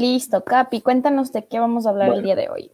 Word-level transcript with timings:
Listo, 0.00 0.42
Capi, 0.44 0.80
cuéntanos 0.80 1.30
de 1.30 1.46
qué 1.46 1.58
vamos 1.60 1.84
a 1.84 1.90
hablar 1.90 2.14
el 2.14 2.22
día 2.22 2.34
de 2.34 2.48
hoy. 2.48 2.72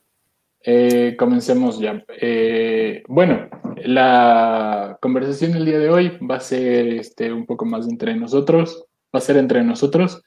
Eh, 0.63 1.17
comencemos 1.19 1.81
ya. 1.81 2.05
Eh, 2.21 3.03
bueno, 3.09 3.49
la 3.85 4.97
conversación 5.03 5.53
del 5.53 5.65
día 5.65 5.81
de 5.81 5.91
hoy 5.91 6.19
va 6.19 6.37
a 6.37 6.41
ser 6.41 6.87
este, 6.87 7.33
un 7.33 7.45
poco 7.45 7.65
más 7.65 7.89
entre 7.89 8.15
nosotros, 8.15 8.87
va 9.13 9.19
a 9.19 9.23
ser 9.23 9.39
entre 9.39 9.65
nosotros 9.65 10.23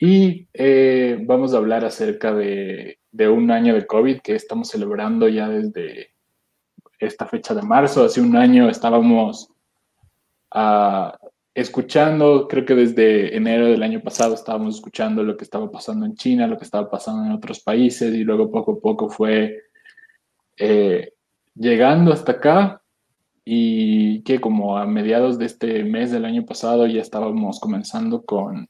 y 0.00 0.48
eh, 0.52 1.16
vamos 1.22 1.54
a 1.54 1.58
hablar 1.58 1.84
acerca 1.84 2.34
de, 2.34 2.98
de, 3.12 3.28
un 3.28 3.52
año 3.52 3.74
de 3.74 3.86
COVID 3.86 4.20
que 4.20 4.34
estamos 4.34 4.68
celebrando 4.68 5.28
ya 5.28 5.48
desde 5.48 6.12
esta 6.98 7.26
fecha 7.26 7.54
de 7.54 7.62
marzo. 7.62 8.04
Hace 8.04 8.20
un 8.20 8.36
año 8.36 8.68
estábamos 8.68 9.48
uh, 10.56 11.10
escuchando, 11.54 12.48
creo 12.48 12.64
que 12.64 12.74
desde 12.74 13.36
enero 13.36 13.66
del 13.66 13.82
año 13.82 14.00
pasado 14.00 14.34
estábamos 14.34 14.76
escuchando 14.76 15.22
lo 15.22 15.36
que 15.36 15.44
estaba 15.44 15.70
pasando 15.70 16.06
en 16.06 16.14
China, 16.14 16.46
lo 16.46 16.56
que 16.56 16.64
estaba 16.64 16.90
pasando 16.90 17.24
en 17.24 17.32
otros 17.32 17.60
países 17.60 18.14
y 18.14 18.24
luego 18.24 18.50
poco 18.50 18.72
a 18.72 18.80
poco 18.80 19.10
fue 19.10 19.60
eh, 20.56 21.12
llegando 21.54 22.12
hasta 22.12 22.32
acá 22.32 22.82
y 23.44 24.22
que 24.22 24.40
como 24.40 24.78
a 24.78 24.86
mediados 24.86 25.38
de 25.38 25.46
este 25.46 25.84
mes 25.84 26.10
del 26.10 26.24
año 26.24 26.46
pasado 26.46 26.86
ya 26.86 27.00
estábamos 27.00 27.60
comenzando 27.60 28.24
con, 28.24 28.68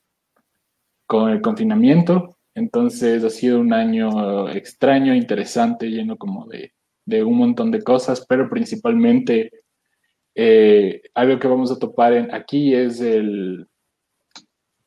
con 1.06 1.30
el 1.30 1.40
confinamiento. 1.40 2.36
Entonces 2.54 3.22
ha 3.24 3.30
sido 3.30 3.60
un 3.60 3.72
año 3.72 4.48
extraño, 4.48 5.14
interesante, 5.14 5.88
lleno 5.88 6.16
como 6.16 6.46
de, 6.46 6.72
de 7.04 7.22
un 7.22 7.36
montón 7.38 7.70
de 7.70 7.82
cosas, 7.82 8.26
pero 8.28 8.48
principalmente 8.48 9.61
eh, 10.34 11.02
algo 11.14 11.38
que 11.38 11.48
vamos 11.48 11.70
a 11.70 11.78
topar 11.78 12.14
en, 12.14 12.34
aquí 12.34 12.74
es 12.74 13.00
el, 13.00 13.66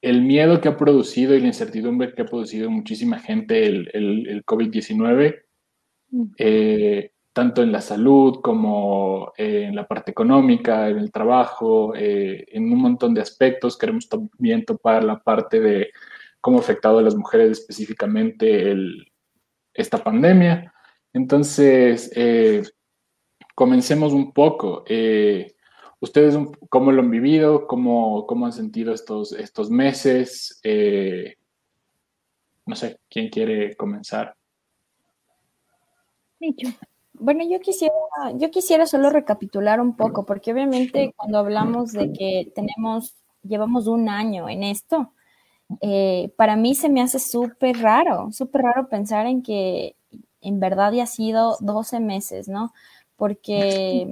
el 0.01 0.21
miedo 0.21 0.59
que 0.61 0.69
ha 0.69 0.77
producido 0.77 1.35
y 1.35 1.41
la 1.41 1.47
incertidumbre 1.47 2.13
que 2.13 2.23
ha 2.23 2.25
producido 2.25 2.69
muchísima 2.69 3.19
gente 3.19 3.65
el, 3.65 3.89
el, 3.93 4.45
COVID-19, 4.45 5.41
mm. 6.09 6.23
eh, 6.37 7.11
tanto 7.33 7.61
en 7.61 7.71
la 7.71 7.81
salud 7.81 8.39
como 8.41 9.33
en 9.37 9.75
la 9.75 9.87
parte 9.87 10.11
económica, 10.11 10.89
en 10.89 10.99
el 10.99 11.11
trabajo, 11.11 11.93
eh, 11.95 12.45
en 12.51 12.71
un 12.71 12.79
montón 12.79 13.13
de 13.13 13.21
aspectos. 13.21 13.77
Queremos 13.77 14.07
también 14.07 14.63
topar 14.63 15.03
la 15.03 15.19
parte 15.19 15.59
de 15.59 15.91
cómo 16.39 16.57
ha 16.57 16.61
afectado 16.61 16.99
a 16.99 17.01
las 17.01 17.15
mujeres 17.15 17.51
específicamente 17.59 18.71
el, 18.71 19.11
esta 19.73 19.97
pandemia. 19.97 20.73
Entonces, 21.13 22.11
comencemos 23.55 24.13
un 24.13 24.33
poco. 24.33 24.83
Eh, 24.87 25.55
¿Ustedes 25.99 26.37
cómo 26.69 26.91
lo 26.91 27.01
han 27.01 27.09
vivido? 27.09 27.65
¿Cómo, 27.65 28.27
cómo 28.27 28.45
han 28.45 28.53
sentido 28.53 28.93
estos, 28.93 29.31
estos 29.31 29.71
meses? 29.71 30.59
Eh, 30.63 31.35
no 32.65 32.75
sé, 32.75 32.99
¿quién 33.09 33.29
quiere 33.29 33.75
comenzar? 33.75 34.35
Bueno, 37.13 37.43
yo 37.49 37.59
quisiera, 37.59 37.93
yo 38.33 38.51
quisiera 38.51 38.85
solo 38.85 39.09
recapitular 39.09 39.79
un 39.79 39.95
poco, 39.95 40.25
porque 40.25 40.51
obviamente 40.51 41.13
cuando 41.15 41.39
hablamos 41.39 41.93
de 41.93 42.11
que 42.11 42.51
tenemos, 42.53 43.15
llevamos 43.41 43.87
un 43.87 44.09
año 44.09 44.49
en 44.49 44.63
esto, 44.63 45.13
eh, 45.81 46.31
para 46.35 46.55
mí 46.55 46.75
se 46.75 46.89
me 46.89 47.01
hace 47.01 47.19
súper 47.19 47.77
raro, 47.77 48.31
súper 48.31 48.63
raro 48.63 48.89
pensar 48.89 49.25
en 49.25 49.41
que 49.41 49.95
en 50.41 50.59
verdad 50.59 50.91
ya 50.91 51.03
ha 51.03 51.07
sido 51.07 51.57
12 51.61 51.99
meses, 51.99 52.47
¿no? 52.47 52.73
Porque 53.15 54.07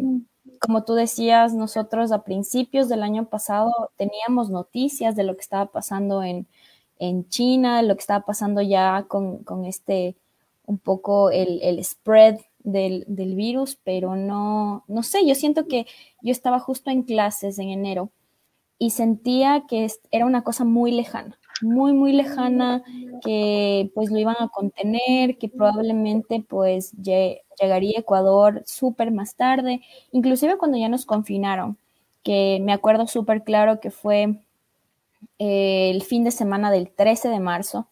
como 0.60 0.84
tú 0.84 0.94
decías, 0.94 1.54
nosotros 1.54 2.12
a 2.12 2.24
principios 2.24 2.88
del 2.88 3.04
año 3.04 3.26
pasado 3.26 3.92
teníamos 3.98 4.50
noticias 4.50 5.16
de 5.16 5.24
lo 5.24 5.36
que 5.36 5.42
estaba 5.42 5.66
pasando 5.66 6.24
en, 6.24 6.48
en 7.00 7.28
China, 7.28 7.82
lo 7.82 7.96
que 7.96 8.02
estaba 8.02 8.26
pasando 8.26 8.62
ya 8.62 9.06
con, 9.10 9.44
con 9.44 9.66
este, 9.66 10.16
un 10.66 10.78
poco 10.78 11.32
el, 11.32 11.60
el 11.62 11.84
spread 11.84 12.40
del, 12.60 13.04
del, 13.08 13.36
virus, 13.36 13.78
pero 13.84 14.16
no, 14.16 14.86
no 14.88 15.04
sé, 15.04 15.28
yo 15.28 15.36
siento 15.36 15.68
que 15.68 15.86
yo 16.22 16.32
estaba 16.32 16.60
justo 16.60 16.90
en 16.90 17.04
clases 17.04 17.60
en 17.60 17.70
enero 17.70 18.10
y 18.80 18.92
sentía 18.92 19.66
que 19.68 19.92
era 20.12 20.26
una 20.26 20.44
cosa 20.44 20.64
muy 20.64 20.92
lejana, 20.92 21.38
muy, 21.62 21.94
muy 21.94 22.14
lejana, 22.14 22.84
que 23.24 23.92
pues 23.94 24.12
lo 24.12 24.18
iban 24.18 24.38
a 24.40 24.48
contener, 24.48 25.38
que 25.38 25.50
probablemente 25.50 26.44
pues 26.48 26.94
llegaría 27.60 27.98
a 27.98 28.02
Ecuador 28.02 28.64
súper 28.66 29.12
más 29.12 29.36
tarde, 29.36 29.82
inclusive 30.12 30.58
cuando 30.58 30.78
ya 30.78 30.90
nos 30.90 31.06
confinaron, 31.06 31.78
que 32.24 32.60
me 32.62 32.74
acuerdo 32.74 33.08
súper 33.08 33.44
claro 33.44 33.80
que 33.80 33.92
fue 33.92 34.40
eh, 35.40 35.90
el 35.92 36.04
fin 36.04 36.24
de 36.24 36.32
semana 36.32 36.72
del 36.72 36.90
13 36.90 37.30
de 37.30 37.40
marzo. 37.40 37.88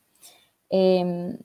Em, 0.69 1.37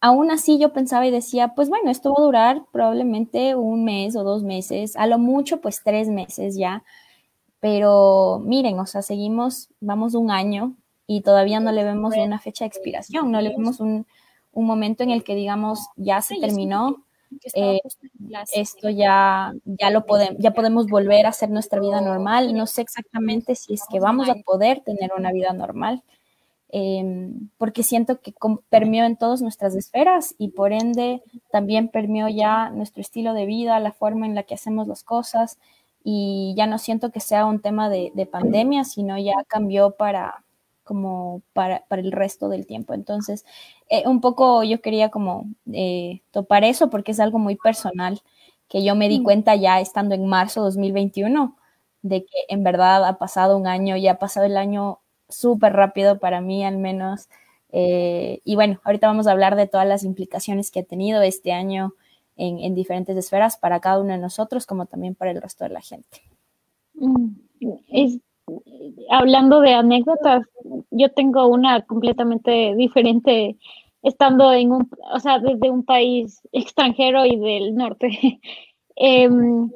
aún 0.00 0.30
así 0.30 0.58
yo 0.58 0.72
pensaba 0.72 1.06
y 1.06 1.10
decía, 1.10 1.54
pues 1.54 1.68
bueno, 1.68 1.90
esto 1.90 2.12
va 2.12 2.20
a 2.20 2.24
durar 2.24 2.62
probablemente 2.72 3.54
un 3.54 3.84
mes 3.84 4.16
o 4.16 4.24
dos 4.24 4.42
meses, 4.42 4.96
a 4.96 5.06
lo 5.06 5.18
mucho 5.18 5.60
pues 5.60 5.82
tres 5.84 6.08
meses 6.08 6.56
ya, 6.56 6.84
pero 7.60 8.40
miren, 8.44 8.78
o 8.80 8.86
sea, 8.86 9.02
seguimos, 9.02 9.68
vamos 9.80 10.14
un 10.14 10.30
año 10.30 10.74
y 11.06 11.22
todavía 11.22 11.60
no 11.60 11.72
le 11.72 11.84
vemos 11.84 12.16
una 12.16 12.40
fecha 12.40 12.64
de 12.64 12.68
expiración, 12.68 13.30
no 13.30 13.40
le 13.40 13.50
vemos 13.50 13.80
un, 13.80 14.06
un 14.52 14.66
momento 14.66 15.02
en 15.02 15.10
el 15.10 15.24
que 15.24 15.34
digamos 15.34 15.88
ya 15.96 16.20
se 16.20 16.36
terminó, 16.38 17.04
eh, 17.54 17.80
esto 18.54 18.90
ya, 18.90 19.52
ya 19.64 19.90
lo 19.90 20.04
podemos, 20.04 20.36
ya 20.38 20.52
podemos 20.52 20.86
volver 20.86 21.26
a 21.26 21.30
hacer 21.30 21.50
nuestra 21.50 21.80
vida 21.80 22.00
normal. 22.00 22.54
No 22.54 22.66
sé 22.66 22.82
exactamente 22.82 23.54
si 23.54 23.74
es 23.74 23.82
que 23.90 24.00
vamos 24.00 24.28
a 24.28 24.34
poder 24.44 24.80
tener 24.80 25.12
una 25.16 25.32
vida 25.32 25.52
normal, 25.52 26.02
em, 26.68 27.48
porque 27.58 27.82
siento 27.82 28.20
que 28.20 28.34
permeó 28.68 29.04
en 29.04 29.16
todas 29.16 29.42
nuestras 29.42 29.74
esferas 29.74 30.34
y 30.38 30.48
por 30.48 30.72
ende 30.72 31.22
también 31.50 31.88
permeó 31.88 32.28
ya 32.28 32.70
nuestro 32.70 33.00
estilo 33.00 33.34
de 33.34 33.46
vida, 33.46 33.80
la 33.80 33.92
forma 33.92 34.26
en 34.26 34.34
la 34.34 34.44
que 34.44 34.54
hacemos 34.54 34.88
las 34.88 35.02
cosas. 35.02 35.58
Y 36.04 36.54
ya 36.56 36.66
no 36.66 36.78
siento 36.78 37.12
que 37.12 37.20
sea 37.20 37.46
un 37.46 37.60
tema 37.60 37.88
de, 37.88 38.12
de 38.14 38.26
pandemia, 38.26 38.84
sino 38.84 39.18
ya 39.18 39.34
cambió 39.46 39.92
para, 39.92 40.42
como 40.84 41.42
para, 41.52 41.84
para, 41.88 42.02
el 42.02 42.12
resto 42.12 42.48
del 42.48 42.66
tiempo. 42.66 42.94
Entonces, 42.94 43.44
eh, 43.88 44.02
un 44.06 44.20
poco 44.20 44.62
yo 44.62 44.80
quería 44.80 45.10
como 45.10 45.46
eh, 45.72 46.22
topar 46.30 46.64
eso 46.64 46.90
porque 46.90 47.12
es 47.12 47.20
algo 47.20 47.38
muy 47.38 47.56
personal 47.56 48.20
que 48.68 48.82
yo 48.82 48.94
me 48.94 49.08
di 49.08 49.20
mm. 49.20 49.24
cuenta 49.24 49.54
ya 49.54 49.80
estando 49.80 50.14
en 50.14 50.26
marzo 50.26 50.62
2021 50.62 51.56
de 52.02 52.24
que 52.24 52.36
en 52.48 52.64
verdad 52.64 53.04
ha 53.04 53.18
pasado 53.18 53.56
un 53.56 53.66
año 53.66 53.96
y 53.96 54.08
ha 54.08 54.18
pasado 54.18 54.46
el 54.46 54.56
año 54.56 55.00
súper 55.28 55.72
rápido 55.72 56.18
para 56.18 56.40
mí 56.40 56.64
al 56.64 56.78
menos. 56.78 57.28
Eh, 57.70 58.40
y 58.44 58.54
bueno, 58.54 58.80
ahorita 58.84 59.06
vamos 59.06 59.26
a 59.26 59.32
hablar 59.32 59.56
de 59.56 59.66
todas 59.66 59.86
las 59.86 60.04
implicaciones 60.04 60.70
que 60.70 60.80
ha 60.80 60.84
tenido 60.84 61.22
este 61.22 61.52
año 61.52 61.94
en, 62.36 62.58
en 62.58 62.74
diferentes 62.74 63.16
esferas 63.16 63.56
para 63.56 63.80
cada 63.80 64.00
uno 64.00 64.12
de 64.12 64.18
nosotros 64.18 64.66
como 64.66 64.86
también 64.86 65.14
para 65.14 65.30
el 65.30 65.40
resto 65.40 65.64
de 65.64 65.70
la 65.70 65.80
gente. 65.80 66.22
Mm. 66.94 67.28
Es 67.88 68.18
hablando 69.10 69.60
de 69.60 69.74
anécdotas, 69.74 70.46
yo 70.90 71.10
tengo 71.10 71.46
una 71.46 71.82
completamente 71.82 72.74
diferente 72.76 73.56
estando 74.02 74.52
en 74.52 74.72
un, 74.72 74.90
o 75.12 75.20
sea, 75.20 75.38
desde 75.38 75.70
un 75.70 75.84
país 75.84 76.40
extranjero 76.52 77.24
y 77.24 77.36
del 77.36 77.74
norte. 77.74 78.40
Em, 78.94 79.70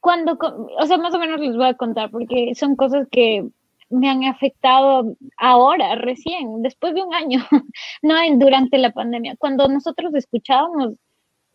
cuando, 0.00 0.36
o 0.80 0.86
sea, 0.86 0.98
más 0.98 1.14
o 1.14 1.18
menos 1.20 1.40
les 1.40 1.56
voy 1.56 1.66
a 1.66 1.74
contar 1.74 2.10
porque 2.10 2.56
son 2.56 2.74
cosas 2.74 3.06
que 3.08 3.46
me 3.88 4.08
han 4.10 4.24
afectado 4.24 5.16
ahora, 5.36 5.94
recién, 5.94 6.60
después 6.62 6.92
de 6.94 7.02
un 7.02 7.14
año, 7.14 7.38
no 8.02 8.14
durante 8.36 8.78
la 8.78 8.90
pandemia. 8.90 9.36
Cuando 9.38 9.68
nosotros 9.68 10.12
escuchábamos 10.14 10.94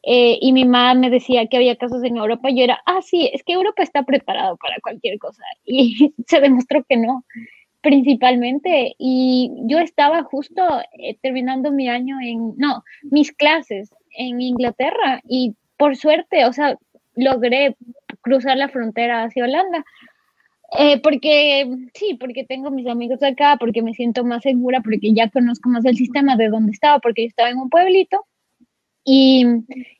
eh, 0.05 0.37
y 0.41 0.51
mi 0.51 0.65
mamá 0.65 0.95
me 0.95 1.09
decía 1.09 1.47
que 1.47 1.55
había 1.55 1.77
casos 1.77 2.03
en 2.03 2.17
Europa, 2.17 2.49
yo 2.49 2.63
era, 2.63 2.81
ah, 2.85 3.01
sí, 3.01 3.29
es 3.33 3.41
que 3.43 3.53
Europa 3.53 3.83
está 3.83 4.03
preparado 4.03 4.57
para 4.57 4.75
cualquier 4.81 5.17
cosa. 5.17 5.43
Y 5.65 6.13
se 6.27 6.41
demostró 6.41 6.83
que 6.83 6.97
no, 6.97 7.23
principalmente. 7.81 8.95
Y 8.99 9.51
yo 9.65 9.79
estaba 9.79 10.23
justo 10.23 10.61
eh, 10.99 11.17
terminando 11.21 11.71
mi 11.71 11.87
año 11.89 12.17
en, 12.21 12.53
no, 12.57 12.83
mis 13.03 13.31
clases 13.31 13.91
en 14.17 14.41
Inglaterra 14.41 15.21
y 15.27 15.55
por 15.77 15.95
suerte, 15.95 16.45
o 16.45 16.53
sea, 16.53 16.77
logré 17.15 17.75
cruzar 18.21 18.57
la 18.57 18.69
frontera 18.69 19.23
hacia 19.23 19.45
Holanda. 19.45 19.85
Eh, 20.79 20.99
porque 21.01 21.67
sí, 21.93 22.15
porque 22.19 22.43
tengo 22.45 22.71
mis 22.71 22.87
amigos 22.87 23.21
acá, 23.23 23.57
porque 23.59 23.81
me 23.83 23.93
siento 23.93 24.23
más 24.25 24.41
segura, 24.43 24.81
porque 24.81 25.13
ya 25.13 25.29
conozco 25.29 25.69
más 25.69 25.85
el 25.85 25.95
sistema 25.95 26.35
de 26.35 26.49
donde 26.49 26.71
estaba, 26.71 26.99
porque 26.99 27.23
yo 27.23 27.27
estaba 27.27 27.49
en 27.49 27.59
un 27.59 27.69
pueblito 27.69 28.25
y, 29.03 29.45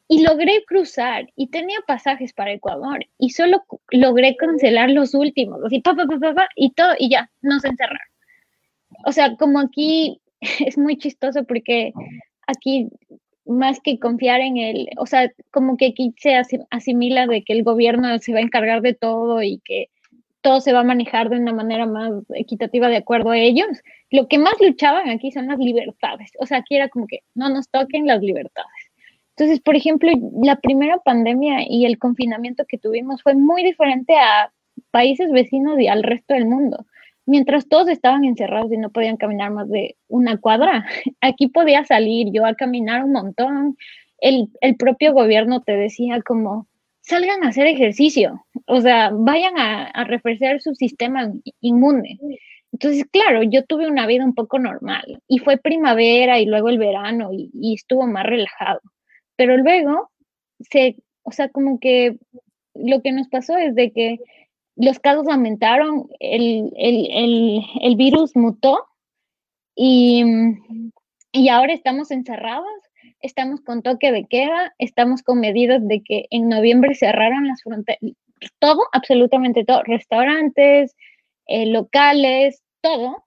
logré 0.09 0.63
cruzar 0.65 1.27
y 1.35 1.47
tenía 1.47 1.79
pasajes 1.88 2.33
para 2.33 2.53
Ecuador 2.53 3.05
y 3.17 3.31
solo 3.31 3.63
logré 3.89 4.35
cancelar 4.35 4.91
los 4.91 5.13
últimos, 5.15 5.59
así, 5.65 5.81
pa, 5.81 5.95
pa, 5.95 6.05
pa, 6.05 6.33
pa, 6.33 6.47
y 6.55 6.71
todo, 6.71 6.94
y 7.00 7.09
ya, 7.09 7.29
nos 7.41 7.65
encerraron. 7.65 7.97
O 9.05 9.11
sea, 9.11 9.35
como 9.38 9.59
aquí 9.59 10.21
es 10.65 10.77
muy 10.77 10.97
chistoso 10.97 11.44
porque 11.45 11.94
aquí 12.47 12.89
más 13.45 13.79
que 13.81 14.00
confiar 14.00 14.39
en 14.41 14.57
el, 14.57 14.89
o 14.97 15.05
sea, 15.05 15.31
como 15.51 15.77
que 15.77 15.88
aquí 15.88 16.13
se 16.17 16.39
asimila 16.69 17.27
de 17.27 17.44
que 17.44 17.53
el 17.53 17.63
gobierno 17.63 18.17
se 18.19 18.33
va 18.33 18.39
a 18.39 18.44
encargar 18.44 18.81
de 18.81 18.94
todo 18.94 19.41
y 19.41 19.59
que 19.65 19.89
todo 20.41 20.59
se 20.61 20.73
va 20.73 20.81
a 20.81 20.83
manejar 20.83 21.29
de 21.29 21.38
una 21.38 21.53
manera 21.53 21.85
más 21.85 22.11
equitativa 22.35 22.89
de 22.89 22.97
acuerdo 22.97 23.31
a 23.31 23.38
ellos. 23.38 23.67
Lo 24.11 24.27
que 24.27 24.38
más 24.38 24.55
luchaban 24.59 25.09
aquí 25.09 25.31
son 25.31 25.47
las 25.47 25.57
libertades. 25.57 26.31
O 26.39 26.45
sea, 26.45 26.59
aquí 26.59 26.75
era 26.75 26.89
como 26.89 27.07
que 27.07 27.19
no 27.33 27.50
nos 27.50 27.69
toquen 27.69 28.05
las 28.05 28.21
libertades. 28.21 28.91
Entonces, 29.35 29.62
por 29.62 29.75
ejemplo, 29.75 30.12
la 30.44 30.57
primera 30.57 30.97
pandemia 31.00 31.63
y 31.68 31.85
el 31.85 31.97
confinamiento 31.97 32.65
que 32.68 32.77
tuvimos 32.77 33.24
fue 33.24 33.33
muy 33.33 33.63
diferente 33.63 34.15
a 34.15 34.51
países 34.91 35.31
vecinos 35.31 35.80
y 35.80 35.88
al 35.88 36.03
resto 36.03 36.35
del 36.35 36.45
mundo. 36.45 36.85
Mientras 37.25 37.68
todos 37.68 37.88
estaban 37.88 38.25
encerrados 38.25 38.71
y 38.71 38.77
no 38.77 38.91
podían 38.91 39.18
caminar 39.18 39.51
más 39.51 39.69
de 39.69 39.95
una 40.07 40.38
cuadra, 40.38 40.85
aquí 41.21 41.47
podía 41.47 41.83
salir 41.85 42.27
yo 42.31 42.45
a 42.45 42.53
caminar 42.53 43.03
un 43.03 43.13
montón. 43.13 43.77
El, 44.19 44.50
el 44.62 44.75
propio 44.75 45.13
gobierno 45.13 45.62
te 45.62 45.75
decía 45.75 46.21
como, 46.21 46.68
salgan 47.01 47.44
a 47.44 47.50
hacer 47.50 47.68
ejercicio, 47.68 48.45
o 48.68 48.81
sea, 48.81 49.09
vayan 49.13 49.57
a, 49.57 49.86
a 49.86 50.03
refrescar 50.03 50.62
su 50.62 50.75
sistema 50.75 51.31
inmune. 51.59 52.19
Entonces, 52.71 53.06
claro, 53.12 53.44
yo 53.44 53.63
tuve 53.65 53.88
una 53.88 54.07
vida 54.07 54.25
un 54.25 54.33
poco 54.33 54.59
normal 54.59 55.21
y 55.27 55.39
fue 55.39 55.57
primavera 55.57 56.39
y 56.39 56.45
luego 56.45 56.69
el 56.69 56.77
verano 56.77 57.31
y, 57.33 57.51
y 57.53 57.75
estuvo 57.75 58.07
más 58.07 58.25
relajado. 58.25 58.81
Pero 59.43 59.57
luego, 59.57 60.09
se, 60.71 60.95
o 61.23 61.33
sea, 61.33 61.49
como 61.49 61.77
que 61.77 62.17
lo 62.73 63.01
que 63.01 63.11
nos 63.11 63.27
pasó 63.27 63.57
es 63.57 63.75
de 63.75 63.91
que 63.91 64.19
los 64.77 64.99
casos 64.99 65.27
aumentaron, 65.27 66.07
el, 66.21 66.71
el, 66.77 67.07
el, 67.11 67.61
el 67.81 67.95
virus 67.97 68.37
mutó 68.37 68.85
y, 69.75 70.23
y 71.33 71.49
ahora 71.49 71.73
estamos 71.73 72.09
encerrados 72.09 72.71
estamos 73.19 73.59
con 73.59 73.81
toque 73.81 74.13
de 74.13 74.25
queda, 74.27 74.73
estamos 74.77 75.23
con 75.23 75.41
medidas 75.41 75.85
de 75.85 76.01
que 76.01 76.25
en 76.29 76.47
noviembre 76.47 76.95
cerraron 76.95 77.47
las 77.47 77.61
fronteras, 77.63 77.99
todo, 78.59 78.79
absolutamente 78.93 79.65
todo, 79.65 79.83
restaurantes, 79.83 80.95
eh, 81.47 81.65
locales, 81.65 82.61
todo, 82.81 83.25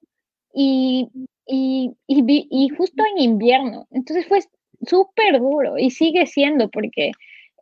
y, 0.54 1.10
y, 1.46 1.92
y, 2.06 2.68
justo 2.70 3.02
en 3.14 3.22
invierno. 3.22 3.86
Entonces 3.90 4.26
fue 4.26 4.40
súper 4.82 5.38
duro 5.38 5.78
y 5.78 5.90
sigue 5.90 6.26
siendo 6.26 6.68
porque, 6.68 7.12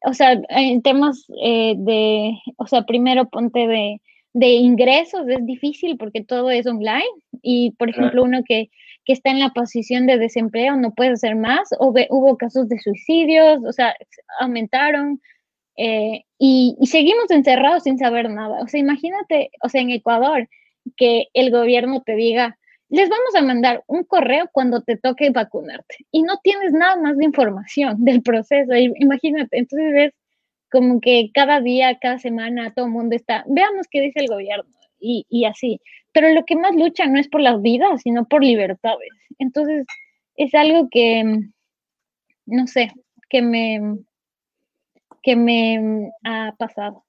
o 0.04 0.14
sea, 0.14 0.40
en 0.48 0.82
temas 0.82 1.26
eh, 1.42 1.74
de, 1.76 2.32
o 2.56 2.66
sea, 2.66 2.82
primero 2.82 3.28
ponte 3.28 3.66
de, 3.66 4.00
de 4.32 4.48
ingresos 4.48 5.28
es 5.28 5.44
difícil 5.46 5.96
porque 5.96 6.22
todo 6.22 6.50
es 6.50 6.66
online 6.66 7.04
y, 7.42 7.72
por 7.72 7.90
ejemplo, 7.90 8.22
uno 8.22 8.42
que 8.46 8.70
que 9.04 9.12
está 9.12 9.30
en 9.30 9.40
la 9.40 9.50
posición 9.50 10.06
de 10.06 10.18
desempleo 10.18 10.76
no 10.76 10.92
puede 10.92 11.10
hacer 11.10 11.36
más, 11.36 11.68
o 11.78 11.94
hubo 12.10 12.36
casos 12.38 12.68
de 12.68 12.78
suicidios, 12.78 13.60
o 13.64 13.72
sea, 13.72 13.94
aumentaron 14.40 15.20
eh, 15.76 16.24
y, 16.38 16.76
seguimos 16.84 17.30
encerrados 17.30 17.82
sin 17.82 17.98
saber 17.98 18.30
nada. 18.30 18.60
O 18.62 18.68
sea, 18.68 18.80
imagínate, 18.80 19.50
o 19.62 19.68
sea, 19.68 19.82
en 19.82 19.90
Ecuador, 19.90 20.48
que 20.96 21.26
el 21.34 21.50
gobierno 21.50 22.02
te 22.02 22.14
diga, 22.14 22.58
les 22.94 23.08
vamos 23.08 23.34
a 23.36 23.42
mandar 23.42 23.82
un 23.86 24.04
correo 24.04 24.48
cuando 24.52 24.82
te 24.82 24.96
toque 24.96 25.30
vacunarte 25.30 25.96
y 26.10 26.22
no 26.22 26.38
tienes 26.42 26.72
nada 26.72 26.96
más 26.96 27.16
de 27.16 27.24
información 27.24 28.04
del 28.04 28.22
proceso. 28.22 28.72
Imagínate, 28.74 29.58
entonces 29.58 29.94
es 29.96 30.12
como 30.70 31.00
que 31.00 31.30
cada 31.32 31.60
día, 31.60 31.98
cada 31.98 32.18
semana, 32.18 32.72
todo 32.74 32.86
el 32.86 32.92
mundo 32.92 33.14
está, 33.14 33.44
veamos 33.46 33.86
qué 33.90 34.00
dice 34.00 34.20
el 34.20 34.28
gobierno 34.28 34.70
y, 34.98 35.26
y 35.28 35.44
así 35.44 35.80
pero 36.14 36.32
lo 36.32 36.44
que 36.46 36.54
más 36.54 36.74
lucha 36.76 37.06
no 37.06 37.18
es 37.18 37.28
por 37.28 37.40
las 37.40 37.60
vidas, 37.60 38.02
sino 38.02 38.24
por 38.26 38.42
libertades. 38.44 39.10
Entonces, 39.38 39.84
es 40.36 40.54
algo 40.54 40.88
que, 40.88 41.40
no 42.46 42.66
sé, 42.68 42.92
que 43.28 43.42
me, 43.42 43.98
que 45.22 45.34
me 45.34 46.12
ha 46.22 46.54
pasado. 46.56 47.03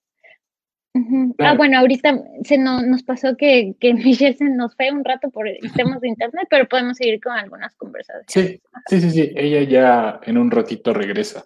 Ah, 1.39 1.55
bueno, 1.55 1.79
ahorita 1.79 2.23
se 2.43 2.57
nos 2.57 3.03
pasó 3.03 3.35
que, 3.35 3.75
que 3.79 3.93
Michelle 3.93 4.37
se 4.37 4.45
nos 4.45 4.75
fue 4.75 4.91
un 4.91 5.03
rato 5.03 5.29
por 5.29 5.45
temas 5.75 5.99
de 6.01 6.07
internet, 6.07 6.47
pero 6.49 6.67
podemos 6.67 6.97
seguir 6.97 7.19
con 7.21 7.33
algunas 7.33 7.75
conversaciones. 7.75 8.25
Sí, 8.29 8.61
sí, 8.87 9.01
sí, 9.01 9.11
sí, 9.11 9.31
ella 9.35 9.63
ya 9.63 10.19
en 10.23 10.37
un 10.37 10.51
ratito 10.51 10.93
regresa. 10.93 11.45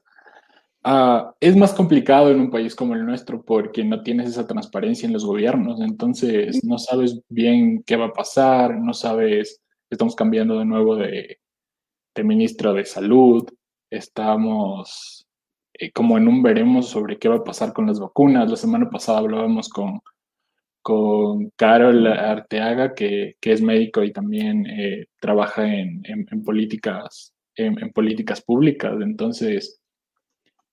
Ah, 0.83 1.35
es 1.39 1.57
más 1.57 1.73
complicado 1.73 2.31
en 2.31 2.39
un 2.39 2.51
país 2.51 2.73
como 2.75 2.93
el 2.93 3.05
nuestro 3.05 3.43
porque 3.43 3.83
no 3.83 4.01
tienes 4.01 4.29
esa 4.29 4.47
transparencia 4.47 5.07
en 5.07 5.13
los 5.13 5.25
gobiernos, 5.25 5.81
entonces 5.81 6.63
no 6.63 6.77
sabes 6.77 7.19
bien 7.27 7.83
qué 7.83 7.97
va 7.97 8.07
a 8.07 8.13
pasar, 8.13 8.79
no 8.79 8.93
sabes, 8.93 9.61
estamos 9.89 10.15
cambiando 10.15 10.57
de 10.57 10.65
nuevo 10.65 10.95
de, 10.95 11.39
de 12.15 12.23
ministro 12.23 12.73
de 12.73 12.85
salud, 12.85 13.45
estamos 13.89 15.18
eh, 15.79 15.91
como 15.91 16.17
en 16.17 16.27
un 16.27 16.43
veremos 16.43 16.89
sobre 16.89 17.17
qué 17.17 17.29
va 17.29 17.37
a 17.37 17.43
pasar 17.43 17.73
con 17.73 17.87
las 17.87 17.99
vacunas. 17.99 18.49
La 18.49 18.57
semana 18.57 18.89
pasada 18.89 19.19
hablábamos 19.19 19.69
con, 19.69 20.01
con 20.81 21.51
Carol 21.55 22.07
Arteaga, 22.07 22.93
que, 22.93 23.35
que 23.39 23.53
es 23.53 23.61
médico 23.61 24.03
y 24.03 24.13
también 24.13 24.65
eh, 24.67 25.07
trabaja 25.19 25.65
en, 25.67 26.03
en, 26.05 26.43
políticas, 26.43 27.33
en 27.55 27.91
políticas 27.91 28.41
públicas, 28.41 28.93
entonces 29.01 29.79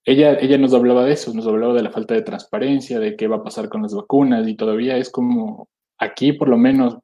ella, 0.07 0.39
ella 0.39 0.57
nos 0.57 0.73
hablaba 0.73 1.05
de 1.05 1.13
eso, 1.13 1.35
nos 1.35 1.49
hablaba 1.49 1.75
de 1.75 1.83
la 1.83 1.91
falta 1.91 2.15
de 2.15 2.23
transparencia, 2.23 3.01
de 3.01 3.17
qué 3.17 3.27
va 3.27 3.37
a 3.37 3.43
pasar 3.43 3.69
con 3.69 3.83
las 3.83 3.93
vacunas 3.93 4.47
y 4.47 4.55
todavía 4.55 4.97
es 4.97 5.11
como 5.11 5.69
aquí 5.99 6.33
por 6.33 6.49
lo 6.49 6.57
menos 6.57 6.97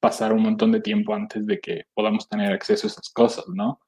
pasar 0.00 0.32
un 0.32 0.42
montón 0.42 0.72
de 0.72 0.80
tiempo 0.80 1.14
antes 1.14 1.46
de 1.46 1.60
que 1.60 1.84
podamos 1.94 2.28
tener 2.28 2.52
acceso 2.52 2.88
a 2.88 2.90
esas 2.90 3.08
cosas, 3.10 3.44
¿no? 3.54 3.80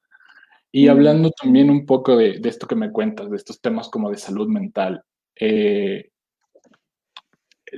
Y 0.71 0.87
hablando 0.89 1.31
también 1.31 1.69
un 1.69 1.85
poco 1.85 2.17
de, 2.17 2.39
de, 2.39 2.49
esto 2.49 2.67
que 2.67 2.75
me 2.75 2.91
cuentas, 2.91 3.29
de 3.29 3.37
estos 3.37 3.61
temas 3.61 3.89
como 3.89 4.09
de 4.09 4.17
salud 4.17 4.47
mental, 4.47 5.03
eh, 5.39 6.09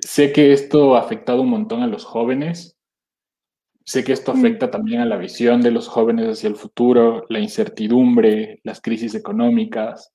sé 0.01 0.31
que 0.31 0.53
esto 0.53 0.95
ha 0.95 0.99
afectado 0.99 1.41
un 1.41 1.49
montón 1.49 1.81
a 1.83 1.87
los 1.87 2.05
jóvenes, 2.05 2.77
sé 3.85 4.03
que 4.03 4.13
esto 4.13 4.31
afecta 4.31 4.69
también 4.69 5.01
a 5.01 5.05
la 5.05 5.17
visión 5.17 5.61
de 5.61 5.71
los 5.71 5.87
jóvenes 5.87 6.27
hacia 6.27 6.49
el 6.49 6.55
futuro, 6.55 7.25
la 7.29 7.39
incertidumbre, 7.39 8.59
las 8.63 8.81
crisis 8.81 9.15
económicas, 9.15 10.13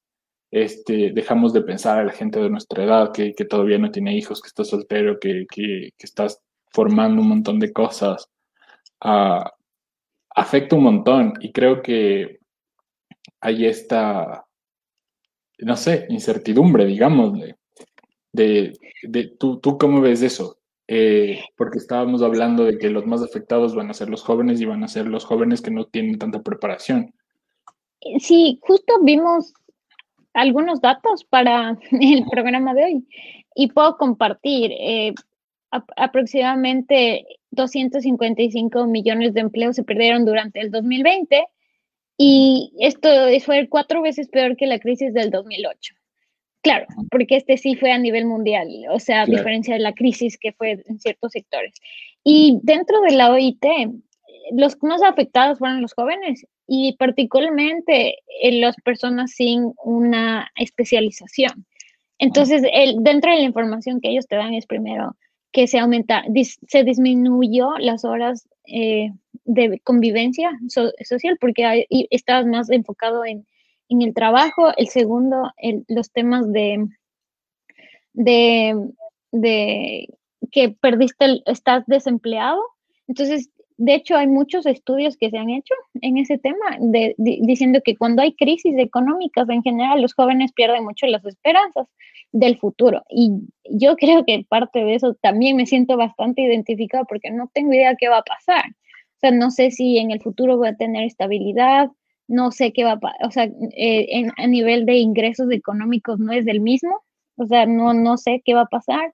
este, 0.50 1.10
dejamos 1.12 1.52
de 1.52 1.62
pensar 1.62 1.98
a 1.98 2.04
la 2.04 2.12
gente 2.12 2.38
de 2.38 2.48
nuestra 2.48 2.84
edad 2.84 3.12
que, 3.12 3.34
que 3.34 3.44
todavía 3.44 3.78
no 3.78 3.90
tiene 3.90 4.16
hijos, 4.16 4.40
que 4.40 4.46
está 4.46 4.62
soltero, 4.62 5.18
que, 5.18 5.46
que, 5.50 5.90
que 5.98 6.06
estás 6.06 6.40
formando 6.70 7.22
un 7.22 7.28
montón 7.28 7.58
de 7.58 7.72
cosas. 7.72 8.30
Uh, 9.04 9.42
afecta 10.30 10.76
un 10.76 10.84
montón 10.84 11.34
y 11.40 11.50
creo 11.50 11.82
que 11.82 12.38
hay 13.44 13.66
esta, 13.66 14.46
no 15.58 15.76
sé, 15.76 16.06
incertidumbre, 16.08 16.86
digamos, 16.86 17.38
de, 17.38 17.56
de, 18.32 18.78
de 19.02 19.26
¿tú, 19.38 19.60
¿tú 19.60 19.76
cómo 19.76 20.00
ves 20.00 20.22
eso? 20.22 20.56
Eh, 20.88 21.40
porque 21.54 21.76
estábamos 21.76 22.22
hablando 22.22 22.64
de 22.64 22.78
que 22.78 22.88
los 22.88 23.04
más 23.04 23.22
afectados 23.22 23.74
van 23.74 23.90
a 23.90 23.94
ser 23.94 24.08
los 24.08 24.22
jóvenes 24.22 24.62
y 24.62 24.64
van 24.64 24.82
a 24.82 24.88
ser 24.88 25.06
los 25.06 25.26
jóvenes 25.26 25.60
que 25.60 25.70
no 25.70 25.84
tienen 25.84 26.18
tanta 26.18 26.42
preparación. 26.42 27.14
Sí, 28.18 28.58
justo 28.62 28.94
vimos 29.02 29.52
algunos 30.32 30.80
datos 30.80 31.24
para 31.24 31.78
el 31.90 32.24
programa 32.30 32.72
de 32.72 32.84
hoy 32.84 33.08
y 33.54 33.68
puedo 33.68 33.98
compartir. 33.98 34.72
Eh, 34.72 35.14
aproximadamente 35.96 37.26
255 37.50 38.86
millones 38.86 39.34
de 39.34 39.40
empleos 39.40 39.76
se 39.76 39.84
perdieron 39.84 40.24
durante 40.24 40.60
el 40.60 40.70
2020 40.70 41.44
y 42.16 42.72
esto 42.78 43.08
fue 43.44 43.68
cuatro 43.68 44.02
veces 44.02 44.28
peor 44.28 44.56
que 44.56 44.66
la 44.66 44.78
crisis 44.78 45.12
del 45.12 45.30
2008. 45.30 45.94
Claro, 46.62 46.86
porque 47.10 47.36
este 47.36 47.58
sí 47.58 47.76
fue 47.76 47.92
a 47.92 47.98
nivel 47.98 48.24
mundial, 48.24 48.68
o 48.90 48.98
sea, 48.98 49.22
a 49.22 49.26
diferencia 49.26 49.74
de 49.74 49.80
la 49.80 49.92
crisis 49.92 50.38
que 50.38 50.52
fue 50.52 50.82
en 50.86 50.98
ciertos 50.98 51.32
sectores. 51.32 51.74
Y 52.22 52.58
dentro 52.62 53.02
de 53.02 53.10
la 53.10 53.30
OIT, 53.30 53.62
los 54.52 54.82
más 54.82 55.02
afectados 55.02 55.58
fueron 55.58 55.82
los 55.82 55.92
jóvenes 55.92 56.46
y 56.66 56.96
particularmente 56.96 58.16
en 58.42 58.62
las 58.62 58.76
personas 58.76 59.32
sin 59.32 59.74
una 59.84 60.50
especialización. 60.56 61.66
Entonces, 62.18 62.62
el, 62.72 62.96
dentro 63.02 63.30
de 63.30 63.38
la 63.38 63.44
información 63.44 64.00
que 64.00 64.08
ellos 64.08 64.26
te 64.26 64.36
dan 64.36 64.54
es 64.54 64.66
primero 64.66 65.16
que 65.54 65.68
se 65.68 65.78
aumenta, 65.78 66.24
se 66.66 66.82
disminuyó 66.82 67.78
las 67.78 68.04
horas 68.04 68.48
eh, 68.66 69.12
de 69.44 69.78
convivencia 69.84 70.50
social 70.68 71.38
porque 71.40 71.64
hay, 71.64 71.86
estabas 72.10 72.44
más 72.46 72.70
enfocado 72.70 73.24
en, 73.24 73.46
en, 73.88 74.02
el 74.02 74.12
trabajo. 74.14 74.76
El 74.76 74.88
segundo, 74.88 75.52
los 75.86 76.10
temas 76.10 76.50
de, 76.50 76.88
de, 78.14 78.90
de 79.30 80.08
que 80.50 80.70
perdiste, 80.70 81.40
estás 81.46 81.84
desempleado. 81.86 82.60
Entonces, 83.06 83.48
de 83.76 83.94
hecho, 83.94 84.16
hay 84.16 84.28
muchos 84.28 84.66
estudios 84.66 85.16
que 85.16 85.30
se 85.30 85.38
han 85.38 85.50
hecho 85.50 85.74
en 86.00 86.16
ese 86.18 86.38
tema, 86.38 86.78
diciendo 87.18 87.80
que 87.84 87.96
cuando 87.96 88.22
hay 88.22 88.34
crisis 88.34 88.74
económicas 88.78 89.48
en 89.48 89.62
general, 89.62 90.00
los 90.00 90.14
jóvenes 90.14 90.52
pierden 90.52 90.84
mucho 90.84 91.06
las 91.06 91.24
esperanzas 91.24 91.88
del 92.32 92.58
futuro. 92.58 93.02
Y 93.10 93.32
yo 93.70 93.96
creo 93.96 94.24
que 94.24 94.44
parte 94.48 94.84
de 94.84 94.94
eso 94.94 95.14
también 95.22 95.56
me 95.56 95.66
siento 95.66 95.96
bastante 95.96 96.42
identificado 96.42 97.04
porque 97.08 97.30
no 97.30 97.50
tengo 97.52 97.72
idea 97.72 97.96
qué 97.98 98.08
va 98.08 98.18
a 98.18 98.22
pasar. 98.22 98.64
O 99.16 99.18
sea, 99.20 99.30
no 99.32 99.50
sé 99.50 99.70
si 99.70 99.98
en 99.98 100.10
el 100.10 100.20
futuro 100.20 100.56
voy 100.56 100.68
a 100.68 100.76
tener 100.76 101.04
estabilidad, 101.04 101.90
no 102.28 102.52
sé 102.52 102.72
qué 102.72 102.84
va 102.84 102.92
a 102.92 103.00
pasar. 103.00 103.26
O 103.26 103.30
sea, 103.32 103.48
eh, 103.76 104.28
a 104.36 104.46
nivel 104.46 104.86
de 104.86 104.98
ingresos 104.98 105.50
económicos 105.50 106.20
no 106.20 106.32
es 106.32 106.44
del 106.44 106.60
mismo. 106.60 107.02
O 107.36 107.46
sea, 107.46 107.66
no, 107.66 107.92
no 107.94 108.18
sé 108.18 108.42
qué 108.44 108.54
va 108.54 108.62
a 108.62 108.66
pasar. 108.66 109.12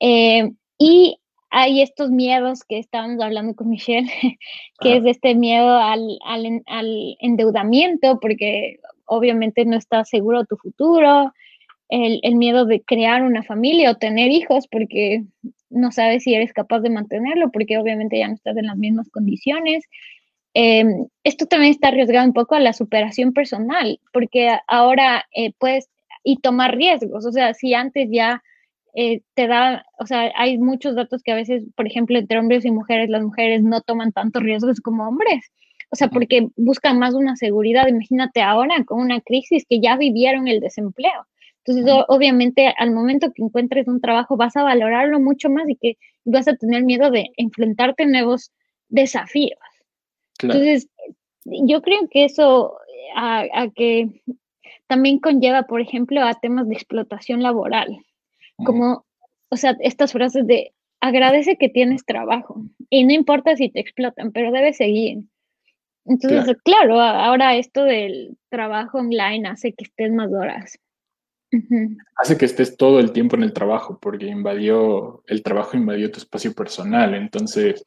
Eh, 0.00 0.50
Y 0.78 1.18
hay 1.56 1.82
estos 1.82 2.10
miedos 2.10 2.64
que 2.64 2.80
estábamos 2.80 3.22
hablando 3.22 3.54
con 3.54 3.70
Michelle, 3.70 4.10
que 4.80 4.96
es 4.96 5.06
este 5.06 5.36
miedo 5.36 5.76
al, 5.76 6.18
al, 6.26 6.62
al, 6.66 7.16
endeudamiento, 7.20 8.18
porque 8.18 8.80
obviamente 9.06 9.64
no 9.64 9.76
estás 9.76 10.08
seguro 10.08 10.44
tu 10.46 10.56
futuro, 10.56 11.32
el, 11.88 12.18
el, 12.24 12.34
miedo 12.34 12.64
de 12.64 12.82
crear 12.82 13.22
una 13.22 13.44
familia 13.44 13.92
o 13.92 13.96
tener 13.96 14.32
hijos, 14.32 14.66
porque 14.66 15.22
no 15.70 15.92
sabes 15.92 16.24
si 16.24 16.34
eres 16.34 16.52
capaz 16.52 16.80
de 16.80 16.90
mantenerlo, 16.90 17.52
porque 17.52 17.78
obviamente 17.78 18.18
ya 18.18 18.26
no 18.26 18.34
estás 18.34 18.56
en 18.56 18.66
las 18.66 18.76
mismas 18.76 19.08
condiciones. 19.10 19.84
Eh, 20.54 20.84
esto 21.22 21.46
también 21.46 21.70
está 21.70 21.88
arriesgado 21.88 22.26
un 22.26 22.32
poco 22.32 22.56
a 22.56 22.60
la 22.60 22.72
superación 22.72 23.32
personal, 23.32 24.00
porque 24.12 24.50
ahora 24.66 25.24
eh, 25.36 25.52
puedes 25.56 25.88
y 26.24 26.38
tomar 26.38 26.74
riesgos, 26.74 27.24
o 27.26 27.30
sea, 27.30 27.54
si 27.54 27.74
antes 27.74 28.08
ya 28.10 28.42
eh, 28.94 29.22
te 29.34 29.46
da, 29.46 29.84
o 29.98 30.06
sea, 30.06 30.32
hay 30.36 30.58
muchos 30.58 30.94
datos 30.94 31.22
que 31.22 31.32
a 31.32 31.36
veces, 31.36 31.64
por 31.76 31.86
ejemplo, 31.86 32.18
entre 32.18 32.38
hombres 32.38 32.64
y 32.64 32.70
mujeres, 32.70 33.10
las 33.10 33.22
mujeres 33.22 33.62
no 33.62 33.80
toman 33.80 34.12
tantos 34.12 34.42
riesgos 34.42 34.80
como 34.80 35.08
hombres, 35.08 35.50
o 35.90 35.96
sea, 35.96 36.08
porque 36.08 36.48
buscan 36.56 36.98
más 36.98 37.14
una 37.14 37.36
seguridad. 37.36 37.86
Imagínate 37.86 38.42
ahora 38.42 38.84
con 38.84 39.00
una 39.00 39.20
crisis 39.20 39.64
que 39.68 39.80
ya 39.80 39.96
vivieron 39.96 40.48
el 40.48 40.60
desempleo. 40.60 41.26
Entonces, 41.64 42.04
obviamente, 42.08 42.74
al 42.76 42.92
momento 42.92 43.32
que 43.32 43.42
encuentres 43.42 43.88
un 43.88 44.00
trabajo, 44.00 44.36
vas 44.36 44.56
a 44.56 44.62
valorarlo 44.62 45.18
mucho 45.18 45.48
más 45.48 45.68
y 45.68 45.76
que 45.76 45.96
vas 46.24 46.46
a 46.46 46.56
tener 46.56 46.84
miedo 46.84 47.10
de 47.10 47.30
enfrentarte 47.36 48.02
a 48.02 48.06
nuevos 48.06 48.52
desafíos. 48.88 49.58
Entonces, 50.42 50.88
yo 51.44 51.80
creo 51.80 52.08
que 52.10 52.24
eso 52.24 52.76
a, 53.16 53.68
que 53.74 54.22
también 54.86 55.18
conlleva, 55.18 55.62
por 55.62 55.80
ejemplo, 55.80 56.22
a 56.22 56.34
temas 56.34 56.68
de 56.68 56.74
explotación 56.74 57.42
laboral, 57.42 57.98
como, 58.56 59.04
o 59.48 59.56
sea, 59.56 59.76
estas 59.80 60.12
frases 60.12 60.46
de 60.46 60.72
agradece 61.00 61.56
que 61.56 61.68
tienes 61.68 62.04
trabajo 62.06 62.62
y 62.88 63.04
no 63.04 63.12
importa 63.12 63.56
si 63.56 63.68
te 63.68 63.80
explotan, 63.80 64.32
pero 64.32 64.52
debes 64.52 64.78
seguir. 64.78 65.24
Entonces, 66.06 66.56
claro, 66.64 67.00
ahora 67.00 67.56
esto 67.56 67.84
del 67.84 68.36
trabajo 68.50 68.98
online 68.98 69.48
hace 69.48 69.72
que 69.72 69.84
estés 69.84 70.12
más 70.12 70.30
horas. 70.32 70.78
Hace 72.16 72.36
que 72.36 72.44
estés 72.44 72.76
todo 72.76 73.00
el 73.00 73.12
tiempo 73.12 73.36
en 73.36 73.42
el 73.42 73.52
trabajo, 73.52 73.98
porque 74.00 74.26
invadió, 74.26 75.22
el 75.26 75.42
trabajo 75.42 75.76
invadió 75.76 76.10
tu 76.10 76.18
espacio 76.18 76.52
personal, 76.52 77.14
entonces 77.14 77.86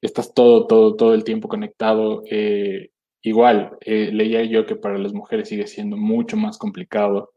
estás 0.00 0.34
todo, 0.34 0.66
todo, 0.66 0.94
todo 0.94 1.14
el 1.14 1.24
tiempo 1.24 1.48
conectado. 1.48 2.22
Eh, 2.30 2.90
igual, 3.22 3.76
eh, 3.80 4.10
leía 4.12 4.44
yo 4.44 4.66
que 4.66 4.76
para 4.76 4.98
las 4.98 5.12
mujeres 5.12 5.48
sigue 5.48 5.66
siendo 5.66 5.96
mucho 5.96 6.36
más 6.36 6.58
complicado, 6.58 7.32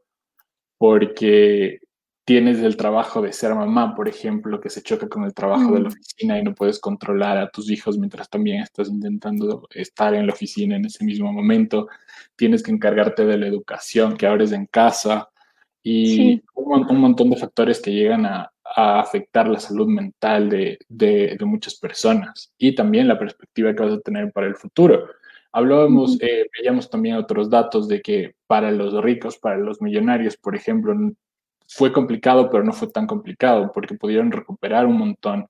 porque 0.77 1.79
tienes 2.29 2.59
el 2.59 2.77
trabajo 2.77 3.23
de 3.23 3.33
ser 3.33 3.55
mamá, 3.55 3.95
por 3.95 4.07
ejemplo, 4.07 4.61
que 4.61 4.69
se 4.69 4.83
choca 4.83 5.09
con 5.09 5.23
el 5.23 5.33
trabajo 5.33 5.73
de 5.73 5.79
la 5.79 5.87
oficina 5.87 6.37
y 6.37 6.43
no 6.43 6.53
puedes 6.53 6.77
controlar 6.77 7.39
a 7.39 7.49
tus 7.49 7.71
hijos 7.71 7.97
mientras 7.97 8.29
también 8.29 8.61
estás 8.61 8.87
intentando 8.87 9.67
estar 9.73 10.13
en 10.13 10.27
la 10.27 10.33
oficina 10.33 10.75
en 10.75 10.85
ese 10.85 11.03
mismo 11.03 11.33
momento. 11.33 11.87
Tienes 12.35 12.61
que 12.61 12.69
encargarte 12.69 13.25
de 13.25 13.35
la 13.35 13.47
educación 13.47 14.15
que 14.15 14.27
ahora 14.27 14.43
es 14.43 14.51
en 14.51 14.67
casa 14.67 15.27
y 15.81 16.39
un, 16.53 16.99
montón 16.99 17.31
de 17.31 17.37
factores 17.37 17.81
que 17.81 17.93
llegan 17.93 18.27
a, 18.27 18.51
afectar 18.75 19.47
la 19.47 19.59
salud 19.59 19.87
mental 19.87 20.51
de, 20.51 20.77
de, 20.87 21.35
muchas 21.41 21.79
personas 21.79 22.53
y 22.59 22.75
también 22.75 23.07
la 23.07 23.17
perspectiva 23.17 23.73
que 23.73 23.81
vas 23.81 23.93
a 23.93 24.01
tener 24.01 24.31
para 24.31 24.45
el 24.45 24.55
futuro. 24.55 25.07
Hablábamos, 25.51 26.21
eh, 26.21 26.45
veíamos 26.55 26.91
también 26.91 27.15
otros 27.15 27.49
datos 27.49 27.87
de 27.87 28.03
que 28.03 28.35
para 28.45 28.69
los 28.69 28.93
ricos, 29.03 29.39
para 29.39 29.57
los 29.57 29.81
millonarios, 29.81 30.37
por 30.37 30.55
ejemplo, 30.55 30.93
fue 31.69 31.93
complicado, 31.93 32.49
pero 32.49 32.63
no 32.63 32.73
fue 32.73 32.89
tan 32.89 33.05
complicado 33.05 33.71
porque 33.73 33.93
pudieron 33.93 34.31
recuperar 34.31 34.87
un 34.87 34.97
montón 34.97 35.47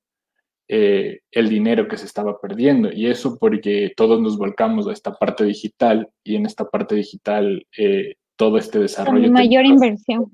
eh, 0.68 1.22
el 1.32 1.50
dinero 1.50 1.88
que 1.88 1.98
se 1.98 2.06
estaba 2.06 2.40
perdiendo. 2.40 2.92
Y 2.92 3.08
eso 3.08 3.38
porque 3.40 3.94
todos 3.96 4.22
nos 4.22 4.38
volcamos 4.38 4.88
a 4.88 4.92
esta 4.92 5.14
parte 5.14 5.46
digital 5.46 6.10
y 6.24 6.36
en 6.36 6.46
esta 6.46 6.66
parte 6.66 6.96
digital 6.96 7.66
eh, 7.78 8.16
todo 8.36 8.58
este 8.58 8.80
desarrollo. 8.80 9.32
mayor 9.32 9.66
inversión. 9.66 10.32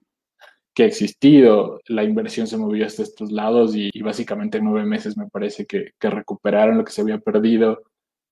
Que 0.74 0.84
ha 0.84 0.88
existido, 0.88 1.80
la 1.88 2.04
inversión 2.04 2.48
se 2.48 2.58
movió 2.58 2.86
hasta 2.86 3.04
estos 3.04 3.32
lados 3.32 3.76
y, 3.76 3.92
básicamente 4.02 4.58
en 4.58 4.66
nueve 4.66 4.86
meses 4.86 5.16
me 5.16 5.30
parece 5.30 5.66
que, 5.66 5.92
que, 5.98 6.10
recuperaron 6.10 6.78
lo 6.78 6.84
que 6.84 6.92
se 6.92 7.00
había 7.00 7.20
perdido, 7.20 7.84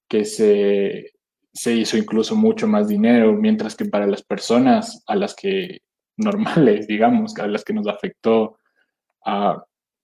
que 0.09 0.25
se, 0.25 1.13
se 1.53 1.73
hizo 1.73 1.97
incluso 1.97 2.35
mucho 2.35 2.67
más 2.67 2.89
dinero, 2.89 3.31
mientras 3.31 3.77
que 3.77 3.85
para 3.85 4.07
las 4.07 4.23
personas 4.23 5.03
a 5.07 5.15
las 5.15 5.35
que 5.35 5.79
normales, 6.17 6.87
digamos, 6.87 7.37
a 7.37 7.47
las 7.47 7.63
que 7.63 7.73
nos 7.73 7.87
afectó 7.87 8.57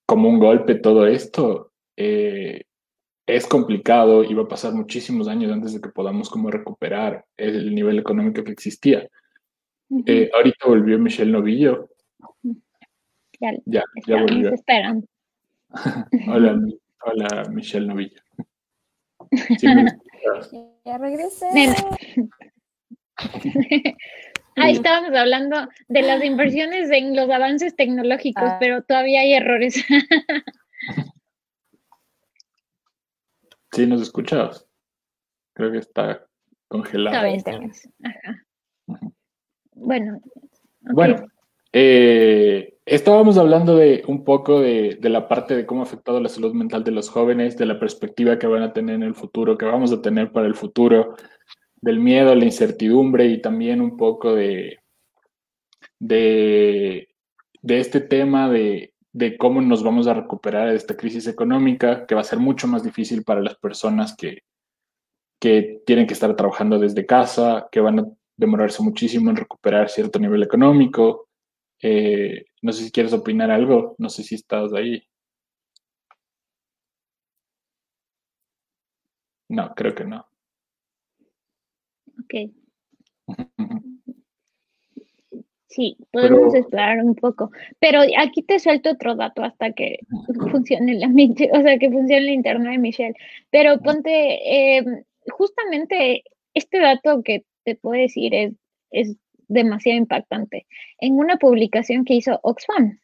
como 0.06 0.30
un 0.30 0.40
golpe 0.40 0.76
todo 0.76 1.06
esto, 1.06 1.72
eh, 1.98 2.64
es 3.28 3.46
complicado 3.46 4.24
y 4.24 4.34
va 4.34 4.44
a 4.44 4.48
pasar 4.48 4.74
muchísimos 4.74 5.28
años 5.28 5.52
antes 5.52 5.74
de 5.74 5.82
que 5.82 5.90
podamos 5.90 6.30
como 6.30 6.50
recuperar 6.50 7.26
el 7.38 7.76
nivel 7.76 8.00
económico 8.00 8.44
que 8.44 8.52
existía. 8.52 9.08
Eh, 10.06 10.32
ahorita 10.34 10.68
volvió 10.68 10.98
Michelle 10.98 11.32
Novillo. 11.32 11.90
Ya, 13.40 13.52
ya, 13.66 13.84
ya 14.08 14.22
volvió. 14.22 14.54
Esperan. 14.54 15.06
hola, 16.28 16.60
hola, 17.06 17.44
Michelle 17.52 17.88
Novillo. 17.88 18.22
ya 20.86 20.98
regresé. 20.98 21.48
Ahí 24.60 24.74
estábamos 24.74 25.18
hablando 25.18 25.68
de 25.88 26.02
las 26.02 26.24
inversiones 26.24 26.90
en 26.92 27.16
los 27.16 27.30
avances 27.30 27.76
tecnológicos, 27.76 28.44
ah. 28.46 28.58
pero 28.60 28.82
todavía 28.84 29.22
hay 29.22 29.34
errores. 29.34 29.84
sí, 33.72 33.88
nos 33.88 34.02
escuchabas. 34.02 34.68
Creo 35.54 35.72
que 35.72 35.80
está 35.80 36.26
congelado. 36.68 37.18
Ajá. 37.18 38.46
Bueno. 39.74 40.22
Bueno, 40.82 41.28
eh, 41.72 42.78
estábamos 42.86 43.38
hablando 43.38 43.76
de 43.76 44.04
un 44.08 44.24
poco 44.24 44.62
de, 44.62 44.98
de, 45.00 45.10
la 45.10 45.28
parte 45.28 45.56
de 45.56 45.66
cómo 45.66 45.82
ha 45.82 45.84
afectado 45.84 46.20
la 46.20 46.30
salud 46.30 46.54
mental 46.54 46.84
de 46.84 46.92
los 46.92 47.10
jóvenes, 47.10 47.58
de 47.58 47.66
la 47.66 47.80
perspectiva 47.80 48.40
que 48.40 48.48
van 48.48 48.64
a 48.64 48.74
tener 48.74 48.96
en 48.96 49.04
el 49.04 49.14
futuro, 49.14 49.58
que 49.58 49.66
vamos 49.66 49.92
a 49.92 50.02
tener 50.02 50.32
para 50.32 50.48
el 50.48 50.56
futuro, 50.56 51.16
del 51.82 52.00
miedo, 52.00 52.36
la 52.36 52.46
incertidumbre 52.46 53.26
y 53.28 53.42
también 53.42 53.82
un 53.82 53.98
poco 53.98 54.36
de, 54.36 54.80
de, 56.00 57.08
este 57.64 58.02
tema 58.02 58.50
de, 58.50 58.94
cómo 59.38 59.62
nos 59.62 59.84
vamos 59.84 60.08
a 60.08 60.14
recuperar 60.14 60.70
de 60.70 60.76
esta 60.76 60.96
crisis 60.98 61.28
económica, 61.28 62.06
que 62.06 62.16
va 62.16 62.22
a 62.22 62.26
ser 62.26 62.40
mucho 62.40 62.68
más 62.68 62.84
difícil 62.84 63.24
para 63.24 63.42
las 63.42 63.56
personas 63.58 64.16
que, 64.16 64.44
que 65.40 65.82
tienen 65.86 66.08
que 66.08 66.14
estar 66.14 66.36
trabajando 66.36 66.80
desde 66.80 67.06
casa, 67.06 67.68
que 67.72 67.80
van 67.82 68.00
a 68.00 68.06
demorarse 68.38 68.84
muchísimo 68.84 69.30
en 69.30 69.38
recuperar 69.38 69.90
cierto 69.90 70.20
nivel 70.20 70.44
económico. 70.44 71.28
Eh, 71.82 72.46
no 72.62 72.72
sé 72.74 72.86
si 72.86 72.92
quieres 72.92 73.14
opinar 73.14 73.52
algo, 73.52 73.96
no 74.00 74.10
sé 74.10 74.24
si 74.24 74.36
estás 74.36 74.74
ahí. 74.74 75.02
No, 79.50 79.74
creo 79.76 79.94
que 79.96 80.06
no. 80.06 80.29
Ok. 82.24 82.52
Sí, 85.70 85.96
podemos 86.12 86.54
esperar 86.56 86.98
un 87.04 87.14
poco. 87.14 87.52
Pero 87.80 88.02
aquí 88.18 88.42
te 88.42 88.58
suelto 88.58 88.90
otro 88.90 89.16
dato 89.16 89.44
hasta 89.44 89.72
que 89.72 90.00
funcione 90.52 90.96
la 90.96 91.08
o 91.54 91.62
sea, 91.62 91.78
que 91.78 91.92
funcione 91.92 92.18
el 92.18 92.30
internet 92.30 92.72
de 92.72 92.78
Michelle. 92.80 93.14
Pero 93.52 93.80
ponte, 93.80 94.78
em, 94.78 95.04
justamente 95.28 96.24
este 96.56 96.80
dato 96.80 97.22
que 97.22 97.46
te 97.64 97.76
puedo 97.76 98.02
decir 98.02 98.34
es, 98.34 98.54
es 98.90 99.16
demasiado 99.48 100.00
impactante. 100.00 100.66
En 100.98 101.18
una 101.20 101.38
publicación 101.38 102.04
que 102.04 102.16
hizo 102.16 102.40
Oxfam, 102.42 103.00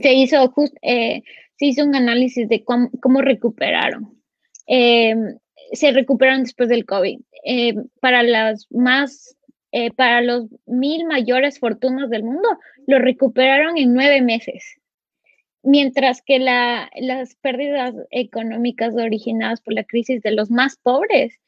se 0.00 0.14
hizo 0.14 0.54
eh, 0.82 1.22
se 1.56 1.66
hizo 1.66 1.84
un 1.84 1.96
análisis 1.96 2.48
de 2.48 2.62
cómo, 2.62 2.88
cómo 3.00 3.20
recuperaron. 3.20 4.22
Eh, 4.68 5.16
se 5.74 5.92
recuperaron 5.92 6.44
después 6.44 6.68
del 6.68 6.84
COVID. 6.84 7.20
Eh, 7.44 7.74
para 8.00 8.22
las 8.22 8.66
más, 8.70 9.36
eh, 9.72 9.90
para 9.92 10.20
los 10.20 10.46
mil 10.66 11.06
mayores 11.06 11.58
fortunas 11.58 12.10
del 12.10 12.24
mundo, 12.24 12.48
lo 12.86 12.98
recuperaron 12.98 13.76
en 13.76 13.92
nueve 13.92 14.20
meses. 14.22 14.80
Mientras 15.62 16.20
que 16.22 16.38
la, 16.38 16.90
las 16.96 17.36
pérdidas 17.36 17.94
económicas 18.10 18.94
originadas 18.94 19.60
por 19.60 19.74
la 19.74 19.84
crisis 19.84 20.20
de 20.22 20.32
los 20.32 20.50
más 20.50 20.76
pobres 20.76 21.40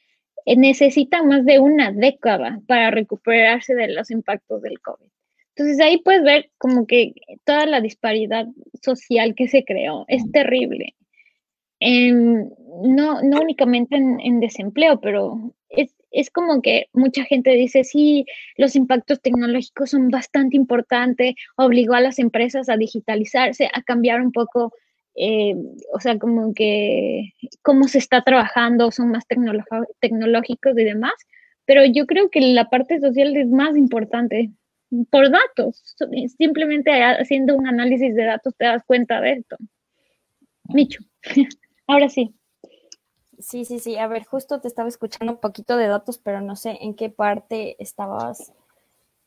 eh, 0.47 0.57
necesitan 0.57 1.29
más 1.29 1.45
de 1.45 1.59
una 1.59 1.93
década 1.93 2.61
para 2.67 2.91
recuperarse 2.91 3.75
de 3.75 3.89
los 3.89 4.11
impactos 4.11 4.63
del 4.63 4.81
COVID. 4.81 5.09
Entonces 5.55 5.81
ahí 5.81 5.99
puedes 5.99 6.23
ver 6.23 6.51
como 6.59 6.87
que 6.87 7.15
toda 7.45 7.67
la 7.67 7.81
disparidad 7.81 8.47
social 8.83 9.35
que 9.35 9.49
se 9.49 9.65
creó 9.65 10.05
es 10.09 10.31
terrible 10.31 10.95
no, 11.81 13.23
no 13.23 13.41
únicamente 13.41 13.97
en, 13.97 14.41
desempleo, 14.41 15.01
pero 15.01 15.55
es, 15.69 15.95
es, 16.11 16.31
como 16.31 16.63
que 16.63 16.87
mucha 16.93 17.25
gente 17.25 17.51
dice, 17.51 17.85
sí, 17.85 18.25
los 18.57 18.77
impactos 18.77 19.21
tecnológicos 19.21 19.91
son 19.91 20.09
bastante 20.09 20.57
importantes, 20.57 21.35
obligó 21.57 21.95
a 21.95 22.01
las 22.01 22.19
empresas 22.19 22.69
a 22.69 22.77
digitalizarse, 22.77 23.69
a 23.73 23.83
cambiar 23.83 24.21
un 24.23 24.33
poco 24.33 24.73
eh, 25.17 25.55
o 25.95 26.01
sea, 26.01 26.19
como 26.19 26.53
que 26.53 27.33
cómo 27.63 27.89
se 27.89 27.99
está 27.99 28.23
trabajando, 28.23 28.91
son 28.91 29.11
más 29.11 29.25
tecnológicos 29.27 30.79
y 30.79 30.85
demás, 30.85 31.15
pero 31.65 31.85
yo 31.87 32.07
creo 32.07 32.29
que 32.31 32.41
la 32.41 32.69
parte 32.69 33.01
social 33.01 33.35
es 33.37 33.49
más 33.49 33.77
importante 33.77 34.51
por 35.11 35.31
datos. 35.31 35.97
Simplemente 36.39 36.91
haciendo 37.03 37.57
un 37.57 37.67
análisis 37.67 38.15
de 38.15 38.25
datos 38.25 38.55
te 38.57 38.67
das 38.67 38.83
cuenta 38.87 39.21
de 39.23 39.33
esto. 39.33 39.57
Micho, 40.65 41.01
ahora 41.87 42.09
sí. 42.09 42.35
Sí, 43.39 43.65
sí, 43.65 43.79
sí. 43.79 43.97
A 43.97 44.07
ver, 44.07 44.25
justo 44.25 44.61
te 44.61 44.69
estaba 44.69 44.89
escuchando 44.89 45.35
un 45.35 45.41
poquito 45.41 45.77
de 45.77 45.89
datos, 45.89 46.19
pero 46.19 46.41
no 46.41 46.57
sé 46.57 46.79
en 46.81 46.95
qué 46.95 47.11
parte 47.11 47.77
estabas 47.83 48.53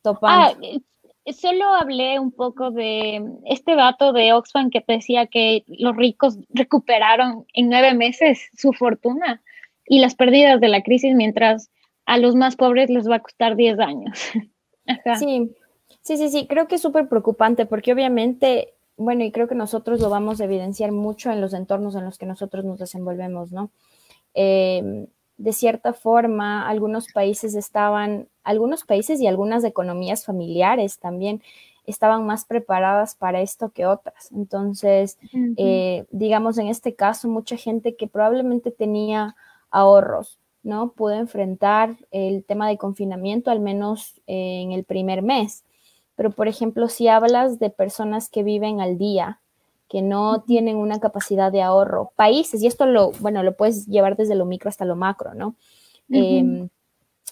topando. 0.02 0.58
Ah, 0.62 0.82
eh, 1.26 1.34
solo 1.34 1.74
hablé 1.74 2.20
un 2.20 2.32
poco 2.32 2.72
de 2.72 3.22
este 3.46 3.76
dato 3.76 4.14
de 4.14 4.34
Oxfam 4.34 4.70
que 4.70 4.84
decía 4.88 5.28
que 5.28 5.64
los 5.68 5.96
ricos 5.96 6.38
recuperaron 6.50 7.46
en 7.54 7.70
nueve 7.70 7.94
meses 7.94 8.50
su 8.58 8.74
fortuna 8.74 9.42
y 9.86 10.00
las 10.00 10.16
pérdidas 10.16 10.60
de 10.60 10.70
la 10.70 10.82
crisis, 10.82 11.16
mientras 11.16 11.70
a 12.06 12.18
los 12.18 12.36
más 12.36 12.56
pobres 12.56 12.90
les 12.90 13.10
va 13.10 13.18
a 13.18 13.22
costar 13.22 13.56
diez 13.56 13.80
años. 13.80 14.20
Sí, 15.20 15.56
sí, 16.02 16.18
sí, 16.18 16.30
sí. 16.30 16.48
Creo 16.48 16.68
que 16.68 16.74
es 16.74 16.82
súper 16.82 17.08
preocupante 17.08 17.68
porque 17.68 17.94
obviamente 17.94 18.74
bueno, 19.00 19.24
y 19.24 19.32
creo 19.32 19.48
que 19.48 19.56
nosotros 19.56 20.02
lo 20.02 20.10
vamos 20.10 20.42
a 20.42 20.44
evidenciar 20.44 20.92
mucho 20.92 21.32
en 21.32 21.40
los 21.40 21.54
entornos 21.54 21.96
en 21.96 22.04
los 22.04 22.18
que 22.18 22.26
nosotros 22.26 22.66
nos 22.66 22.80
desenvolvemos, 22.80 23.52
¿no? 23.54 23.72
Em, 24.34 25.08
de 25.38 25.54
cierta 25.54 25.94
forma, 25.94 26.68
algunos 26.68 27.12
países 27.14 27.56
estaban, 27.56 28.28
algunos 28.44 28.84
países 28.84 29.22
y 29.22 29.28
algunas 29.28 29.64
economías 29.64 30.26
familiares 30.26 31.00
también 31.00 31.42
estaban 31.88 32.26
más 32.26 32.44
preparadas 32.44 33.16
para 33.16 33.40
esto 33.42 33.70
que 33.70 33.86
otras. 33.86 34.32
Entonces, 34.34 35.18
eh, 35.56 36.06
digamos, 36.12 36.58
en 36.58 36.68
este 36.68 36.94
caso, 36.94 37.30
mucha 37.30 37.56
gente 37.56 37.96
que 37.96 38.08
probablemente 38.08 38.70
tenía 38.70 39.38
ahorros, 39.72 40.40
¿no? 40.62 40.92
Pudo 40.92 41.14
enfrentar 41.14 41.96
el 42.12 42.44
tema 42.44 42.68
de 42.68 42.78
confinamiento 42.78 43.50
al 43.50 43.62
menos 43.62 44.22
eh, 44.28 44.62
en 44.62 44.74
el 44.74 44.84
primer 44.84 45.22
mes. 45.22 45.64
Pero, 46.20 46.32
por 46.32 46.50
ejemplo, 46.50 46.90
si 46.90 47.08
hablas 47.08 47.60
de 47.60 47.70
personas 47.70 48.28
que 48.28 48.44
viven 48.44 48.82
al 48.82 48.98
día, 48.98 49.40
que 49.88 50.02
no 50.02 50.42
tienen 50.42 50.76
una 50.76 51.00
capacidad 51.00 51.50
de 51.50 51.62
ahorro, 51.62 52.12
países, 52.18 52.62
y 52.62 52.68
esto 52.68 52.86
lo, 52.86 53.12
bueno, 53.22 53.42
lo 53.42 53.56
puedes 53.56 53.88
llevar 53.88 54.18
desde 54.18 54.36
lo 54.36 54.44
micro 54.44 54.68
hasta 54.68 54.84
lo 54.84 54.98
macro, 54.98 55.34
¿no? 55.34 55.56
Em, 56.12 56.68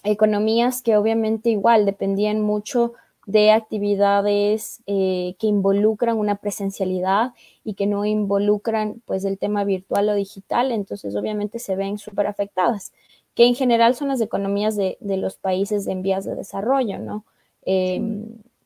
economías 0.04 0.80
que 0.80 0.96
obviamente 0.96 1.50
igual 1.50 1.84
dependían 1.84 2.40
mucho 2.40 2.94
de 3.26 3.50
actividades 3.50 4.82
eh, 4.86 5.36
que 5.38 5.48
involucran 5.48 6.16
una 6.16 6.36
presencialidad 6.36 7.34
y 7.64 7.74
que 7.74 7.86
no 7.86 8.06
involucran 8.06 9.02
pues 9.04 9.26
el 9.26 9.36
tema 9.36 9.64
virtual 9.64 10.08
o 10.08 10.14
digital, 10.14 10.72
entonces 10.72 11.14
obviamente 11.14 11.58
se 11.58 11.76
ven 11.76 11.98
súper 11.98 12.26
afectadas, 12.26 12.94
que 13.34 13.44
en 13.44 13.54
general 13.54 13.94
son 13.94 14.08
las 14.08 14.22
economías 14.22 14.76
de, 14.76 14.96
los 14.98 15.36
países 15.36 15.86
en 15.88 16.00
vías 16.00 16.24
de 16.24 16.34
desarrollo, 16.34 16.98
¿no? 16.98 17.26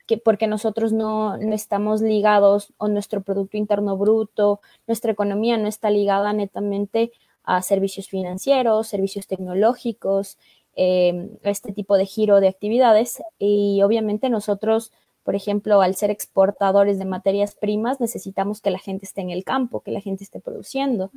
Em, 0.08 0.20
porque 0.24 0.46
nosotros 0.46 0.92
no, 0.92 1.36
estamos 1.36 2.00
ligados 2.00 2.72
o 2.78 2.88
nuestro 2.88 3.22
Producto 3.22 3.56
Interno 3.56 3.96
Bruto, 3.96 4.60
nuestra 4.86 5.12
economía 5.12 5.56
no 5.58 5.68
está 5.68 5.90
ligada 5.90 6.32
netamente 6.32 7.12
a 7.44 7.62
servicios 7.62 8.08
financieros, 8.08 8.86
servicios 8.88 9.26
tecnológicos, 9.26 10.38
em, 10.74 11.30
este 11.42 11.72
tipo 11.72 11.96
de 11.96 12.06
giro 12.06 12.40
de 12.40 12.48
actividades. 12.48 13.22
Y 13.38 13.82
obviamente 13.82 14.28
nosotros, 14.28 14.92
por 15.24 15.34
ejemplo, 15.34 15.82
al 15.82 15.94
ser 15.94 16.10
exportadores 16.10 16.98
de 16.98 17.04
materias 17.04 17.54
primas, 17.54 18.00
necesitamos 18.00 18.60
que 18.60 18.70
la 18.70 18.78
gente 18.78 19.04
esté 19.04 19.20
en 19.20 19.30
el 19.30 19.44
campo, 19.44 19.80
que 19.80 19.90
la 19.90 20.00
gente 20.00 20.24
esté 20.24 20.40
produciendo. 20.40 21.10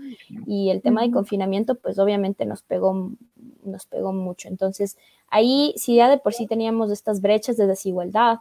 Y 0.48 0.70
el 0.70 0.82
tema 0.82 1.04
de 1.04 1.12
confinamiento, 1.12 1.76
pues 1.76 2.00
obviamente 2.00 2.46
nos 2.46 2.64
pegó, 2.64 3.12
nos 3.64 3.86
pegó 3.86 4.14
mucho. 4.14 4.48
Entonces, 4.48 4.98
ahí, 5.30 5.74
si 5.78 5.96
ya 5.96 6.10
de 6.10 6.18
por 6.18 6.34
sí 6.34 6.48
teníamos 6.48 6.92
estas 6.92 7.22
brechas 7.22 7.58
de 7.58 7.68
desigualdad, 7.68 8.40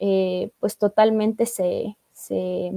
eh, 0.00 0.50
pues 0.60 0.78
totalmente 0.78 1.44
se, 1.46 1.96
se, 2.12 2.72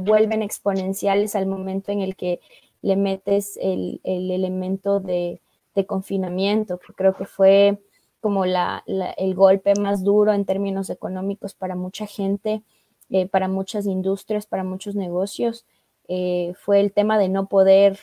vuelven 0.00 0.42
exponenciales 0.42 1.36
al 1.36 1.46
momento 1.46 1.92
en 1.92 2.00
el 2.00 2.16
que 2.16 2.40
le 2.82 2.96
metes 2.96 3.56
el, 3.60 4.00
elemento 4.04 5.00
de, 5.00 5.40
confinamiento, 5.86 6.78
que 6.78 6.92
creo 6.94 7.14
que 7.14 7.26
fue 7.26 7.78
como 8.20 8.44
el 8.44 9.34
golpe 9.34 9.74
más 9.78 10.02
duro 10.02 10.32
en 10.32 10.46
términos 10.46 10.88
económicos 10.88 11.54
para 11.54 11.76
mucha 11.76 12.06
gente, 12.06 12.62
eh, 13.10 13.26
para 13.26 13.46
muchas 13.46 13.86
industrias, 13.86 14.46
para 14.46 14.64
muchos 14.64 14.96
negocios, 14.96 15.66
eh, 16.08 16.54
fue 16.58 16.80
el 16.80 16.92
tema 16.92 17.18
de 17.18 17.28
no 17.28 17.46
poder 17.46 17.98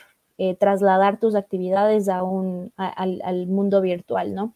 trasladar 0.60 1.19
tus 1.19 1.36
actividades 1.36 2.10
a 2.10 2.22
un, 2.24 2.74
al, 2.76 3.22
al, 3.24 3.48
mundo 3.48 3.80
virtual, 3.80 4.36
¿no? 4.36 4.54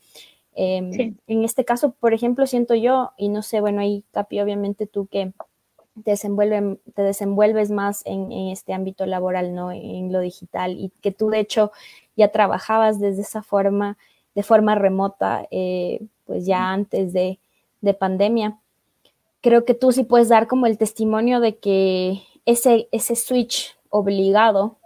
Em, 0.60 1.16
en 1.28 1.44
este 1.44 1.66
caso, 1.66 1.92
por 1.92 2.16
ejemplo, 2.16 2.48
siento 2.48 2.74
yo, 2.74 3.12
y 3.16 3.30
no 3.30 3.44
sé, 3.44 3.62
bueno, 3.62 3.80
ahí 3.80 4.04
Capi, 4.12 4.40
obviamente 4.42 4.88
tú 4.88 5.06
que 5.06 5.32
te, 6.04 6.16
te 6.16 7.02
desenvuelves 7.04 7.70
más 7.70 8.02
en, 8.06 8.32
este 8.32 8.74
ámbito 8.74 9.06
laboral, 9.06 9.54
¿no? 9.54 9.72
En 9.72 10.12
lo 10.12 10.20
digital, 10.20 10.72
y 10.72 10.92
que 11.02 11.12
tú 11.12 11.30
de 11.30 11.42
hecho 11.42 11.72
ya 12.16 12.32
trabajabas 12.32 13.00
desde 13.00 13.22
esa 13.22 13.44
forma, 13.44 14.00
de 14.34 14.42
forma 14.42 14.74
remota, 14.74 15.48
eh, 15.52 16.02
pues 16.26 16.48
ya 16.48 16.72
antes 16.72 17.14
de, 17.14 17.38
de 17.82 17.94
pandemia. 17.94 18.58
Creo 19.42 19.64
que 19.64 19.76
tú 19.76 19.92
sí 19.92 20.04
puedes 20.06 20.30
dar 20.30 20.48
como 20.48 20.66
el 20.66 20.80
testimonio 20.80 21.40
de 21.40 21.58
que 21.58 22.24
ese, 22.48 22.90
ese 22.92 23.16
switch 23.16 23.78
obligado, 23.90 24.78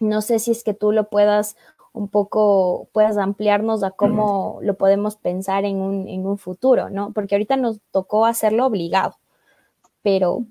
no 0.00 0.20
sé 0.20 0.40
si 0.40 0.50
es 0.50 0.64
que 0.64 0.74
tú 0.74 0.90
lo 0.90 1.08
puedas 1.08 1.56
un 1.92 2.08
poco 2.08 2.88
puedas 2.92 3.16
ampliarnos 3.16 3.82
a 3.82 3.90
cómo 3.90 4.58
lo 4.62 4.76
podemos 4.76 5.16
pensar 5.16 5.64
en 5.64 5.76
un, 5.76 6.08
en 6.08 6.26
un 6.26 6.38
futuro, 6.38 6.88
¿no? 6.88 7.12
Porque 7.12 7.34
ahorita 7.34 7.56
nos 7.56 7.80
tocó 7.90 8.26
hacerlo 8.26 8.66
obligado, 8.66 9.16
pero 10.02 10.44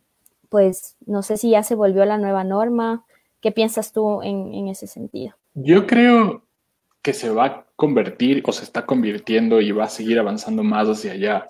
pues 0.49 0.97
no 1.05 1.21
sé 1.21 1.37
si 1.37 1.51
ya 1.51 1.63
se 1.63 1.75
volvió 1.75 2.03
la 2.05 2.17
nueva 2.17 2.43
norma. 2.43 3.05
¿Qué 3.39 3.51
piensas 3.51 3.93
tú 3.93 4.21
en, 4.21 4.67
ese 4.67 4.87
sentido? 4.87 5.35
Yo 5.53 5.87
creo 5.87 6.43
que 7.01 7.13
se 7.13 7.29
va 7.29 7.45
a 7.45 7.65
convertir 7.75 8.43
o 8.45 8.51
se 8.51 8.63
está 8.63 8.85
convirtiendo 8.85 9.61
y 9.61 9.71
va 9.71 9.85
a 9.85 9.89
seguir 9.89 10.19
avanzando 10.19 10.63
más 10.63 10.89
hacia 10.89 11.13
allá, 11.13 11.47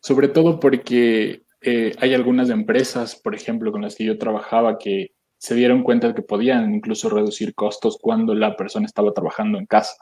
sobre 0.00 0.28
todo 0.28 0.58
porque 0.58 1.42
eh, 1.60 1.94
hay 2.00 2.14
algunas 2.14 2.48
empresas, 2.48 3.14
por 3.16 3.34
ejemplo, 3.34 3.72
con 3.72 3.82
las 3.82 3.96
que 3.96 4.04
yo 4.04 4.16
trabajaba, 4.16 4.78
que 4.78 5.12
se 5.38 5.54
dieron 5.54 5.82
cuenta 5.82 6.08
de 6.08 6.14
que 6.14 6.22
podían 6.22 6.74
incluso 6.74 7.08
reducir 7.08 7.54
costos 7.54 7.96
cuando 8.00 8.34
la 8.34 8.56
persona 8.56 8.86
estaba 8.86 9.12
trabajando 9.14 9.58
en 9.58 9.66
casa. 9.66 9.96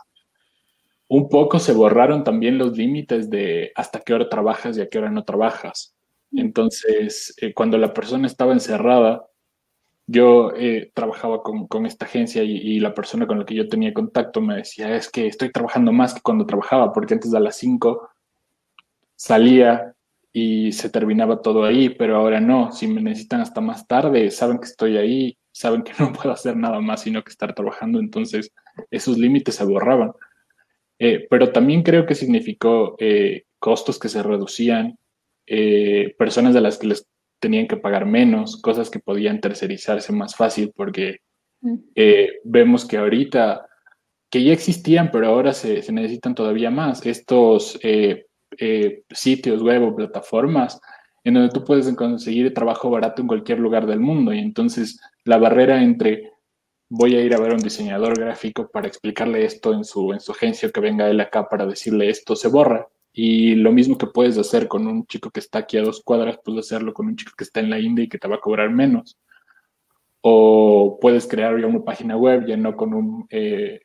Un 1.09 1.29
poco 1.29 1.59
se 1.59 1.72
borraron 1.72 2.25
también 2.25 2.59
los 2.59 2.77
límites 2.77 3.31
de 3.31 3.70
hasta 3.77 4.01
qué 4.01 4.14
hora 4.14 4.29
trabajas 4.29 4.77
y 4.77 4.81
a 4.81 4.88
qué 4.88 4.99
hora 4.99 5.11
no 5.11 5.25
trabajas. 5.25 5.94
Entonces, 6.33 7.35
eh, 7.40 7.55
cuando 7.55 7.79
la 7.79 7.92
persona 7.92 8.27
estaba 8.27 8.53
encerrada, 8.53 9.27
yo 10.07 10.53
eh, 10.57 10.90
trabajaba 10.94 11.42
con, 11.42 11.87
esta 11.87 12.07
agencia 12.07 12.42
y, 12.42 12.79
la 12.81 12.94
persona 12.94 13.27
con 13.27 13.40
la 13.40 13.44
que 13.44 13.55
yo 13.55 13.68
tenía 13.68 13.92
contacto 13.92 14.40
me 14.40 14.57
decía, 14.57 14.94
es 14.96 15.11
que 15.11 15.27
estoy 15.27 15.51
trabajando 15.51 15.92
más 15.92 16.14
que 16.14 16.20
cuando 16.20 16.46
trabajaba, 16.46 16.92
porque 16.92 17.14
antes 17.14 17.35
a 17.35 17.40
las 17.40 17.57
5 17.57 18.09
salía 19.16 19.95
y 20.38 20.72
se 20.72 20.90
terminaba 20.90 21.40
todo 21.40 21.64
ahí, 21.64 21.88
pero 21.88 22.16
ahora 22.16 22.40
no, 22.40 22.70
si 22.70 22.87
me 22.87 23.01
necesitan 23.01 23.40
hasta 23.40 23.62
más 23.62 23.87
tarde, 23.87 24.31
saben 24.31 24.59
que 24.59 24.66
estoy 24.66 24.99
ahí, 24.99 25.38
saben 25.51 25.83
que 25.83 25.92
no 25.99 26.12
puedo 26.12 26.31
hacer 26.31 26.59
nada 26.59 26.79
más 26.79 27.01
sino 27.01 27.25
que 27.25 27.31
estar 27.31 27.55
trabajando, 27.55 27.99
entonces 27.99 28.53
esos 28.90 29.16
límites 29.16 29.55
se 29.55 29.64
borraban. 29.64 30.12
Eh, 30.99 31.27
pero 31.31 31.53
también 31.53 31.83
creo 31.83 32.05
que 32.05 32.14
significó 32.14 32.96
eh, 32.99 33.44
costos 33.59 33.99
que 33.99 34.11
se 34.11 34.22
reducían, 34.22 34.99
eh, 35.46 36.14
personas 36.18 36.53
de 36.53 36.61
las 36.61 36.77
que 36.77 36.88
les 36.88 37.07
tenían 37.40 37.66
que 37.66 37.79
pagar 37.79 38.05
menos, 38.05 38.61
cosas 38.61 38.90
que 38.90 38.99
podían 38.99 39.40
tercerizarse 39.40 40.12
más 40.12 40.37
fácil, 40.37 40.70
porque 40.77 41.20
mm. 41.62 41.79
vemos 42.44 42.85
que 42.85 42.99
ahorita, 42.99 43.66
que 44.31 44.44
ya 44.44 44.53
existían, 44.53 45.11
pero 45.11 45.29
ahora 45.29 45.55
se, 45.55 45.81
se 45.81 45.92
necesitan 45.92 46.35
todavía 46.35 46.70
más. 46.70 47.07
Estos 47.07 47.79
eh, 48.58 49.02
sitios 49.10 49.62
web 49.62 49.82
o 49.82 49.96
plataformas 49.96 50.80
en 51.24 51.34
donde 51.34 51.50
tú 51.50 51.64
puedes 51.64 51.92
conseguir 51.96 52.54
trabajo 52.54 52.88
barato 52.88 53.20
en 53.20 53.28
cualquier 53.28 53.58
lugar 53.58 53.86
del 53.86 53.98
mundo. 53.98 54.32
Y 54.32 54.38
entonces 54.38 55.00
la 55.24 55.38
barrera 55.38 55.82
entre 55.82 56.30
voy 56.88 57.16
a 57.16 57.20
ir 57.20 57.34
a 57.34 57.40
ver 57.40 57.50
a 57.50 57.54
un 57.54 57.60
diseñador 57.60 58.18
gráfico 58.18 58.68
para 58.68 58.86
explicarle 58.86 59.44
esto 59.44 59.72
en 59.72 59.84
su, 59.84 60.12
en 60.12 60.20
su 60.20 60.32
agencia, 60.32 60.70
que 60.70 60.80
venga 60.80 61.10
él 61.10 61.20
acá 61.20 61.48
para 61.48 61.66
decirle 61.66 62.08
esto, 62.10 62.36
se 62.36 62.48
borra. 62.48 62.86
Y 63.12 63.54
lo 63.56 63.72
mismo 63.72 63.98
que 63.98 64.06
puedes 64.06 64.38
hacer 64.38 64.68
con 64.68 64.86
un 64.86 65.06
chico 65.06 65.30
que 65.30 65.40
está 65.40 65.60
aquí 65.60 65.78
a 65.78 65.82
dos 65.82 66.02
cuadras, 66.04 66.38
puedes 66.44 66.66
hacerlo 66.66 66.92
con 66.92 67.06
un 67.06 67.16
chico 67.16 67.32
que 67.36 67.44
está 67.44 67.60
en 67.60 67.70
la 67.70 67.80
India 67.80 68.04
y 68.04 68.08
que 68.08 68.18
te 68.18 68.28
va 68.28 68.36
a 68.36 68.40
cobrar 68.40 68.70
menos. 68.70 69.18
O 70.20 70.98
puedes 71.00 71.26
crear 71.26 71.58
ya 71.60 71.66
una 71.66 71.82
página 71.84 72.16
web 72.16 72.46
ya 72.46 72.56
no 72.56 72.76
con 72.76 72.94
un 72.94 73.26
eh, 73.30 73.80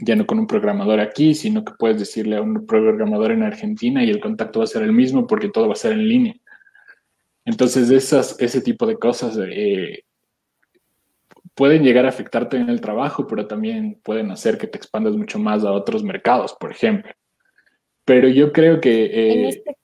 ya 0.00 0.16
no 0.16 0.26
con 0.26 0.38
un 0.38 0.46
programador 0.46 1.00
aquí, 1.00 1.34
sino 1.34 1.64
que 1.64 1.72
puedes 1.78 1.98
decirle 1.98 2.36
a 2.36 2.42
un 2.42 2.66
programador 2.66 3.32
en 3.32 3.42
Argentina 3.42 4.04
y 4.04 4.10
el 4.10 4.20
contacto 4.20 4.60
va 4.60 4.64
a 4.64 4.68
ser 4.68 4.82
el 4.82 4.92
mismo 4.92 5.26
porque 5.26 5.48
todo 5.48 5.68
va 5.68 5.74
a 5.74 5.76
ser 5.76 5.92
en 5.92 6.08
línea. 6.08 6.34
Entonces, 7.44 7.90
esas, 7.90 8.40
ese 8.40 8.60
tipo 8.60 8.86
de 8.86 8.96
cosas 8.96 9.38
eh, 9.46 10.04
pueden 11.54 11.82
llegar 11.82 12.06
a 12.06 12.08
afectarte 12.08 12.56
en 12.56 12.70
el 12.70 12.80
trabajo, 12.80 13.26
pero 13.26 13.46
también 13.46 14.00
pueden 14.02 14.30
hacer 14.30 14.58
que 14.58 14.66
te 14.66 14.78
expandas 14.78 15.14
mucho 15.16 15.38
más 15.38 15.64
a 15.64 15.72
otros 15.72 16.02
mercados, 16.02 16.54
por 16.58 16.70
ejemplo. 16.70 17.12
Pero 18.04 18.28
yo 18.28 18.52
creo 18.52 18.80
que... 18.80 19.04
Eh, 19.04 19.48
este 19.48 19.76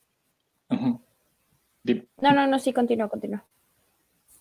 no, 2.21 2.33
no, 2.33 2.47
no, 2.47 2.59
sí, 2.59 2.73
continúa, 2.73 3.09
continúa. 3.09 3.45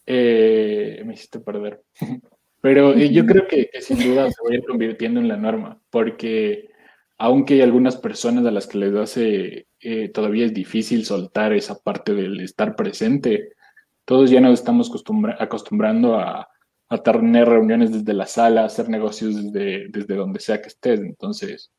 Eh, 0.05 1.01
me 1.05 1.13
hiciste 1.13 1.39
perder. 1.39 1.83
Pero 2.61 2.93
yo 2.95 3.25
creo 3.25 3.47
que, 3.47 3.69
sin 3.81 3.97
duda 3.97 4.29
se 4.29 4.43
va 4.43 4.51
a 4.51 4.53
ir 4.53 4.65
convirtiendo 4.65 5.19
en 5.19 5.27
la 5.27 5.37
norma, 5.37 5.81
porque 5.89 6.69
aunque 7.17 7.55
hay 7.55 7.61
algunas 7.61 7.97
personas 7.97 8.45
a 8.45 8.51
las 8.51 8.67
que 8.67 8.77
les 8.77 8.93
hace, 8.95 9.67
eh, 9.79 10.09
todavía 10.09 10.45
es 10.45 10.53
difícil 10.53 11.05
soltar 11.05 11.53
esa 11.53 11.79
parte 11.79 12.13
del 12.13 12.39
estar 12.41 12.75
presente, 12.75 13.53
todos 14.05 14.29
ya 14.29 14.41
nos 14.41 14.59
estamos 14.59 14.91
acostumbrando 15.39 16.15
a, 16.15 16.49
a 16.89 16.97
tener 17.03 17.47
reuniones 17.47 17.91
desde 17.91 18.13
la 18.13 18.25
sala, 18.25 18.65
hacer 18.65 18.89
negocios 18.89 19.35
desde, 19.35 19.87
desde 19.89 20.15
donde 20.15 20.39
sea 20.39 20.61
que 20.61 20.69
estés. 20.69 20.99
Entonces, 20.99 21.71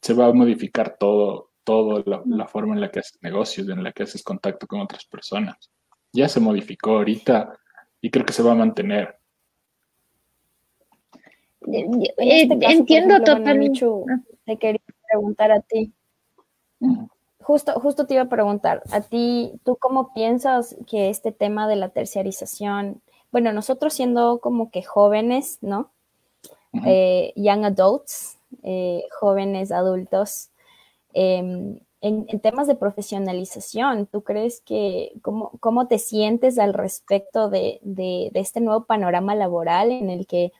se 0.00 0.14
va 0.14 0.26
a 0.26 0.32
modificar 0.32 0.96
todo, 0.98 1.50
todo 1.64 2.02
la, 2.24 2.46
forma 2.46 2.74
en 2.74 2.80
la 2.80 2.90
que 2.90 3.00
haces 3.00 3.18
negocios, 3.20 3.68
en 3.68 3.82
la 3.82 3.92
que 3.92 4.04
haces 4.04 4.22
contacto 4.22 4.66
con 4.66 4.80
otras 4.80 5.04
personas. 5.04 5.70
Ya 6.12 6.28
se 6.28 6.40
modificó 6.40 6.96
ahorita 6.96 7.58
y 8.00 8.10
creo 8.10 8.24
que 8.24 8.32
se 8.32 8.42
va 8.42 8.52
a 8.52 8.56
mantener. 8.56 9.17
Este 12.16 12.66
entiendo 12.66 13.18
totalmente. 13.22 13.86
te 14.44 14.56
quería 14.56 14.80
preguntar 15.08 15.52
a 15.52 15.60
ti. 15.60 15.92
Justo, 17.40 17.72
justo 17.80 18.06
te 18.06 18.14
iba 18.14 18.24
a 18.24 18.28
preguntar, 18.28 18.82
a 18.92 19.00
ti, 19.00 19.52
¿tú 19.64 19.76
cómo 19.76 20.12
piensas 20.12 20.76
que 20.86 21.08
este 21.08 21.32
tema 21.32 21.66
de 21.66 21.76
la 21.76 21.88
terciarización 21.88 23.00
bueno, 23.30 23.52
nosotros 23.52 23.94
siendo 23.94 24.40
como 24.40 24.70
que 24.70 24.82
jóvenes, 24.82 25.58
¿no? 25.60 25.90
Eh, 26.86 27.32
young 27.36 27.64
adults, 27.64 28.38
eh, 28.62 29.04
jóvenes 29.18 29.72
adultos, 29.72 30.50
em, 31.12 31.80
en, 32.00 32.26
temas 32.40 32.68
de 32.68 32.76
profesionalización, 32.76 34.06
¿tú 34.06 34.22
crees 34.22 34.60
que 34.60 35.12
cómo, 35.22 35.52
cómo 35.60 35.88
te 35.88 35.98
sientes 35.98 36.58
al 36.58 36.74
respecto 36.74 37.50
de, 37.50 37.80
este 38.34 38.60
nuevo 38.60 38.84
panorama 38.84 39.34
laboral 39.34 39.90
en 39.90 40.10
el 40.10 40.26
que 40.26 40.52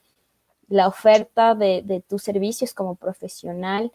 la 0.69 0.87
oferta 0.87 1.55
de, 1.55 1.81
de, 1.83 1.99
tus 2.01 2.23
servicios 2.23 2.73
como 2.73 2.95
profesional 2.95 3.91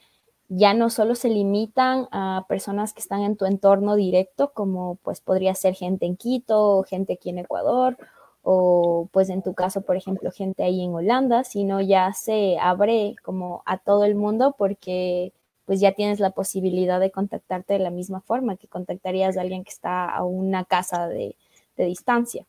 ya 0.48 0.74
no 0.74 0.90
solo 0.90 1.14
se 1.14 1.28
limitan 1.30 2.06
a 2.12 2.44
personas 2.48 2.92
que 2.92 3.00
están 3.00 3.22
en 3.22 3.36
tu 3.36 3.46
entorno 3.46 3.96
directo, 3.96 4.52
como 4.52 4.96
pues 4.96 5.20
podría 5.20 5.54
ser 5.54 5.74
gente 5.74 6.06
en 6.06 6.16
Quito 6.16 6.78
o 6.78 6.84
gente 6.84 7.14
aquí 7.14 7.30
en 7.30 7.38
Ecuador 7.38 7.96
o 8.42 9.08
pues 9.10 9.30
en 9.30 9.42
tu 9.42 9.54
caso, 9.54 9.80
por 9.80 9.96
ejemplo, 9.96 10.30
gente 10.30 10.62
ahí 10.62 10.82
en 10.82 10.94
Holanda, 10.94 11.44
sino 11.44 11.80
ya 11.80 12.12
se 12.12 12.58
abre 12.60 13.16
como 13.22 13.62
a 13.64 13.78
todo 13.78 14.04
el 14.04 14.14
mundo 14.14 14.54
porque 14.58 15.32
pues 15.64 15.80
ya 15.80 15.92
tienes 15.92 16.20
la 16.20 16.30
posibilidad 16.30 17.00
de 17.00 17.10
contactarte 17.10 17.72
de 17.72 17.78
la 17.78 17.90
misma 17.90 18.20
forma 18.20 18.56
que 18.56 18.68
contactarías 18.68 19.38
a 19.38 19.40
alguien 19.40 19.64
que 19.64 19.70
está 19.70 20.10
a 20.14 20.24
una 20.24 20.64
casa 20.66 21.08
de, 21.08 21.36
distancia. 21.76 22.46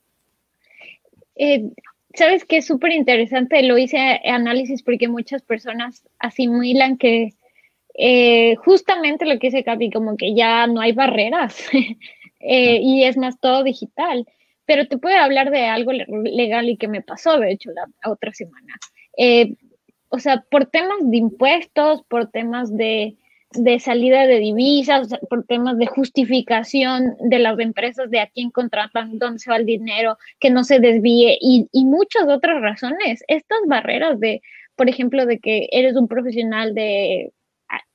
Eh, 1.36 1.72
Sabes 2.16 2.46
que 2.46 2.58
es 2.58 2.66
súper 2.66 2.94
interesante, 2.94 3.62
lo 3.64 3.78
hice 3.78 3.98
análisis 4.26 4.84
porque 4.84 5.08
muchas 5.08 5.42
personas 5.42 6.08
asimilan 6.20 6.98
que 6.98 7.34
eh, 7.98 8.56
justamente 8.58 9.26
lo 9.26 9.40
que 9.40 9.48
dice 9.48 9.64
Capi, 9.64 9.90
como 9.90 10.18
que 10.18 10.34
ya 10.34 10.68
no 10.68 10.82
hay 10.82 10.92
barreras 10.92 11.58
eh, 12.40 12.80
y 12.82 13.04
es 13.04 13.18
más 13.18 13.40
todo 13.40 13.64
digital. 13.64 14.28
Pero 14.66 14.88
te 14.88 14.98
puedo 14.98 15.16
hablar 15.18 15.52
de 15.52 15.66
algo 15.66 15.92
legal 15.92 16.70
y 16.70 16.78
que 16.78 16.88
me 16.88 17.02
pasó, 17.02 17.40
de 17.40 17.52
hecho, 17.52 17.70
la 17.72 17.88
otra 18.10 18.34
semana. 18.34 18.76
Eh, 19.16 19.54
o 20.10 20.20
sea, 20.20 20.44
por 20.50 20.66
temas 20.66 20.98
de 21.02 21.18
impuestos, 21.18 22.04
por 22.08 22.32
temas 22.32 22.76
de, 22.76 23.16
salida 23.80 24.28
de 24.28 24.40
divisas, 24.40 25.08
por 25.30 25.46
temas 25.46 25.78
de 25.78 25.86
justificación 25.86 27.16
de 27.20 27.40
las 27.40 27.58
empresas 27.60 28.10
de 28.10 28.20
a 28.20 28.28
quién 28.28 28.52
contratan, 28.52 29.18
dónde 29.18 29.40
se 29.40 29.50
va 29.50 29.58
el 29.58 29.66
dinero, 29.66 30.18
que 30.40 30.50
no 30.50 30.64
se 30.64 30.80
desvíe 30.80 31.38
y, 31.40 31.68
y 31.72 31.86
muchas 31.86 32.28
otras 32.28 32.62
razones. 32.62 33.24
Estas 33.28 33.60
barreras 33.68 34.20
de, 34.20 34.42
por 34.76 34.90
ejemplo, 34.90 35.26
de 35.26 35.40
que 35.40 35.70
eres 35.72 35.96
un 35.96 36.08
profesional 36.08 36.74
de 36.74 37.32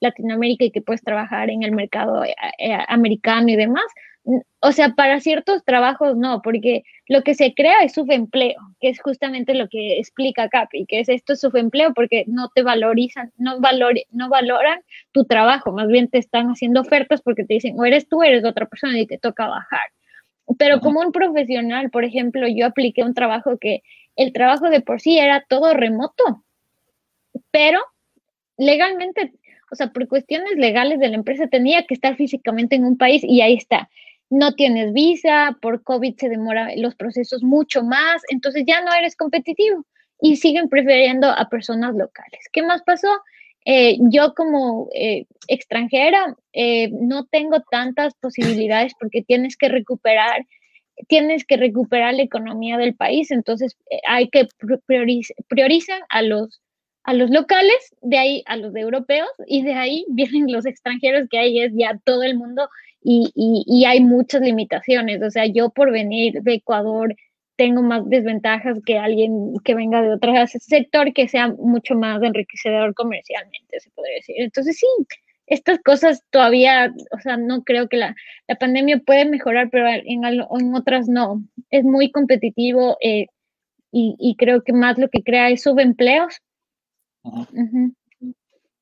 Latinoamérica 0.01 0.65
y 0.65 0.71
que 0.71 0.83
puedes 0.83 1.03
trabajar 1.03 1.51
en 1.51 1.63
el 1.63 1.73
mercado 1.73 2.25
eh, 2.25 2.35
eh, 2.59 2.79
americano 2.89 3.49
y 3.49 3.57
demás, 3.57 3.85
o 4.61 4.73
sea, 4.73 4.91
para 4.91 5.21
ciertos 5.21 5.65
trabajos 5.65 6.17
no, 6.17 6.43
porque 6.43 6.85
lo 7.09 7.23
que 7.23 7.35
se 7.35 7.55
crea 7.55 7.83
es 7.83 7.95
subempleo, 7.95 8.61
que 8.81 8.91
es 8.91 9.01
justamente 9.01 9.55
lo 9.55 9.69
que 9.69 9.99
explica 9.99 10.49
Capi, 10.49 10.85
que 10.87 11.01
es 11.01 11.09
esto 11.09 11.33
es 11.33 11.41
subempleo 11.41 11.95
porque 11.95 12.25
no 12.27 12.51
te 12.55 12.63
valorizan, 12.63 13.33
no, 13.39 13.59
no 14.11 14.29
valoran 14.29 14.81
tu 15.13 15.25
trabajo, 15.25 15.73
más 15.73 15.89
bien 15.89 16.09
te 16.09 16.19
están 16.19 16.49
haciendo 16.49 16.83
ofertas 16.83 17.23
porque 17.23 17.45
te 17.45 17.55
dicen, 17.55 17.79
o 17.79 17.85
eres 17.85 18.09
tú, 18.09 18.23
eres 18.23 18.45
otra 18.45 18.67
persona 18.67 18.99
y 18.99 19.07
te 19.07 19.19
toca 19.19 19.49
bajar. 19.49 19.89
Pero 20.59 20.81
como 20.81 21.01
un 21.01 21.13
profesional, 21.13 21.91
por 21.91 22.05
ejemplo, 22.05 22.47
yo 22.49 22.67
apliqué 22.67 23.03
un 23.03 23.15
trabajo 23.15 23.57
que 23.59 23.83
el 24.17 24.33
trabajo 24.33 24.69
de 24.69 24.81
por 24.81 25.01
sí 25.01 25.19
era 25.19 25.45
todo 25.49 25.73
remoto, 25.73 26.45
pero 27.51 27.81
legalmente, 28.59 29.33
o 29.71 29.77
sea, 29.77 29.89
por 29.89 30.07
cuestiones 30.09 30.57
legales 30.57 30.99
de 30.99 31.09
la 31.09 31.15
empresa 31.15 31.47
tenía 31.47 31.87
que 31.87 31.95
estar 31.95 32.17
físicamente 32.17 32.77
en 32.77 32.85
un 32.85 32.99
país 32.99 33.23
y 33.25 33.41
ahí 33.41 33.55
está 33.55 33.89
no 34.31 34.55
tienes 34.55 34.93
visa, 34.93 35.59
por 35.61 35.83
COVID 35.83 36.17
se 36.17 36.29
demoran 36.29 36.71
los 36.81 36.95
procesos 36.95 37.43
mucho 37.43 37.83
más, 37.83 38.23
entonces 38.31 38.65
ya 38.67 38.81
no 38.81 38.93
eres 38.95 39.17
competitivo 39.17 39.85
y 40.21 40.37
siguen 40.37 40.69
prefiriendo 40.69 41.29
a 41.29 41.49
personas 41.49 41.95
locales. 41.95 42.41
¿Qué 42.53 42.63
más 42.63 42.83
pasó? 42.83 43.09
Eh, 43.67 43.99
yo 44.11 44.35
como 44.35 44.89
eh, 44.95 45.27
extranjera 45.49 46.35
eh, 46.53 46.91
no 46.93 47.27
tengo 47.27 47.61
tantas 47.71 48.15
posibilidades 48.15 48.93
porque 48.99 49.23
tienes 49.23 49.57
que 49.57 49.69
recuperar, 49.69 50.47
tienes 51.09 51.45
que 51.45 51.57
recuperar 51.57 52.15
la 52.15 52.23
economía 52.23 52.79
del 52.79 52.95
país, 52.95 53.31
entonces 53.31 53.77
hay 54.07 54.29
que 54.29 54.47
priorizar 55.49 56.01
a 56.09 56.23
los 56.23 56.61
a 57.03 57.15
los 57.15 57.31
locales, 57.31 57.95
de 58.03 58.19
ahí 58.19 58.43
a 58.47 58.57
los 58.57 58.77
europeos 58.77 59.31
y 59.47 59.63
de 59.63 59.75
ahí 59.75 60.05
vienen 60.11 60.53
los 60.53 60.67
extranjeros 60.67 61.29
que 61.31 61.39
ahí 61.39 61.61
es 61.61 61.73
ya 61.75 61.99
todo 62.05 62.23
el 62.23 62.37
mundo 62.37 62.69
y, 63.03 63.33
y, 63.35 63.85
hay 63.85 64.01
muchas 64.01 64.43
limitaciones. 64.43 65.23
O 65.23 65.31
sea, 65.31 65.47
yo 65.47 65.71
por 65.71 65.91
venir 65.91 66.43
de 66.43 66.55
Ecuador 66.55 67.15
tengo 67.57 67.83
más 67.83 68.09
desventajas 68.09 68.79
que 68.85 68.99
alguien 68.99 69.55
que 69.65 69.75
venga 69.75 70.03
de 70.03 70.15
otro 70.15 70.33
sector 70.47 71.13
que 71.13 71.29
sea 71.29 71.49
mucho 71.49 71.95
más 71.95 72.23
enriquecedor 72.23 72.95
comercialmente, 72.95 73.81
se 73.81 73.91
podría 73.91 74.17
decir. 74.17 74.37
Entonces, 74.39 74.79
sí, 74.79 74.87
estas 75.47 75.79
cosas 75.81 76.23
todavía, 76.31 76.95
o 77.11 77.19
sea, 77.21 77.37
no 77.37 77.65
creo 77.65 77.89
que 77.89 77.97
la, 77.97 78.15
la 78.49 78.55
pandemia 78.57 79.01
puede 79.05 79.25
mejorar, 79.25 79.69
pero 79.71 79.89
en, 79.89 80.25
en 80.25 80.75
otras 80.75 81.09
no. 81.09 81.43
Es 81.71 81.85
muy 81.85 82.11
competitivo 82.11 82.97
eh, 83.03 83.27
y, 83.93 84.15
y, 84.19 84.37
creo 84.37 84.63
que 84.63 84.73
más 84.73 84.97
lo 84.99 85.09
que 85.09 85.23
crea 85.23 85.51
es 85.51 85.63
subempleos. 85.63 86.41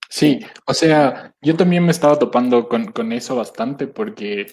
Sí, 0.08 0.40
o 0.66 0.74
sea, 0.74 1.34
yo 1.42 1.56
también 1.56 1.84
me 1.84 1.90
estaba 1.90 2.18
topando 2.18 2.68
con, 2.68 3.12
eso 3.12 3.36
bastante 3.36 3.86
porque 3.86 4.46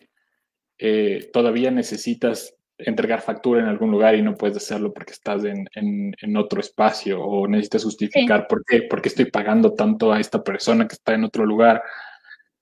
eh, 0.78 1.30
todavía 1.32 1.72
necesitas 1.72 2.56
entregar 2.78 3.22
factura 3.22 3.62
en 3.62 3.68
algún 3.68 3.90
lugar 3.92 4.16
y 4.16 4.22
no 4.22 4.36
puedes 4.36 4.58
hacerlo 4.58 4.94
porque 4.94 5.14
estás 5.14 5.44
en, 5.46 6.38
otro 6.38 6.60
espacio 6.60 7.22
o 7.22 7.48
necesitas 7.48 7.86
justificar 7.86 8.48
por 8.48 8.66
qué, 8.66 8.84
porque 8.90 9.10
estoy 9.10 9.26
pagando 9.26 9.74
tanto 9.74 10.12
a 10.12 10.20
esta 10.20 10.44
persona 10.44 10.88
que 10.88 10.96
está 10.96 11.14
en 11.14 11.24
otro 11.24 11.46
lugar 11.46 11.82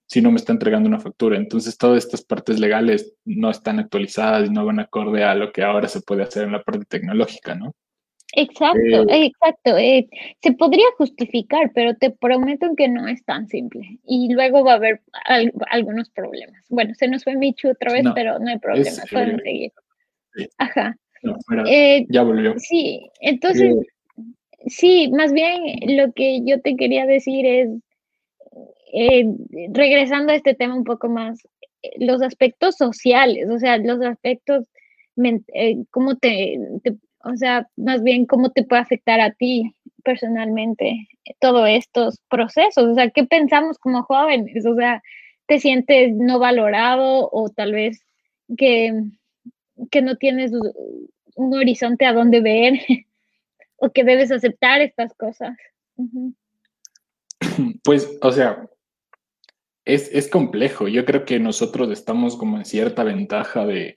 si 0.05 0.21
no 0.21 0.29
me 0.31 0.37
está 0.37 0.53
entregando 0.53 0.87
una 0.87 0.99
factura. 0.99 1.37
Entonces, 1.37 1.77
todas 1.77 2.03
estas 2.03 2.23
partes 2.23 2.59
legales 2.59 3.15
no 3.25 3.49
están 3.49 3.79
actualizadas 3.79 4.47
y 4.47 4.51
no 4.51 4.65
van 4.65 4.79
acorde 4.79 5.23
a 5.23 5.33
lo 5.33 5.51
que 5.51 5.63
ahora 5.63 5.87
se 5.87 6.01
puede 6.01 6.23
hacer 6.23 6.43
en 6.43 6.51
la 6.51 6.61
parte 6.61 6.85
tecnológica, 6.85 7.55
¿no? 7.55 7.73
Exacto, 8.35 9.07
eh, 9.09 9.25
exacto. 9.25 9.77
Eh, 9.77 10.07
se 10.41 10.53
podría 10.53 10.85
justificar, 10.97 11.71
pero 11.73 11.95
te 11.95 12.09
prometo 12.09 12.75
que 12.75 12.87
no 12.87 13.07
es 13.07 13.23
tan 13.25 13.47
simple. 13.47 13.99
Y 14.05 14.33
luego 14.33 14.63
va 14.63 14.73
a 14.73 14.75
haber 14.75 15.01
algunos 15.69 16.09
problemas. 16.09 16.65
Bueno, 16.69 16.93
se 16.95 17.07
nos 17.07 17.23
fue 17.23 17.35
Michu 17.35 17.69
otra 17.69 17.93
vez, 17.93 18.05
pero 18.15 18.39
no 18.39 18.49
hay 18.49 18.59
problema, 18.59 19.03
pueden 19.11 19.39
seguir. 19.39 19.71
Ajá. 20.57 20.97
Eh, 21.67 22.05
ya 22.09 22.23
volvió. 22.23 22.55
Sí, 22.57 23.07
entonces, 23.21 23.75
sí, 24.65 25.09
más 25.11 25.31
bien 25.31 25.61
lo 25.95 26.11
que 26.13 26.41
yo 26.43 26.59
te 26.59 26.75
quería 26.75 27.05
decir 27.05 27.45
es, 27.45 27.69
regresando 29.73 30.33
a 30.33 30.35
este 30.35 30.55
tema 30.55 30.75
un 30.75 30.83
poco 30.83 31.07
más, 31.07 31.47
los 31.97 32.21
aspectos 32.21 32.77
sociales, 32.77 33.47
o 33.49 33.59
sea, 33.59 33.77
los 33.77 34.01
aspectos, 34.01 34.65
cómo 35.91 36.17
te 36.17 36.57
o 37.23 37.35
sea, 37.35 37.67
más 37.75 38.03
bien 38.03 38.25
cómo 38.25 38.51
te 38.51 38.63
puede 38.63 38.81
afectar 38.81 39.19
a 39.19 39.31
ti 39.31 39.75
personalmente 40.03 41.07
todos 41.39 41.67
estos 41.69 42.19
procesos. 42.29 42.83
O 42.85 42.93
sea, 42.95 43.09
¿qué 43.09 43.25
pensamos 43.25 43.77
como 43.77 44.03
jóvenes? 44.03 44.65
O 44.65 44.75
sea, 44.75 45.01
¿te 45.47 45.59
sientes 45.59 46.13
no 46.15 46.39
valorado 46.39 47.29
o 47.31 47.49
tal 47.49 47.73
vez 47.73 48.05
que, 48.57 48.93
que 49.89 50.01
no 50.01 50.17
tienes 50.17 50.51
un 51.35 51.53
horizonte 51.53 52.05
a 52.05 52.13
dónde 52.13 52.41
ver 52.41 52.73
o 53.77 53.91
que 53.91 54.03
debes 54.03 54.31
aceptar 54.31 54.81
estas 54.81 55.13
cosas. 55.13 55.57
Pues, 57.83 58.17
o 58.21 58.31
sea, 58.31 58.67
es, 59.85 60.09
es, 60.13 60.29
complejo. 60.29 60.87
Yo 60.87 61.03
creo 61.03 61.25
que 61.25 61.39
nosotros 61.39 61.91
estamos 61.91 62.37
como 62.37 62.57
en 62.57 62.63
cierta 62.63 63.03
ventaja 63.03 63.65
de, 63.65 63.95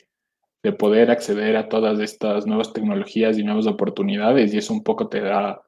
de, 0.70 0.72
poder 0.72 1.10
acceder 1.10 1.56
a 1.56 1.68
todas 1.68 2.00
estas 2.00 2.46
nuevas 2.46 2.72
tecnologías 2.72 3.38
y 3.38 3.44
nuevas 3.44 3.66
oportunidades 3.66 4.52
y 4.52 4.58
eso 4.58 4.72
un 4.72 4.82
poco 4.82 5.08
te 5.08 5.20
da, 5.20 5.62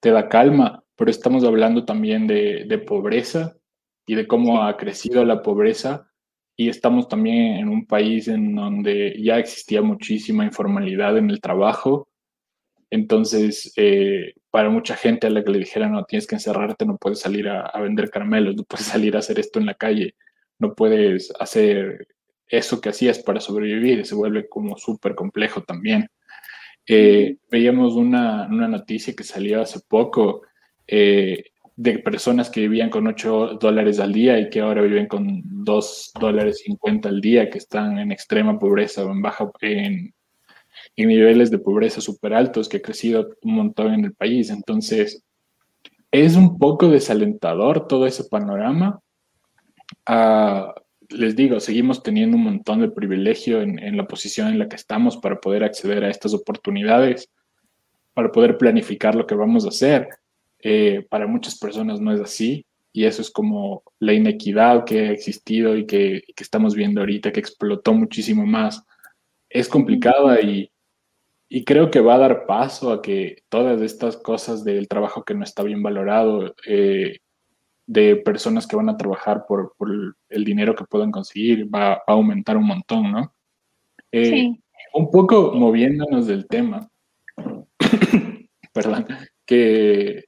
te 0.00 0.10
da 0.10 0.28
calma, 0.28 0.82
pero 0.96 1.10
estamos 1.10 1.44
hablando 1.44 1.84
también 1.84 2.26
de, 2.26 2.64
de 2.66 2.78
pobreza 2.78 3.56
y 4.06 4.14
de 4.14 4.26
cómo 4.26 4.62
ha 4.62 4.76
crecido 4.76 5.24
la 5.24 5.42
pobreza 5.42 6.10
y 6.60 6.68
estamos 6.68 7.08
también 7.08 7.56
en 7.56 7.68
un 7.70 7.86
país 7.86 8.28
en 8.28 8.54
donde 8.54 9.16
ya 9.18 9.38
existía 9.38 9.80
muchísima 9.80 10.44
informalidad 10.44 11.16
en 11.16 11.30
el 11.30 11.40
trabajo. 11.40 12.10
Entonces, 12.90 13.72
eh, 13.76 14.34
para 14.50 14.68
mucha 14.68 14.94
gente 14.94 15.26
a 15.26 15.30
la 15.30 15.42
que 15.42 15.52
le 15.52 15.60
dijeran, 15.60 15.92
no, 15.92 16.04
tienes 16.04 16.26
que 16.26 16.34
encerrarte, 16.34 16.84
no 16.84 16.98
puedes 16.98 17.20
salir 17.20 17.48
a, 17.48 17.72
vender 17.80 18.10
caramelos, 18.10 18.56
no 18.56 18.64
puedes 18.64 18.84
salir 18.84 19.16
a 19.16 19.20
hacer 19.20 19.38
esto 19.38 19.58
en 19.58 19.64
la 19.64 19.74
calle, 19.74 20.16
no 20.58 20.74
puedes 20.74 21.32
hacer 21.40 22.08
eso 22.50 22.80
que 22.80 22.88
hacías 22.88 23.20
para 23.20 23.40
sobrevivir, 23.40 24.04
se 24.04 24.14
vuelve 24.14 24.48
como 24.48 24.76
súper 24.76 25.14
complejo 25.14 25.62
también. 25.62 26.10
Eh, 26.86 27.36
veíamos 27.50 27.94
una, 27.94 28.48
una, 28.50 28.66
noticia 28.66 29.14
que 29.14 29.22
salió 29.22 29.62
hace 29.62 29.80
poco 29.86 30.42
eh, 30.86 31.44
de 31.76 31.98
personas 32.00 32.50
que 32.50 32.62
vivían 32.62 32.90
con 32.90 33.06
8 33.06 33.58
dólares 33.60 34.00
al 34.00 34.12
día 34.12 34.38
y 34.38 34.50
que 34.50 34.60
ahora 34.60 34.82
viven 34.82 35.06
con 35.06 35.40
2 35.44 36.12
dólares 36.18 36.62
50 36.64 37.08
al 37.08 37.20
día, 37.20 37.48
que 37.48 37.58
están 37.58 37.98
en 37.98 38.10
extrema 38.10 38.58
pobreza 38.58 39.04
o 39.04 39.10
en 39.12 39.22
baja, 39.22 39.50
en, 39.60 40.12
niveles 40.96 41.50
de 41.50 41.58
pobreza 41.58 42.00
súper 42.00 42.34
altos, 42.34 42.68
que 42.68 42.78
ha 42.78 42.82
crecido 42.82 43.30
un 43.42 43.54
montón 43.54 43.94
en 43.94 44.04
el 44.04 44.14
país. 44.14 44.50
Entonces, 44.50 45.22
es 46.10 46.36
un 46.36 46.58
poco 46.58 46.88
desalentador 46.88 47.86
todo 47.86 48.06
ese 48.06 48.24
panorama. 48.24 49.00
Ah, 50.04 50.74
les 51.10 51.36
digo, 51.36 51.60
seguimos 51.60 52.02
teniendo 52.02 52.36
un 52.36 52.44
montón 52.44 52.80
de 52.80 52.90
privilegio 52.90 53.60
en, 53.62 53.96
la 53.96 54.06
posición 54.06 54.48
en 54.48 54.58
la 54.58 54.68
que 54.68 54.76
estamos 54.76 55.16
para 55.16 55.40
poder 55.40 55.64
acceder 55.64 56.04
a 56.04 56.10
estas 56.10 56.34
oportunidades, 56.34 57.30
para 58.14 58.32
poder 58.32 58.58
planificar 58.58 59.14
lo 59.14 59.26
que 59.26 59.34
vamos 59.34 59.64
a 59.64 59.68
hacer 59.68 60.08
eh, 60.62 61.06
para 61.08 61.26
muchas 61.26 61.58
personas 61.58 62.00
no 62.00 62.12
es 62.12 62.20
así 62.20 62.66
y 62.92 63.04
eso 63.04 63.22
es 63.22 63.30
como 63.30 63.82
la 63.98 64.12
inequidad 64.12 64.84
que 64.84 65.08
ha 65.08 65.12
existido 65.12 65.76
y 65.76 65.86
que, 65.86 66.22
estamos 66.36 66.74
viendo 66.74 67.00
ahorita, 67.00 67.32
que 67.32 67.40
explotó 67.40 67.94
muchísimo 67.94 68.46
más. 68.46 68.84
Es 69.48 69.68
complicada 69.68 70.40
y, 70.40 70.70
creo 71.64 71.90
que 71.90 72.00
va 72.00 72.14
a 72.14 72.18
dar 72.18 72.46
paso 72.46 72.92
a 72.92 73.00
que 73.00 73.42
todas 73.48 73.80
estas 73.82 74.16
cosas 74.16 74.64
del 74.64 74.88
trabajo 74.88 75.24
que 75.24 75.34
no 75.34 75.44
está 75.44 75.62
bien 75.62 75.82
valorado, 75.82 76.54
eh, 76.66 77.18
de 77.90 78.14
personas 78.14 78.68
que 78.68 78.76
van 78.76 78.88
a 78.88 78.96
trabajar 78.96 79.46
por, 79.48 79.74
el 80.28 80.44
dinero 80.44 80.76
que 80.76 80.84
puedan 80.84 81.10
conseguir, 81.10 81.66
va, 81.74 81.94
a 81.94 82.02
aumentar 82.06 82.56
un 82.56 82.68
montón, 82.68 83.10
¿no? 83.10 83.34
Eh, 84.12 84.48
un 84.94 85.10
poco 85.10 85.52
moviéndonos 85.54 86.28
del 86.28 86.46
tema, 86.46 86.88
perdón, 88.72 89.08
que 89.44 90.26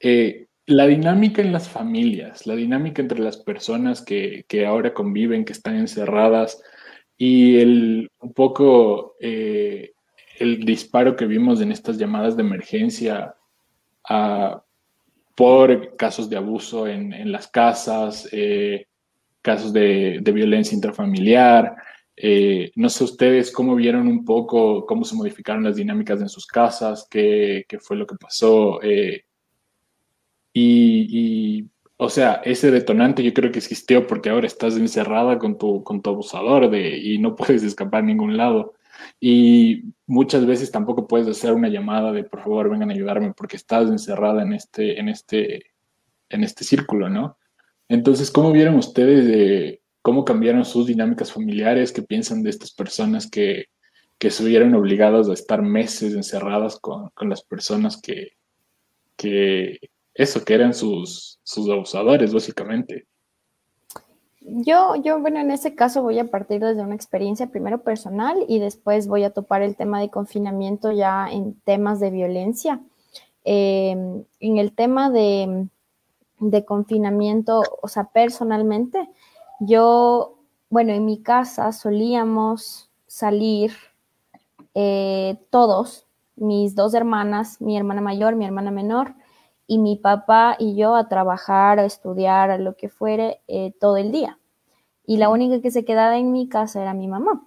eh, 0.00 0.46
la 0.66 0.88
dinámica 0.88 1.42
en 1.42 1.52
las 1.52 1.68
familias, 1.68 2.44
la 2.44 2.56
dinámica 2.56 3.02
entre 3.02 3.20
las 3.20 3.36
personas 3.36 4.02
que, 4.02 4.44
ahora 4.66 4.94
conviven, 4.94 5.44
que 5.44 5.52
están 5.52 5.76
encerradas, 5.76 6.60
y 7.16 7.60
el, 7.60 8.10
un 8.18 8.32
poco 8.32 9.14
eh, 9.20 9.92
el 10.40 10.64
disparo 10.64 11.14
que 11.14 11.26
vimos 11.26 11.60
en 11.60 11.70
estas 11.70 11.98
llamadas 11.98 12.36
de 12.36 12.42
emergencia 12.42 13.36
por 15.36 15.96
casos 15.96 16.28
de 16.28 16.36
abuso 16.36 16.88
en, 16.88 17.30
las 17.30 17.46
casas, 17.48 18.28
eh, 18.32 18.86
casos 19.42 19.72
de, 19.72 20.20
violencia 20.34 20.74
intrafamiliar. 20.74 21.76
no 22.74 22.88
sé 22.88 23.04
ustedes 23.04 23.52
cómo 23.52 23.76
vieron 23.76 24.08
un 24.08 24.24
poco 24.24 24.84
cómo 24.86 25.04
se 25.04 25.14
modificaron 25.14 25.62
las 25.62 25.76
dinámicas 25.76 26.20
en 26.20 26.28
sus 26.28 26.46
casas, 26.46 27.06
qué, 27.08 27.64
qué 27.68 27.78
fue 27.78 27.96
lo 27.96 28.06
que 28.06 28.16
pasó. 28.16 28.80
Y, 30.58 31.70
o 31.98 32.08
sea, 32.08 32.40
ese 32.44 32.70
detonante 32.70 33.22
yo 33.22 33.34
creo 33.34 33.52
que 33.52 33.58
existió 33.58 34.06
porque 34.06 34.30
ahora 34.30 34.46
estás 34.46 34.76
encerrada 34.76 35.38
con 35.38 35.58
tu, 35.58 35.84
con 35.84 36.00
tu 36.00 36.10
abusador 36.10 36.70
de, 36.70 36.96
y 36.96 37.18
no 37.18 37.36
puedes 37.36 37.62
escapar 37.62 38.02
a 38.02 38.06
ningún 38.06 38.36
lado. 38.38 38.74
Y 39.20 39.92
muchas 40.06 40.46
veces 40.46 40.70
tampoco 40.70 41.06
puedes 41.06 41.28
hacer 41.28 41.52
una 41.52 41.68
llamada 41.68 42.12
de 42.12 42.24
por 42.24 42.40
favor 42.42 42.70
vengan 42.70 42.90
a 42.90 42.94
ayudarme 42.94 43.32
porque 43.34 43.56
estás 43.56 43.88
encerrada 43.88 44.42
en 44.42 44.52
este, 44.52 45.00
en 45.00 45.08
este, 45.08 45.72
en 46.28 46.44
este 46.44 46.64
círculo, 46.64 47.08
¿no? 47.08 47.38
Entonces, 47.88 48.30
¿cómo 48.30 48.52
vieron 48.52 48.76
ustedes 48.76 49.26
de 49.26 49.82
cómo 50.02 50.24
cambiaron 50.24 50.64
sus 50.64 50.86
dinámicas 50.86 51.32
familiares? 51.32 51.92
¿Qué 51.92 52.02
piensan 52.02 52.42
de 52.42 52.50
estas 52.50 52.72
personas 52.72 53.30
que, 53.30 53.66
que 54.18 54.30
se 54.30 54.44
vieron 54.44 54.74
obligadas 54.74 55.28
a 55.28 55.34
estar 55.34 55.62
meses 55.62 56.14
encerradas 56.14 56.78
con, 56.80 57.10
con 57.10 57.28
las 57.28 57.42
personas 57.42 58.00
que, 58.00 58.36
que, 59.16 59.78
eso, 60.14 60.44
que 60.44 60.54
eran 60.54 60.74
sus, 60.74 61.38
sus 61.42 61.68
abusadores, 61.68 62.32
básicamente. 62.32 63.06
Yo, 64.48 64.94
yo, 64.94 65.18
bueno, 65.18 65.40
en 65.40 65.50
ese 65.50 65.74
caso 65.74 66.02
voy 66.02 66.20
a 66.20 66.30
partir 66.30 66.60
desde 66.60 66.80
una 66.80 66.94
experiencia 66.94 67.48
primero 67.48 67.82
personal 67.82 68.44
y 68.46 68.60
después 68.60 69.08
voy 69.08 69.24
a 69.24 69.30
topar 69.30 69.62
el 69.62 69.74
tema 69.74 70.00
de 70.00 70.08
confinamiento 70.08 70.92
ya 70.92 71.28
en 71.28 71.60
temas 71.62 71.98
de 71.98 72.10
violencia. 72.10 72.80
Em, 73.42 74.24
en 74.38 74.58
el 74.58 74.72
tema 74.72 75.10
de, 75.10 75.68
de, 76.38 76.64
confinamiento, 76.64 77.62
o 77.82 77.88
sea, 77.88 78.04
personalmente, 78.04 79.08
yo, 79.58 80.38
bueno, 80.70 80.92
en 80.92 81.06
mi 81.06 81.22
casa 81.22 81.72
solíamos 81.72 82.88
salir 83.08 83.72
eh, 84.74 85.38
todos, 85.50 86.06
mis 86.36 86.76
dos 86.76 86.94
hermanas, 86.94 87.60
mi 87.60 87.76
hermana 87.76 88.00
mayor, 88.00 88.36
mi 88.36 88.44
hermana 88.44 88.70
menor, 88.70 89.14
y 89.66 89.78
mi 89.78 89.96
papá 89.96 90.56
y 90.58 90.76
yo 90.76 90.94
a 90.94 91.08
trabajar, 91.08 91.78
a 91.78 91.84
estudiar, 91.84 92.50
a 92.50 92.58
lo 92.58 92.76
que 92.76 92.88
fuere, 92.88 93.40
eh, 93.48 93.72
todo 93.80 93.96
el 93.96 94.12
día. 94.12 94.38
Y 95.06 95.18
la 95.18 95.28
única 95.30 95.60
que 95.60 95.70
se 95.70 95.84
quedaba 95.84 96.18
en 96.18 96.32
mi 96.32 96.48
casa 96.48 96.82
era 96.82 96.94
mi 96.94 97.08
mamá. 97.08 97.46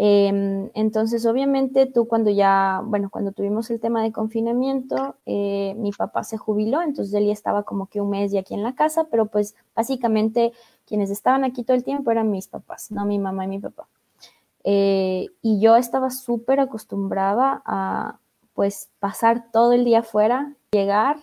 Em, 0.00 0.70
entonces, 0.74 1.26
obviamente, 1.26 1.86
tú 1.86 2.06
cuando 2.06 2.30
ya, 2.30 2.82
bueno, 2.84 3.10
cuando 3.10 3.32
tuvimos 3.32 3.68
el 3.70 3.80
tema 3.80 4.00
de 4.00 4.12
confinamiento, 4.12 5.16
eh, 5.26 5.74
mi 5.76 5.90
papá 5.90 6.22
se 6.22 6.38
jubiló, 6.38 6.82
entonces 6.82 7.12
él 7.14 7.26
ya 7.26 7.32
estaba 7.32 7.64
como 7.64 7.86
que 7.88 8.00
un 8.00 8.10
mes 8.10 8.30
ya 8.30 8.40
aquí 8.40 8.54
en 8.54 8.62
la 8.62 8.76
casa, 8.76 9.08
pero 9.10 9.26
pues 9.26 9.56
básicamente 9.74 10.52
quienes 10.86 11.10
estaban 11.10 11.42
aquí 11.42 11.64
todo 11.64 11.76
el 11.76 11.82
tiempo 11.82 12.12
eran 12.12 12.30
mis 12.30 12.46
papás, 12.46 12.92
no 12.92 13.04
mi 13.06 13.18
mamá 13.18 13.44
y 13.46 13.48
mi 13.48 13.58
papá. 13.58 13.88
Eh, 14.62 15.26
y 15.42 15.60
yo 15.60 15.76
estaba 15.76 16.10
súper 16.10 16.60
acostumbrada 16.60 17.62
a 17.66 18.18
pues 18.58 18.90
pasar 18.98 19.52
todo 19.52 19.70
el 19.72 19.84
día 19.84 20.00
afuera, 20.00 20.56
llegar, 20.72 21.18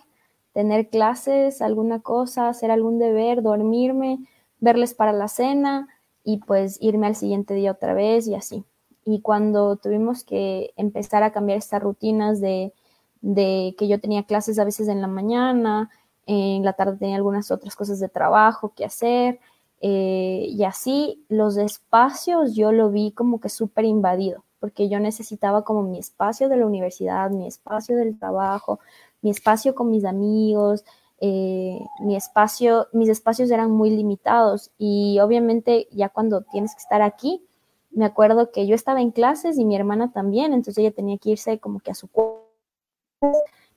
tener 0.54 0.88
clases, 0.88 1.60
alguna 1.60 2.00
cosa, 2.00 2.48
hacer 2.48 2.70
algún 2.70 2.98
deber, 2.98 3.42
dormirme, 3.42 4.20
verles 4.58 4.94
para 4.94 5.12
la 5.12 5.28
cena 5.28 5.86
y 6.24 6.38
pues 6.38 6.78
irme 6.80 7.08
al 7.08 7.14
siguiente 7.14 7.52
día 7.52 7.72
otra 7.72 7.92
vez 7.92 8.26
y 8.26 8.34
así. 8.34 8.64
Y 9.04 9.20
cuando 9.20 9.76
tuvimos 9.76 10.24
que 10.24 10.72
empezar 10.76 11.22
a 11.24 11.30
cambiar 11.30 11.58
estas 11.58 11.82
rutinas 11.82 12.40
de, 12.40 12.72
que 13.20 13.86
yo 13.86 14.00
tenía 14.00 14.22
clases 14.22 14.58
a 14.58 14.64
veces 14.64 14.88
en 14.88 15.02
la 15.02 15.06
mañana, 15.06 15.90
en 16.24 16.64
la 16.64 16.72
tarde 16.72 16.96
tenía 16.96 17.16
algunas 17.16 17.50
otras 17.50 17.76
cosas 17.76 18.00
de 18.00 18.08
trabajo 18.08 18.72
que 18.74 18.86
hacer, 18.86 19.40
eh, 19.82 20.46
y 20.48 20.64
así 20.64 21.22
los 21.28 21.58
espacios 21.58 22.56
yo 22.56 22.72
lo 22.72 22.90
vi 22.90 23.12
como 23.12 23.40
que 23.42 23.50
súper 23.50 23.84
invadido, 23.84 24.45
porque 24.60 24.88
yo 24.88 25.00
necesitaba 25.00 25.64
como 25.64 25.82
mi 25.82 25.98
espacio 25.98 26.48
de 26.48 26.56
la 26.56 26.66
universidad, 26.66 27.30
mi 27.30 27.46
espacio 27.46 27.96
del 27.96 28.18
trabajo, 28.18 28.80
mi 29.22 29.30
espacio 29.30 29.74
con 29.74 29.90
mis 29.90 30.04
amigos, 30.04 30.84
eh, 31.18 31.80
mi 32.00 32.16
espacio, 32.16 32.88
mis 32.92 33.08
espacios 33.08 33.50
eran 33.50 33.70
muy 33.70 33.90
limitados 33.90 34.70
y 34.78 35.18
obviamente 35.20 35.88
ya 35.90 36.10
cuando 36.10 36.42
tienes 36.42 36.74
que 36.74 36.80
estar 36.80 37.02
aquí, 37.02 37.42
me 37.90 38.04
acuerdo 38.04 38.52
que 38.52 38.66
yo 38.66 38.74
estaba 38.74 39.00
en 39.00 39.10
clases 39.10 39.58
y 39.58 39.64
mi 39.64 39.74
hermana 39.74 40.12
también, 40.12 40.52
entonces 40.52 40.78
ella 40.78 40.90
tenía 40.90 41.16
que 41.18 41.30
irse 41.30 41.58
como 41.58 41.80
que 41.80 41.90
a 41.90 41.94
su 41.94 42.08
cuarto. 42.08 42.44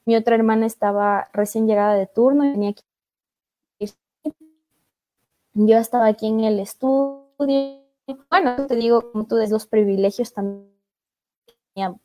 Mi 0.06 0.16
otra 0.16 0.36
hermana 0.36 0.66
estaba 0.66 1.30
recién 1.32 1.68
llegada 1.68 1.94
de 1.96 2.08
turno 2.08 2.46
y 2.46 2.52
tenía 2.52 2.74
que 2.74 2.82
irse. 3.80 3.96
Yo 5.54 5.78
estaba 5.78 6.08
aquí 6.08 6.28
en 6.28 6.42
el 6.42 6.60
estudio. 6.60 7.79
Bueno, 8.30 8.66
te 8.68 8.76
digo, 8.76 9.12
como 9.12 9.28
tú, 9.28 9.36
de 9.36 9.48
los 9.50 9.68
privilegios 9.68 10.34
también 10.34 10.70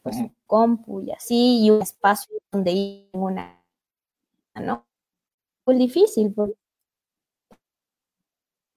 pues 0.03 0.17
un 0.17 0.35
compu 0.47 1.01
y 1.01 1.11
así, 1.13 1.65
y 1.65 1.71
un 1.71 1.83
espacio 1.83 2.37
donde 2.53 2.73
ir 2.73 3.11
en 3.13 3.21
una, 3.23 3.65
¿no? 4.55 4.87
Muy 5.67 5.77
difícil, 5.77 6.33
porque 6.35 6.57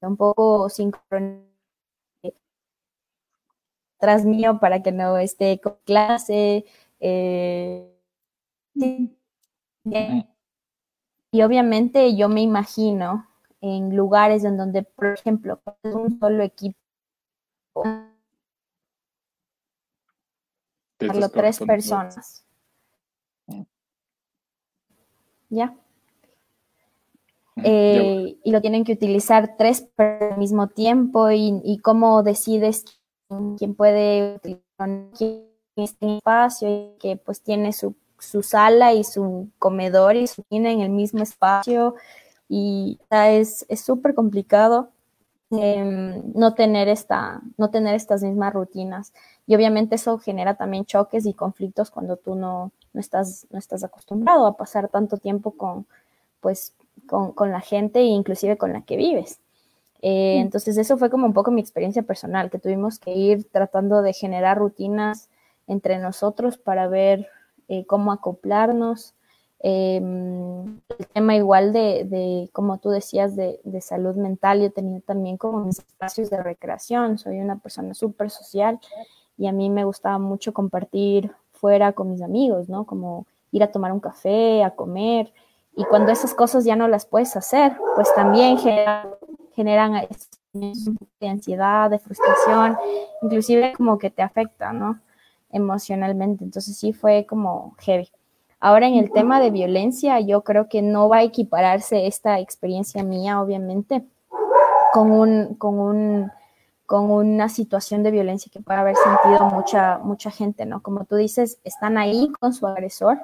un 0.01 0.15
poco 0.17 0.69
sincronizado 0.69 1.47
atrás 3.97 4.25
mío 4.25 4.59
para 4.59 4.81
que 4.83 4.91
no 4.91 5.17
esté 5.17 5.59
con 5.59 5.77
clase. 5.85 6.65
Eh, 6.99 7.93
y 11.31 11.41
obviamente 11.41 12.15
yo 12.15 12.29
me 12.29 12.41
imagino 12.41 13.27
en 13.61 13.95
lugares 13.95 14.43
en 14.43 14.57
donde, 14.57 14.83
por 14.83 15.07
ejemplo, 15.07 15.61
es 15.83 15.93
un 15.95 16.19
solo 16.19 16.43
equipo, 16.43 16.77
tres 21.31 21.59
personas. 21.59 22.45
¿Ya? 25.49 25.75
Eh, 27.63 28.37
y 28.43 28.51
lo 28.51 28.61
tienen 28.61 28.83
que 28.83 28.93
utilizar 28.93 29.55
tres 29.57 29.89
al 29.97 30.37
mismo 30.37 30.67
tiempo 30.67 31.31
y, 31.31 31.79
cómo 31.81 32.21
decides 32.21 32.85
quién 33.57 33.73
puede 33.73 34.35
utilizar 34.35 34.89
este 35.75 36.17
espacio 36.17 36.69
y 36.69 36.97
que 36.99 37.17
pues 37.17 37.41
tiene 37.41 37.73
su, 37.73 37.95
sala 38.19 38.93
y 38.93 39.03
su 39.03 39.49
comedor 39.57 40.15
y 40.15 40.27
su 40.27 40.43
cocina 40.43 40.71
en 40.71 40.81
el 40.81 40.89
mismo 40.89 41.23
espacio 41.23 41.95
y 42.49 42.99
es 43.09 43.65
súper 43.75 44.13
complicado 44.13 44.91
em, 45.51 46.23
no 46.33 46.53
tener 46.53 46.87
esta 46.89 47.41
no 47.57 47.69
tener 47.69 47.95
estas 47.95 48.23
mismas 48.23 48.53
rutinas 48.53 49.13
y 49.45 49.55
obviamente 49.55 49.95
eso 49.95 50.17
genera 50.19 50.55
también 50.55 50.85
choques 50.85 51.25
y 51.25 51.33
conflictos 51.33 51.89
cuando 51.89 52.17
tú 52.17 52.35
no, 52.35 52.71
no 52.93 52.99
estás 52.99 53.47
no 53.49 53.59
estás 53.59 53.83
acostumbrado 53.83 54.45
a 54.45 54.57
pasar 54.57 54.89
tanto 54.89 55.17
tiempo 55.17 55.51
con 55.51 55.87
pues 56.41 56.73
con, 57.07 57.51
la 57.51 57.61
gente 57.61 57.99
e 57.99 58.05
inclusive 58.05 58.57
con 58.57 58.73
la 58.73 58.81
que 58.81 58.97
vives. 58.97 59.39
Eh, 60.01 60.39
entonces 60.39 60.77
eso 60.77 60.97
fue 60.97 61.09
como 61.09 61.25
un 61.25 61.33
poco 61.33 61.51
mi 61.51 61.61
experiencia 61.61 62.03
personal, 62.03 62.49
que 62.49 62.59
tuvimos 62.59 62.99
que 62.99 63.13
ir 63.13 63.45
tratando 63.49 64.01
de 64.01 64.13
generar 64.13 64.57
rutinas 64.57 65.29
entre 65.67 65.97
nosotros 65.97 66.57
para 66.57 66.87
ver 66.87 67.27
eh, 67.67 67.85
cómo 67.85 68.11
acoplarnos. 68.11 69.13
Em, 69.59 70.79
el 70.99 71.07
tema 71.13 71.35
igual 71.35 71.73
de, 71.73 72.49
como 72.53 72.77
tú 72.77 72.89
decías, 72.89 73.35
de, 73.35 73.59
de, 73.63 73.81
salud 73.81 74.15
mental, 74.15 74.61
yo 74.61 74.71
tenía 74.71 74.99
también 75.01 75.37
como 75.37 75.65
mis 75.65 75.79
espacios 75.79 76.29
de 76.29 76.43
recreación, 76.43 77.17
soy 77.17 77.39
una 77.39 77.57
persona 77.57 77.93
súper 77.95 78.29
social 78.29 78.79
y 79.37 79.47
a 79.47 79.51
mí 79.51 79.69
me 79.69 79.83
gustaba 79.83 80.19
mucho 80.19 80.53
compartir 80.53 81.31
fuera 81.53 81.93
con 81.93 82.11
mis 82.11 82.21
amigos, 82.21 82.69
¿no? 82.69 82.85
Como 82.85 83.25
ir 83.51 83.63
a 83.63 83.71
tomar 83.71 83.91
un 83.91 83.99
café, 83.99 84.63
a 84.63 84.71
comer, 84.71 85.33
y 85.77 85.85
cuando 85.85 86.11
esas 86.11 86.33
cosas 86.33 86.65
ya 86.65 86.75
no 86.75 86.87
las 86.87 87.05
puedes 87.05 87.35
hacer, 87.35 87.77
pues 87.95 88.13
también 88.15 88.57
generan, 89.53 90.07
de 90.53 91.27
ansiedad, 91.27 91.87
de 91.91 91.99
frustración, 91.99 92.75
inclusive 93.21 93.73
como 93.77 93.99
que 93.99 94.09
te 94.09 94.23
afecta, 94.23 94.73
¿no? 94.73 94.99
Emocionalmente. 95.51 96.43
Entonces 96.43 96.75
sí 96.75 96.93
fue 96.93 97.27
como 97.27 97.75
heavy. 97.77 98.09
Ahora 98.59 98.87
en 98.87 98.95
el 98.95 99.11
tema 99.11 99.39
de 99.39 99.51
violencia, 99.51 100.19
yo 100.19 100.43
creo 100.43 100.67
que 100.67 100.81
no 100.81 101.09
va 101.09 101.17
a 101.17 101.23
equipararse 101.23 102.07
esta 102.07 102.39
experiencia 102.39 103.03
mía, 103.03 103.41
obviamente, 103.41 104.03
con 104.93 105.11
un, 105.11 105.55
con 105.55 105.79
un, 105.79 106.31
con 106.85 107.11
una 107.11 107.49
situación 107.49 108.01
de 108.03 108.11
violencia 108.11 108.51
que 108.51 108.61
puede 108.61 108.79
haber 108.79 108.95
sentido 108.95 109.45
mucha, 109.49 109.99
mucha 109.99 110.31
gente, 110.31 110.65
¿no? 110.65 110.81
Como 110.81 111.05
tú 111.05 111.15
dices, 111.15 111.59
están 111.63 111.97
ahí 111.97 112.31
con 112.39 112.53
su 112.53 112.65
agresor, 112.65 113.19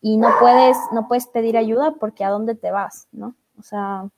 y 0.00 0.16
no 0.16 0.28
puedes, 0.40 0.76
no 0.92 1.08
puedes 1.08 1.26
pedir 1.26 1.56
ayuda 1.56 1.92
porque 1.98 2.24
a 2.24 2.30
dónde 2.30 2.54
te 2.54 2.70
vas, 2.70 3.06
¿no? 3.12 3.34
O 3.58 3.62
sea, 3.62 4.08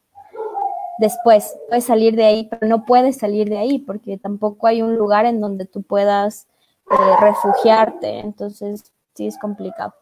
después 0.99 1.57
puedes 1.69 1.85
salir 1.85 2.15
de 2.15 2.25
ahí, 2.25 2.49
pero 2.49 2.67
no 2.69 2.85
puedes 2.85 3.17
salir 3.19 3.49
de 3.49 3.59
ahí 3.59 3.79
porque 3.81 4.17
tampoco 4.17 4.67
hay 4.67 4.83
un 4.83 4.97
lugar 4.97 5.27
en 5.27 5.41
donde 5.41 5.67
tú 5.67 5.83
puedas 5.83 6.47
eh, 6.91 7.17
refugiarte, 7.21 8.21
entonces 8.21 8.93
sí 9.15 9.27
es 9.27 9.39
complicado. 9.39 9.95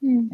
Mm. 0.00 0.30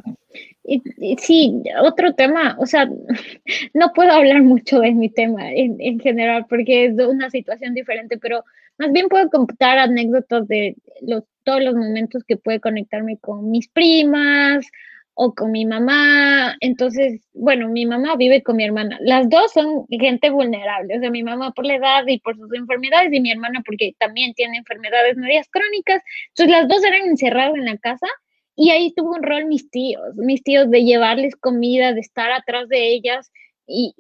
sí, 1.19 1.63
otro 1.83 2.15
tema, 2.15 2.57
o 2.59 2.67
sea, 2.67 2.87
no 3.75 3.93
puedo 3.95 4.11
hablar 4.11 4.43
mucho 4.43 4.81
de 4.81 4.93
mi 4.93 5.09
tema 5.09 5.51
en, 5.51 5.77
en, 5.81 5.99
general 6.01 6.47
porque 6.49 6.87
es 6.87 6.99
una 6.99 7.31
situación 7.31 7.73
diferente, 7.75 8.19
pero 8.19 8.45
más 8.79 8.93
bien 8.93 9.09
puedo 9.09 9.31
contar 9.31 9.79
anécdotas 9.79 10.47
de 10.49 10.77
los 11.01 11.25
todos 11.45 11.63
los 11.63 11.75
momentos 11.75 12.25
que 12.25 12.37
puede 12.37 12.61
conectarme 12.61 13.19
con 13.19 13.51
mis 13.51 13.69
primas 13.69 14.67
o 15.15 15.35
con 15.35 15.53
mi 15.53 15.65
mamá. 15.65 16.57
Entonces, 16.61 17.21
bueno, 17.33 17.69
mi 17.69 17.87
mamá 17.87 18.17
vive 18.17 18.43
con 18.43 18.57
mi 18.57 18.65
hermana. 18.65 18.99
Las 19.01 19.29
dos 19.29 19.53
son 19.53 19.87
gente 19.89 20.31
vulnerable, 20.31 20.97
o 20.97 21.01
sea, 21.01 21.11
mi 21.11 21.23
mamá 21.23 21.53
por 21.53 21.67
la 21.67 21.77
edad 21.77 22.05
y 22.07 22.19
por 22.19 22.37
sus 22.37 22.53
enfermedades 22.55 23.13
y 23.13 23.21
mi 23.21 23.31
hermana 23.31 23.63
porque 23.65 23.93
también 23.99 24.35
tiene 24.35 24.59
enfermedades 24.59 25.17
medias 25.17 25.49
crónicas. 25.51 26.03
Entonces, 26.31 26.51
las 26.51 26.69
dos 26.69 26.85
eran 26.85 27.09
encerradas 27.09 27.55
en 27.55 27.67
la 27.67 27.79
casa 27.79 28.07
y 28.57 28.71
ahí 28.71 28.93
tuvo 28.95 29.15
un 29.15 29.23
rol 29.23 29.47
mis 29.47 29.69
tíos, 29.71 30.15
mis 30.17 30.43
tíos 30.43 30.71
de 30.71 30.85
llevarles 30.85 31.35
comida, 31.37 31.93
de 31.93 32.01
estar 32.01 32.31
atrás 32.31 32.69
de 32.69 32.89
ellas. 32.89 33.31
Y, 33.67 33.95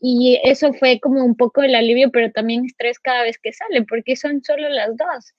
y, 0.00 0.40
eso 0.42 0.72
fue 0.74 0.98
como 1.00 1.24
un 1.24 1.36
poco 1.36 1.62
el 1.62 1.76
alivio, 1.76 2.10
pero 2.10 2.32
también 2.32 2.64
estrés 2.64 2.98
cada 2.98 3.22
vez 3.22 3.38
que 3.38 3.52
salen, 3.52 3.86
porque 3.86 4.16
son 4.16 4.42
solo 4.42 4.68
las 4.68 4.96
dos. 4.96 5.32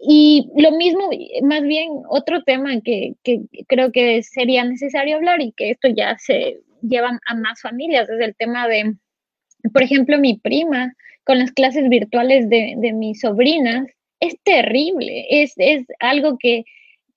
Y 0.00 0.48
lo 0.56 0.72
mismo, 0.72 1.08
más 1.42 1.62
bien 1.62 1.88
otro 2.08 2.42
tema 2.42 2.80
que, 2.80 3.14
que, 3.22 3.42
creo 3.68 3.92
que 3.92 4.22
sería 4.22 4.64
necesario 4.64 5.16
hablar 5.16 5.40
y 5.40 5.52
que 5.52 5.70
esto 5.70 5.88
ya 5.88 6.16
se 6.18 6.60
lleva 6.82 7.20
a 7.26 7.34
más 7.34 7.60
familias 7.60 8.08
es 8.08 8.20
el 8.20 8.34
tema 8.34 8.66
de, 8.66 8.94
por 9.72 9.82
ejemplo, 9.82 10.18
mi 10.18 10.38
prima 10.38 10.92
con 11.24 11.38
las 11.38 11.52
clases 11.52 11.88
virtuales 11.88 12.48
de, 12.48 12.74
de 12.78 12.92
mis 12.92 13.20
sobrinas. 13.20 13.86
Es 14.20 14.34
terrible, 14.42 15.26
es, 15.30 15.54
es 15.56 15.86
algo 16.00 16.38
que, 16.38 16.64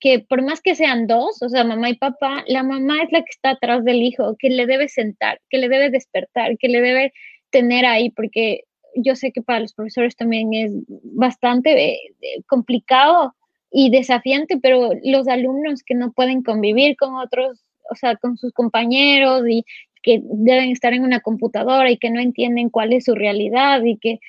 que 0.00 0.20
por 0.20 0.42
más 0.42 0.60
que 0.60 0.74
sean 0.74 1.06
dos, 1.06 1.42
o 1.42 1.48
sea, 1.48 1.64
mamá 1.64 1.90
y 1.90 1.96
papá, 1.96 2.44
la 2.46 2.62
mamá 2.62 3.02
es 3.02 3.12
la 3.12 3.20
que 3.20 3.30
está 3.30 3.50
atrás 3.50 3.84
del 3.84 4.02
hijo, 4.02 4.36
que 4.38 4.50
le 4.50 4.66
debe 4.66 4.88
sentar, 4.88 5.40
que 5.50 5.58
le 5.58 5.68
debe 5.68 5.90
despertar, 5.90 6.56
que 6.58 6.68
le 6.68 6.80
debe 6.80 7.12
tener 7.50 7.86
ahí, 7.86 8.10
porque 8.10 8.64
yo 8.96 9.16
sé 9.16 9.32
que 9.32 9.42
para 9.42 9.60
los 9.60 9.74
profesores 9.74 10.16
también 10.16 10.54
es 10.54 10.72
bastante 11.02 11.94
eh, 11.94 11.98
complicado 12.46 13.34
y 13.70 13.90
desafiante, 13.90 14.58
pero 14.58 14.90
los 15.02 15.26
alumnos 15.28 15.82
que 15.82 15.94
no 15.94 16.12
pueden 16.12 16.42
convivir 16.42 16.96
con 16.96 17.16
otros, 17.16 17.64
o 17.90 17.94
sea, 17.96 18.16
con 18.16 18.36
sus 18.36 18.52
compañeros 18.52 19.42
y 19.48 19.64
que 20.02 20.20
deben 20.22 20.70
estar 20.70 20.92
en 20.92 21.02
una 21.02 21.20
computadora 21.20 21.90
y 21.90 21.96
que 21.96 22.10
no 22.10 22.20
entienden 22.20 22.70
cuál 22.70 22.92
es 22.92 23.04
su 23.04 23.14
realidad 23.14 23.82
y 23.82 23.96
que, 23.96 24.20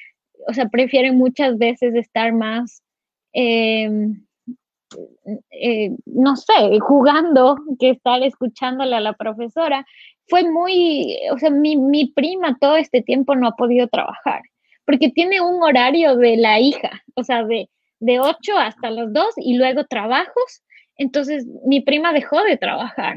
o 0.47 0.54
sea, 0.54 0.69
prefieren 0.69 1.17
muchas 1.17 1.58
veces 1.58 1.93
estar 1.95 2.34
más, 2.34 2.82
em, 3.34 4.25
eh, 5.51 5.91
no 6.05 6.36
sé, 6.36 6.79
jugando 6.79 7.58
que 7.79 7.91
estar 7.91 8.23
escuchándole 8.23 8.95
a 8.95 9.01
la 9.01 9.13
profesora. 9.13 9.86
Fue 10.27 10.43
muy, 10.49 11.17
o 11.31 11.38
sea, 11.38 11.49
mi, 11.49 11.77
mi 11.77 12.08
prima 12.08 12.58
todo 12.60 12.77
este 12.77 13.01
tiempo 13.01 13.36
no 13.36 13.47
ha 13.47 13.55
podido 13.55 13.88
trabajar 13.88 14.41
porque 14.86 15.10
tiene 15.10 15.41
un 15.41 15.62
horario 15.63 16.15
de 16.15 16.38
la 16.38 16.60
hija, 16.60 17.03
o 17.15 17.23
sea, 17.23 17.43
de, 17.43 17.69
de 17.99 18.19
8 18.19 18.58
hasta 18.58 18.91
las 18.91 19.12
2 19.12 19.25
y 19.38 19.58
luego 19.58 19.86
trabajos. 19.86 20.63
Entonces, 20.97 21.45
mi 21.65 21.81
prima 21.81 22.13
dejó 22.13 22.41
de 22.43 22.58
trabajar. 22.58 23.15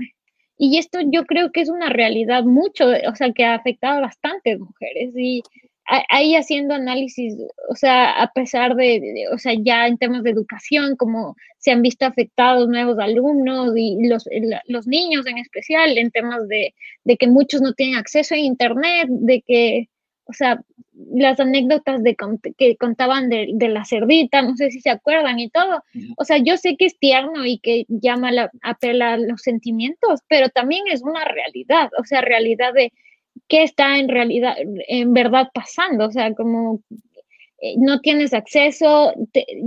Y 0.57 0.79
esto 0.79 0.99
yo 1.13 1.25
creo 1.25 1.53
que 1.53 1.61
es 1.61 1.69
una 1.69 1.89
realidad 1.89 2.43
mucho, 2.43 2.87
o 2.87 3.15
sea, 3.15 3.33
que 3.33 3.45
ha 3.45 3.55
afectado 3.55 3.99
a 3.99 4.03
bastantes 4.03 4.59
mujeres. 4.59 5.13
Y 5.17 5.43
ahí 5.89 6.37
haciendo 6.37 6.75
análisis, 6.75 7.35
o 7.69 7.75
sea, 7.75 8.11
a 8.23 8.31
pesar 8.33 8.77
de, 8.77 9.25
o 9.33 9.39
sea, 9.39 9.55
ya 9.59 9.87
en 9.87 9.97
temas 9.97 10.23
de 10.23 10.31
educación, 10.31 10.97
como 10.97 11.35
se 11.57 11.71
han 11.71 11.81
visto 11.81 12.05
afectados 12.05 12.69
nuevos 12.69 12.99
alumnos 12.99 13.73
y 13.75 14.07
los, 14.07 14.29
los 14.67 14.87
niños 14.87 15.27
en 15.27 15.39
especial, 15.39 15.97
en 15.97 16.11
temas 16.11 16.47
de, 16.49 16.75
de 17.05 17.17
que 17.17 17.27
muchos 17.27 17.63
no 17.63 17.73
tienen 17.73 17.97
acceso 17.97 18.35
a 18.35 18.39
Internet, 18.39 19.09
de 19.09 19.43
que, 19.43 19.89
o 20.25 20.35
sea, 20.35 20.61
las 21.15 21.39
anécdotas 21.41 22.03
de 22.03 22.17
que 22.57 22.77
contaban 22.77 23.31
de, 23.31 23.55
la 23.69 23.85
cerdita, 23.85 24.43
no 24.43 24.57
sé 24.57 24.71
si 24.71 24.81
se 24.81 24.91
acuerdan 24.91 25.39
y 25.39 25.49
todo. 25.49 25.83
O 26.17 26.25
sea, 26.25 26.39
yo 26.39 26.57
sé 26.57 26.77
que 26.77 26.87
es 26.87 26.99
tierno 26.99 27.47
y 27.47 27.59
que 27.59 27.87
llama 27.89 28.33
la, 28.33 28.51
apela 28.63 29.15
a 29.15 29.17
los 29.17 29.43
sentimientos, 29.43 30.21
pero 30.29 30.49
también 30.49 30.85
es 30.89 31.03
una 31.03 31.25
realidad, 31.25 31.91
o 31.99 32.05
sea, 32.05 32.21
realidad 32.21 32.75
de 32.75 32.93
qué 33.49 33.63
está 33.63 33.99
en 33.99 34.09
realidad, 34.09 34.57
en 34.89 35.13
verdad 35.13 35.49
pasando, 35.55 36.07
o 36.07 36.11
sea, 36.11 36.35
como 36.35 36.81
eh, 37.61 37.75
no 37.79 38.01
tienes 38.01 38.35
acceso, 38.35 39.13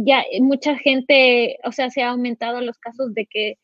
ya 0.05 0.24
mucha 0.41 0.78
gente, 0.78 1.57
o 1.63 1.72
sea, 1.72 1.89
se 1.89 2.01
ha 2.01 2.09
aumentado 2.09 2.61
los 2.61 2.78
casos 2.78 3.13
de 3.13 3.26
que 3.26 3.57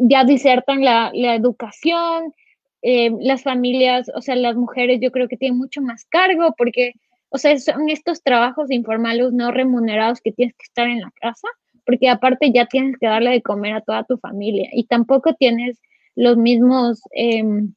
ya 0.00 0.24
disertan 0.24 0.84
la, 0.84 1.10
la 1.14 1.34
educación, 1.34 2.32
eh, 2.82 3.10
las 3.20 3.42
familias, 3.42 4.10
o 4.14 4.20
sea, 4.20 4.36
las 4.36 4.56
mujeres 4.56 4.98
yo 5.00 5.12
creo 5.12 5.28
que 5.28 5.36
tienen 5.36 5.58
mucho 5.58 5.80
más 5.82 6.04
cargo 6.06 6.54
porque, 6.56 6.94
o 7.28 7.38
sea, 7.38 7.58
son 7.58 7.88
estos 7.88 8.22
trabajos 8.22 8.70
informales 8.70 9.32
no 9.32 9.50
remunerados 9.52 10.20
que 10.20 10.32
tienes 10.32 10.54
que 10.56 10.64
estar 10.64 10.88
en 10.88 11.00
la 11.00 11.12
casa, 11.20 11.48
porque 11.86 12.08
aparte 12.08 12.50
ya 12.52 12.66
tienes 12.66 12.96
que 12.98 13.06
darle 13.06 13.30
de 13.30 13.42
comer 13.42 13.74
a 13.74 13.80
toda 13.82 14.04
tu 14.04 14.18
familia 14.18 14.68
y 14.72 14.84
tampoco 14.84 15.34
tienes 15.34 15.80
los 16.14 16.36
mismos 16.36 17.02
em, 17.12 17.74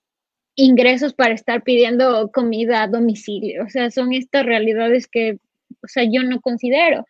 ingresos 0.55 1.13
para 1.13 1.33
estar 1.33 1.63
pidiendo 1.63 2.31
comida 2.31 2.83
a 2.83 2.87
domicilio, 2.87 3.65
o 3.65 3.69
sea, 3.69 3.91
son 3.91 4.13
estas 4.13 4.45
realidades 4.45 5.07
que, 5.07 5.37
o 5.83 5.87
sea, 5.87 6.03
yo 6.03 6.23
no 6.23 6.41
considero. 6.41 7.05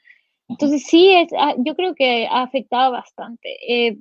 Entonces 0.49 0.83
sí, 0.85 1.11
es, 1.11 1.29
ah, 1.37 1.55
yo 1.57 1.75
creo 1.75 1.95
que 1.95 2.27
ha 2.27 2.43
afectado 2.43 2.91
bastante. 2.91 3.57
Eh, 3.67 3.97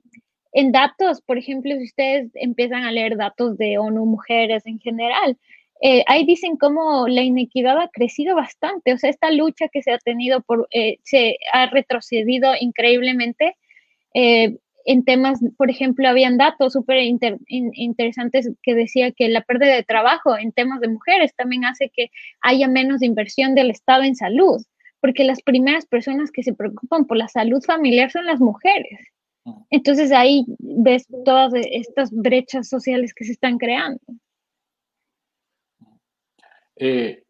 en 0.53 0.73
datos, 0.73 1.21
por 1.23 1.37
ejemplo, 1.37 1.75
si 1.77 1.85
ustedes 1.85 2.31
empiezan 2.35 2.85
a 2.85 2.93
leer 2.93 3.17
datos 3.17 3.59
de 3.59 3.79
ONU 3.79 4.07
Mujeres 4.07 4.65
en 4.67 4.79
general, 4.79 5.37
eh, 5.81 6.05
ahí 6.07 6.25
dicen 6.25 6.57
cómo 6.57 7.09
la 7.09 7.23
inequidad 7.23 7.79
ha 7.79 7.89
crecido 7.89 8.37
bastante, 8.37 8.93
o 8.93 8.99
sea, 8.99 9.11
esta 9.11 9.31
lucha 9.31 9.69
que 9.69 9.83
se 9.83 9.93
ha 9.93 9.99
tenido 9.99 10.41
por, 10.43 10.69
eh, 10.71 10.99
se 11.03 11.37
ha 11.53 11.67
retrocedido 11.67 12.53
increíblemente 12.59 13.57
eh, 14.15 14.57
en 14.85 15.05
temas, 15.05 15.41
por 15.57 15.71
ejemplo, 15.71 16.09
habían 16.09 16.37
datos 16.37 16.75
súper 16.75 16.99
interesantes 17.49 18.51
que 18.63 18.75
decía 18.75 19.13
que 19.13 19.29
la 19.29 19.43
pérdida 19.43 19.75
de 19.75 19.83
trabajo 19.83 20.37
en 20.37 20.53
temas 20.53 20.81
de 20.81 20.89
mujeres 20.89 21.35
también 21.35 21.65
hace 21.65 21.91
que 21.91 22.11
haya 22.41 22.69
menos 22.69 23.03
inversión 23.03 23.55
del 23.55 23.71
Estado 23.71 24.03
en 24.03 24.15
salud, 24.15 24.63
porque 25.01 25.25
las 25.25 25.43
primeras 25.43 25.87
personas 25.87 26.31
que 26.31 26.43
se 26.43 26.55
preocupan 26.55 27.07
por 27.07 27.17
la 27.17 27.29
salud 27.29 27.63
familiar 27.63 28.11
son 28.11 28.27
las 28.27 28.41
mujeres. 28.41 29.01
Entonces 29.71 30.13
ahí 30.13 30.45
ves 30.59 31.07
todas 31.25 31.53
estas 31.55 32.11
brechas 32.11 32.69
sociales 32.69 33.13
que 33.15 33.25
se 33.25 33.33
están 33.33 33.59
creando. 33.59 34.01
Eh, 36.77 37.23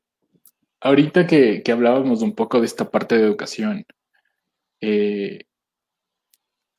ahorita 0.81 1.27
que, 1.27 1.63
hablábamos 1.71 2.23
un 2.23 2.35
poco 2.35 2.61
de 2.61 2.67
esta 2.67 2.91
parte 2.91 3.17
de 3.17 3.25
educación, 3.25 3.85
eh, 4.81 5.47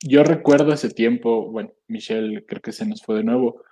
yo 0.02 0.24
recuerdo 0.24 0.72
ese 0.72 0.90
tiempo, 0.90 1.50
bueno, 1.50 1.72
Michelle 1.88 2.44
creo 2.46 2.60
que 2.60 2.72
se 2.72 2.86
nos 2.86 3.02
fue 3.02 3.16
de 3.16 3.24
nuevo, 3.24 3.62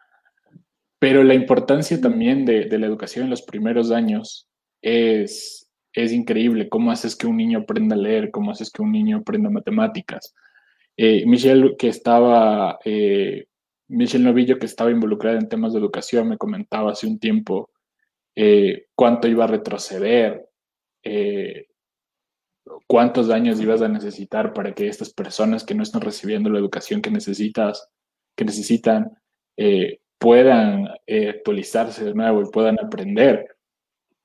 pero 0.99 1.23
la 1.23 1.35
importancia 1.35 2.01
también 2.01 2.45
de, 2.45 2.67
la 2.79 2.87
educación 2.87 3.25
en 3.25 3.31
los 3.31 3.43
primeros 3.43 3.91
años 3.91 4.49
es, 4.81 5.71
es 5.93 6.13
increíble. 6.13 6.69
¿Cómo 6.69 6.91
haces 6.91 7.15
que 7.15 7.27
un 7.27 7.37
niño 7.37 7.59
aprenda 7.61 7.95
a 7.95 7.99
leer? 7.99 8.31
¿Cómo 8.31 8.53
haces 8.53 8.71
que 8.71 8.81
un 8.81 8.93
niño 8.93 9.19
aprenda 9.19 9.51
matemáticas? 9.51 10.35
Eh, 10.97 11.27
Michelle, 11.27 11.77
que 11.77 11.89
estaba, 11.89 12.79
eh, 12.85 13.47
Michelle 13.89 14.25
Novillo, 14.25 14.59
que 14.59 14.67
estaba 14.67 14.91
involucrada 14.91 15.39
en 15.39 15.49
temas 15.49 15.73
de 15.73 15.81
educación, 15.81 16.29
me 16.29 16.39
comentaba 16.39 16.93
hace 16.93 17.07
un 17.07 17.19
tiempo 17.19 17.71
eh, 18.35 18.87
cuánto 18.95 19.29
iba 19.29 19.45
a 19.45 19.49
retroceder, 19.49 20.49
cuántos 22.87 23.31
años 23.31 23.61
ibas 23.61 23.83
a 23.83 23.89
necesitar 23.89 24.53
para 24.53 24.75
que 24.75 24.89
estas 24.89 25.13
personas 25.13 25.65
que 25.65 25.75
no 25.75 25.83
están 25.83 26.03
recibiendo 26.03 26.51
la 26.51 26.59
educación 26.59 27.03
que 27.03 27.11
necesitas, 27.11 27.89
que 28.37 28.45
necesitan, 28.45 29.17
puedan 30.19 30.89
actualizarse 31.07 32.05
de 32.05 32.15
nuevo 32.15 32.43
y 32.43 32.51
puedan 32.51 32.79
aprender. 32.81 33.57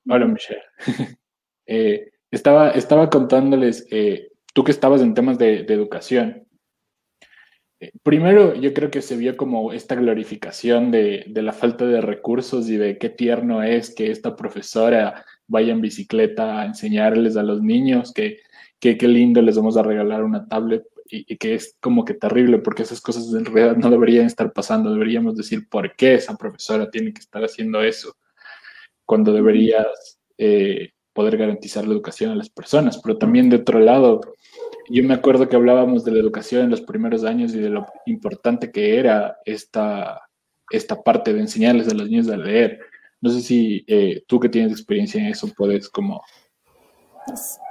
Hola, 0.07 0.25
Michelle. 0.25 0.63
estaba, 2.31 2.71
estaba 2.71 3.09
contándoles, 3.09 3.87
tú 4.53 4.63
que 4.63 4.71
estabas 4.71 5.01
en 5.01 5.13
temas 5.13 5.37
de 5.37 5.59
educación, 5.59 6.47
Primero, 8.03 8.55
yo 8.55 8.73
creo 8.73 8.91
que 8.91 9.01
se 9.01 9.15
vio 9.15 9.37
como 9.37 9.71
esta 9.71 9.95
glorificación 9.95 10.91
de, 10.91 11.23
la 11.27 11.53
falta 11.53 11.85
de 11.85 12.01
recursos 12.01 12.69
y 12.69 12.75
de 12.75 12.97
qué 12.97 13.09
tierno 13.09 13.63
es 13.63 13.95
que 13.95 14.11
esta 14.11 14.35
profesora 14.35 15.25
vaya 15.49 15.73
en 15.73 15.81
bicicleta 15.81 16.61
a 16.61 16.65
enseñarles 16.65 17.35
a 17.35 17.43
los 17.43 17.61
niños, 17.61 18.13
que, 18.13 18.37
qué 18.79 18.95
lindo 19.07 19.41
les 19.41 19.57
vamos 19.57 19.75
a 19.75 19.83
regalar 19.83 20.23
una 20.23 20.47
tablet 20.47 20.83
y, 21.11 21.37
que 21.37 21.55
es 21.55 21.75
como 21.81 22.05
que 22.05 22.13
terrible 22.13 22.59
porque 22.59 22.83
esas 22.83 23.01
cosas 23.01 23.33
en 23.33 23.43
realidad 23.43 23.75
no 23.75 23.89
deberían 23.89 24.25
estar 24.25 24.53
pasando. 24.53 24.93
Deberíamos 24.93 25.35
decir 25.35 25.67
por 25.67 25.95
qué 25.95 26.13
esa 26.13 26.37
profesora 26.37 26.89
tiene 26.89 27.11
que 27.11 27.19
estar 27.19 27.43
haciendo 27.43 27.81
eso 27.81 28.15
cuando 29.05 29.33
deberías 29.33 30.19
eh, 30.37 30.93
poder 31.13 31.35
garantizar 31.35 31.85
la 31.87 31.93
educación 31.93 32.31
a 32.31 32.35
las 32.35 32.49
personas. 32.49 33.01
Pero 33.03 33.17
también 33.17 33.49
de 33.49 33.57
otro 33.57 33.79
lado, 33.79 34.21
yo 34.89 35.03
me 35.03 35.15
acuerdo 35.15 35.49
que 35.49 35.55
hablábamos 35.55 36.05
de 36.05 36.11
la 36.11 36.19
educación 36.19 36.63
en 36.63 36.69
los 36.69 36.81
primeros 36.81 37.23
años 37.23 37.53
y 37.55 37.59
de 37.59 37.69
lo 37.69 37.87
importante 38.05 38.71
que 38.71 38.97
era 38.99 39.37
esta, 39.45 40.21
esta 40.69 41.01
parte 41.01 41.33
de 41.33 41.41
enseñarles 41.41 41.89
a 41.89 41.95
los 41.95 42.07
niños 42.07 42.29
a 42.29 42.37
leer. 42.37 42.79
No 43.21 43.29
sé 43.29 43.41
si 43.41 43.83
eh, 43.87 44.23
tú 44.27 44.39
que 44.39 44.49
tienes 44.49 44.71
experiencia 44.71 45.19
en 45.19 45.27
eso 45.27 45.47
puedes 45.55 45.89
como... 45.89 46.21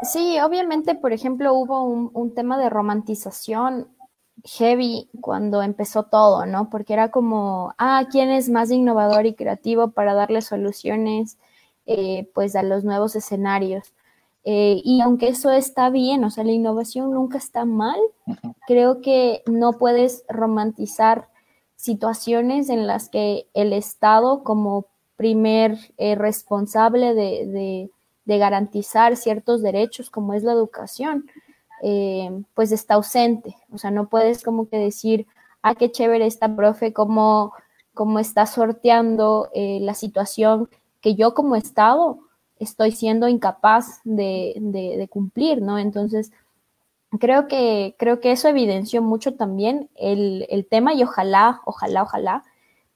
Sí, 0.02 0.38
obviamente, 0.40 0.94
por 0.94 1.12
ejemplo, 1.12 1.54
hubo 1.54 1.82
un, 1.82 2.10
un 2.12 2.34
tema 2.34 2.58
de 2.58 2.70
romantización 2.70 3.88
heavy 4.44 5.08
cuando 5.20 5.62
empezó 5.62 6.04
todo, 6.04 6.46
¿no? 6.46 6.70
Porque 6.70 6.92
era 6.92 7.10
como, 7.10 7.74
ah, 7.78 8.06
¿quién 8.10 8.30
es 8.30 8.48
más 8.48 8.70
innovador 8.70 9.26
y 9.26 9.34
creativo 9.34 9.90
para 9.90 10.14
darle 10.14 10.42
soluciones 10.42 11.38
eh, 11.86 12.30
pues 12.34 12.54
a 12.56 12.62
los 12.62 12.84
nuevos 12.84 13.16
escenarios? 13.16 13.94
Eh, 14.44 14.80
y 14.84 15.00
aunque 15.00 15.28
eso 15.28 15.50
está 15.50 15.90
bien, 15.90 16.24
o 16.24 16.30
sea, 16.30 16.44
la 16.44 16.52
innovación 16.52 17.12
nunca 17.12 17.38
está 17.38 17.64
mal, 17.64 17.98
creo 18.66 19.00
que 19.00 19.42
no 19.46 19.72
puedes 19.74 20.24
romantizar 20.28 21.28
situaciones 21.76 22.70
en 22.70 22.86
las 22.86 23.08
que 23.08 23.48
el 23.54 23.72
Estado 23.72 24.42
como 24.44 24.86
primer 25.18 25.76
eh, 25.98 26.14
responsable 26.14 27.12
de, 27.12 27.90
garantizar 28.24 29.16
ciertos 29.16 29.62
derechos 29.62 30.08
como 30.08 30.32
es 30.32 30.42
la 30.42 30.52
educación, 30.52 31.26
eh, 31.82 32.30
pues 32.54 32.72
está 32.72 32.94
ausente. 32.94 33.56
O 33.70 33.76
sea, 33.76 33.90
no 33.90 34.08
puedes 34.08 34.42
como 34.42 34.68
que 34.68 34.78
decir, 34.78 35.26
ah, 35.60 35.74
qué 35.74 35.90
chévere 35.90 36.26
esta 36.26 36.56
profe, 36.56 36.94
cómo, 36.94 37.52
cómo 37.92 38.18
está 38.18 38.46
sorteando 38.46 39.50
la 39.54 39.94
situación 39.94 40.70
que 41.00 41.14
yo 41.14 41.34
como 41.34 41.56
Estado 41.56 42.20
estoy 42.58 42.92
siendo 42.92 43.28
incapaz 43.28 44.00
de, 44.04 45.08
cumplir, 45.10 45.62
¿no? 45.62 45.78
Entonces, 45.78 46.32
creo 47.18 47.48
que, 47.48 47.94
creo 47.98 48.20
que 48.20 48.32
eso 48.32 48.48
evidenció 48.48 49.02
mucho 49.02 49.34
también 49.34 49.88
el, 49.94 50.66
tema 50.70 50.94
y 50.94 51.02
ojalá, 51.02 51.60
ojalá, 51.64 52.02
ojalá, 52.02 52.44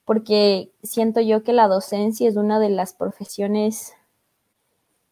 porque 0.05 0.71
siento 0.83 1.21
yo 1.21 1.43
que 1.43 1.53
la 1.53 1.67
docencia 1.67 2.27
es 2.27 2.35
una 2.35 2.59
de 2.59 2.69
las 2.69 2.93
profesiones 2.93 3.93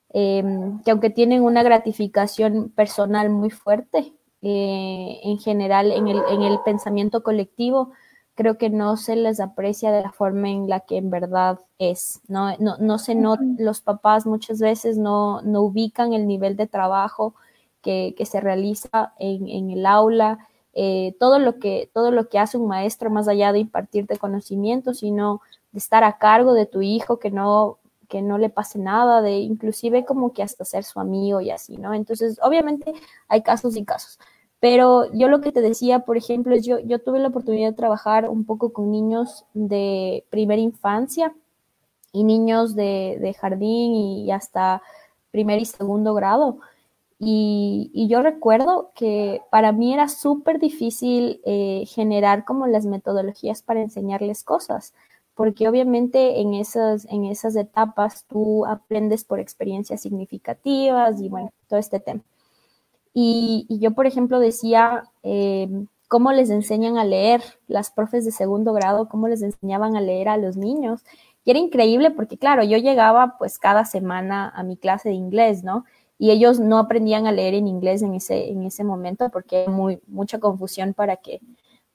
em, 0.09 0.81
que 0.83 0.91
aunque 0.91 1.09
tienen 1.09 1.43
una 1.43 1.63
gratificación 1.63 2.69
personal 2.69 3.29
muy 3.29 3.49
fuerte, 3.49 4.13
eh, 4.41 5.19
en 5.23 5.37
general 5.37 5.91
en 5.91 6.07
el, 6.07 6.21
en 6.31 6.41
el 6.41 6.59
pensamiento 6.65 7.23
colectivo, 7.23 7.91
creo 8.35 8.57
que 8.57 8.69
no 8.69 8.97
se 8.97 9.15
les 9.15 9.39
aprecia 9.39 9.91
de 9.91 10.01
la 10.01 10.11
forma 10.11 10.49
en 10.49 10.67
la 10.67 10.79
que 10.81 10.97
en 10.97 11.09
verdad 11.11 11.59
es, 11.77 12.21
¿no? 12.27 12.55
No, 12.57 12.77
no 12.79 12.97
se 12.97 13.13
no, 13.13 13.37
los 13.59 13.81
papás 13.81 14.25
muchas 14.25 14.59
veces 14.59 14.97
no, 14.97 15.41
no 15.43 15.61
ubican 15.61 16.13
el 16.13 16.27
nivel 16.27 16.55
de 16.55 16.67
trabajo 16.67 17.35
que, 17.81 18.15
que 18.17 18.25
se 18.25 18.41
realiza 18.41 19.13
en, 19.19 19.47
en 19.47 19.69
el 19.71 19.85
aula, 19.85 20.47
eh, 20.73 21.15
todo, 21.19 21.39
lo 21.39 21.59
que, 21.59 21.89
todo 21.93 22.11
lo 22.11 22.29
que 22.29 22.39
hace 22.39 22.57
un 22.57 22.67
maestro 22.67 23.09
más 23.09 23.27
allá 23.27 23.51
de 23.51 23.59
impartirte 23.59 24.17
conocimiento, 24.17 24.93
sino 24.93 25.41
de 25.71 25.79
estar 25.79 26.03
a 26.03 26.17
cargo 26.17 26.53
de 26.53 26.65
tu 26.65 26.81
hijo, 26.81 27.19
que 27.19 27.31
no 27.31 27.77
que 28.11 28.21
no 28.21 28.37
le 28.37 28.49
pase 28.49 28.77
nada, 28.77 29.21
de 29.21 29.37
inclusive 29.37 30.03
como 30.03 30.33
que 30.33 30.43
hasta 30.43 30.65
ser 30.65 30.83
su 30.83 30.99
amigo 30.99 31.39
y 31.39 31.49
así, 31.49 31.77
¿no? 31.77 31.93
Entonces, 31.93 32.37
obviamente 32.43 32.93
hay 33.29 33.41
casos 33.41 33.77
y 33.77 33.85
casos, 33.85 34.19
pero 34.59 35.11
yo 35.13 35.29
lo 35.29 35.39
que 35.39 35.53
te 35.53 35.61
decía, 35.61 35.99
por 35.99 36.17
ejemplo, 36.17 36.53
es 36.53 36.65
yo, 36.65 36.77
yo 36.79 36.99
tuve 36.99 37.19
la 37.19 37.29
oportunidad 37.29 37.69
de 37.69 37.75
trabajar 37.75 38.29
un 38.29 38.45
poco 38.45 38.73
con 38.73 38.91
niños 38.91 39.45
de 39.53 40.25
primera 40.29 40.61
infancia 40.61 41.33
y 42.11 42.23
niños 42.23 42.75
de, 42.75 43.35
jardín 43.39 43.93
y 43.95 44.31
hasta 44.31 44.81
primer 45.31 45.59
y 45.61 45.65
segundo 45.65 46.13
grado. 46.13 46.59
Y, 47.23 48.07
yo 48.09 48.23
recuerdo 48.23 48.91
que 48.95 49.41
para 49.51 49.71
mí 49.71 49.93
era 49.93 50.07
súper 50.07 50.59
difícil 50.59 51.39
eh, 51.45 51.83
generar 51.87 52.45
como 52.45 52.65
las 52.65 52.87
metodologías 52.87 53.61
para 53.61 53.81
enseñarles 53.81 54.43
cosas, 54.43 54.95
porque 55.35 55.69
obviamente 55.69 56.41
en 56.41 56.55
esas, 56.55 57.05
en 57.11 57.25
esas 57.25 57.55
etapas 57.55 58.25
tú 58.27 58.65
aprendes 58.65 59.23
por 59.23 59.39
experiencias 59.39 60.01
significativas 60.01 61.21
y 61.21 61.29
bueno, 61.29 61.51
todo 61.67 61.79
este 61.79 61.99
tema. 61.99 62.21
Y, 63.13 63.67
yo, 63.79 63.91
por 63.91 64.07
ejemplo, 64.07 64.39
decía 64.39 65.03
eh, 65.21 65.69
cómo 66.07 66.31
les 66.31 66.49
enseñan 66.49 66.97
a 66.97 67.05
leer 67.05 67.43
las 67.67 67.91
profes 67.91 68.25
de 68.25 68.31
segundo 68.31 68.73
grado, 68.73 69.09
cómo 69.09 69.27
les 69.27 69.43
enseñaban 69.43 69.95
a 69.95 70.01
leer 70.01 70.27
a 70.27 70.37
los 70.37 70.57
niños. 70.57 71.03
Y 71.45 71.51
era 71.51 71.59
increíble 71.59 72.09
porque, 72.09 72.37
claro, 72.39 72.63
yo 72.63 72.77
llegaba 72.77 73.37
pues 73.37 73.59
cada 73.59 73.85
semana 73.85 74.49
a 74.49 74.63
mi 74.63 74.75
clase 74.75 75.09
de 75.09 75.15
inglés, 75.15 75.63
¿no? 75.63 75.85
Y 76.21 76.29
ellos 76.29 76.59
no 76.59 76.77
aprendían 76.77 77.25
a 77.25 77.31
leer 77.31 77.55
en 77.55 77.67
inglés 77.67 78.03
en 78.03 78.13
ese, 78.13 78.51
en 78.51 78.61
ese 78.61 78.83
momento 78.83 79.29
porque 79.31 79.61
hay 79.61 79.67
muy, 79.69 79.99
mucha 80.05 80.39
confusión 80.39 80.93
para 80.93 81.15
que, 81.15 81.41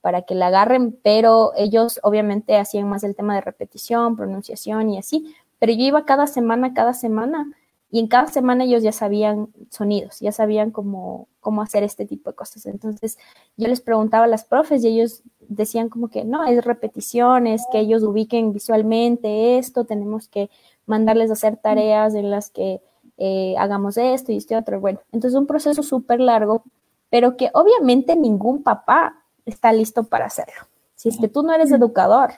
para 0.01 0.23
que 0.23 0.35
la 0.35 0.49
agarren, 0.49 0.99
pero 1.01 1.53
ellos 1.57 2.01
obviamente 2.03 2.57
hacían 2.57 2.89
más 2.89 3.05
el 3.05 3.15
tema 3.15 3.37
de 3.37 3.43
repetición, 3.43 4.17
pronunciación 4.17 4.91
y 4.91 4.99
así. 4.99 5.33
Pero 5.61 5.73
yo 5.75 5.85
iba 5.85 6.05
cada 6.05 6.27
semana, 6.27 6.75
cada 6.75 6.93
semana 6.93 7.53
y 7.89 8.01
en 8.01 8.09
cada 8.09 8.27
semana 8.27 8.65
ellos 8.65 8.83
ya 8.83 8.91
sabían 8.91 9.51
sonidos, 9.71 10.19
ya 10.19 10.33
sabían 10.33 10.73
cómo, 10.73 11.29
cómo 11.39 11.63
hacer 11.63 11.85
este 11.85 12.05
tipo 12.05 12.31
de 12.31 12.35
cosas. 12.35 12.67
Entonces 12.67 13.19
yo 13.57 13.69
les 13.69 13.81
preguntaba 13.81 14.25
a 14.25 14.29
las 14.29 14.45
profes 14.45 14.83
y 14.83 14.89
ellos 14.89 15.23
decían 15.39 15.89
como 15.89 16.09
que 16.09 16.25
no, 16.25 16.45
es 16.45 16.65
repeticiones, 16.65 17.65
que 17.71 17.79
ellos 17.79 18.03
ubiquen 18.03 18.53
visualmente 18.53 19.57
esto, 19.59 19.85
tenemos 19.85 20.27
que 20.27 20.51
mandarles 20.85 21.31
a 21.31 21.35
hacer 21.35 21.59
tareas 21.59 22.17
en 22.17 22.29
las 22.33 22.51
que 22.51 22.81
eh, 23.19 23.55
hagamos 23.59 23.97
esto 23.97 24.33
y 24.33 24.37
este 24.37 24.57
otro. 24.57 24.81
Bueno, 24.81 25.01
entonces 25.13 25.39
un 25.39 25.47
proceso 25.47 25.83
súper 25.83 26.21
largo, 26.21 26.65
pero 27.11 27.37
que 27.37 27.51
obviamente 27.55 28.17
ningún 28.17 28.63
papá 28.63 29.25
está 29.45 29.73
listo 29.73 30.05
para 30.05 30.27
hacerlo. 30.27 30.67
Si 30.95 31.09
es 31.09 31.19
que 31.19 31.29
tú 31.29 31.43
no 31.43 31.53
eres 31.53 31.71
educador, 31.73 32.33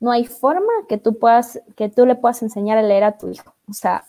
no 0.00 0.10
hay 0.10 0.24
forma 0.26 0.72
que 0.88 0.98
tú 0.98 1.18
puedas, 1.18 1.60
que 1.76 1.88
tú 1.88 2.06
le 2.06 2.14
puedas 2.14 2.42
enseñar 2.42 2.78
a 2.78 2.82
leer 2.82 3.04
a 3.04 3.18
tu 3.18 3.28
hijo. 3.28 3.54
O 3.68 3.72
sea, 3.72 4.04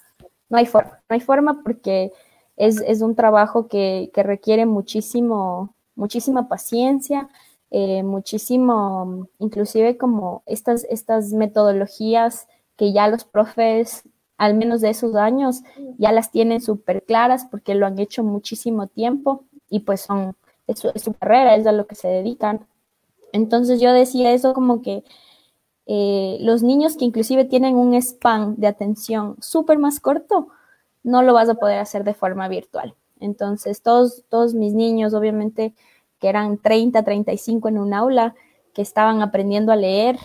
no 0.50 0.58
hay 0.58 0.66
forma, 0.66 1.02
no 1.10 1.14
hay 1.14 1.20
forma 1.20 1.62
porque 1.64 2.12
es, 2.60 3.02
un 3.02 3.16
trabajo 3.16 3.68
que, 3.68 4.12
requiere 4.16 4.66
muchísimo, 4.66 5.74
muchísima 5.96 6.48
paciencia, 6.50 7.30
eh, 7.72 8.04
muchísimo, 8.04 9.28
inclusive 9.40 9.98
como 9.98 10.44
estas, 10.46 10.86
estas 10.90 11.32
metodologías 11.32 12.48
que 12.76 12.92
ya 12.92 13.08
los 13.08 13.24
profes, 13.24 14.04
al 14.40 14.56
menos 14.56 14.80
de 14.82 14.90
esos 14.90 15.16
años, 15.16 15.62
ya 15.98 16.14
las 16.14 16.32
tienen 16.32 16.62
súper 16.62 17.04
claras 17.04 17.46
porque 17.46 17.76
lo 17.76 17.86
han 17.86 18.00
hecho 18.00 18.24
muchísimo 18.24 18.88
tiempo 18.88 19.44
y 19.70 19.82
pues 19.82 20.02
son, 20.02 20.34
es 20.66 20.80
su, 20.80 21.14
carrera, 21.14 21.56
es 21.56 21.68
a 21.68 21.74
lo 21.74 21.86
que 21.86 21.96
se 21.96 22.08
dedican. 22.08 22.66
Entonces 23.34 23.82
yo 23.82 23.92
decía 23.92 24.32
eso 24.32 24.54
como 24.54 24.82
que 24.82 25.04
eh, 25.86 26.38
los 26.40 26.64
niños 26.64 26.96
que 26.96 27.04
inclusive 27.04 27.44
tienen 27.44 27.76
un 27.76 27.94
span 27.96 28.56
de 28.56 28.68
atención 28.68 29.36
súper 29.42 29.78
más 29.78 30.00
corto, 30.00 30.48
no 31.04 31.22
lo 31.22 31.34
vas 31.34 31.50
a 31.50 31.56
poder 31.56 31.80
hacer 31.80 32.06
de 32.06 32.14
forma 32.14 32.48
virtual. 32.48 32.96
Entonces, 33.20 33.82
todos, 33.82 34.24
todos 34.30 34.54
mis 34.54 34.74
niños, 34.74 35.14
obviamente, 35.14 35.74
que 36.20 36.30
eran 36.30 36.58
30, 36.58 37.04
35 37.04 37.68
en 37.68 37.78
un 37.78 37.94
aula, 37.94 38.36
que 38.74 38.82
estaban 38.82 39.22
aprendiendo 39.22 39.74
a 39.74 39.76
leer, 39.76 40.18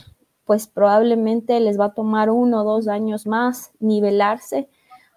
pues 0.45 0.67
probablemente 0.67 1.59
les 1.61 1.79
va 1.79 1.87
a 1.87 1.95
tomar 1.95 2.31
uno 2.31 2.63
o 2.63 2.65
dos 2.65 2.89
años 2.89 3.27
más 3.27 3.73
nivelarse 3.81 4.69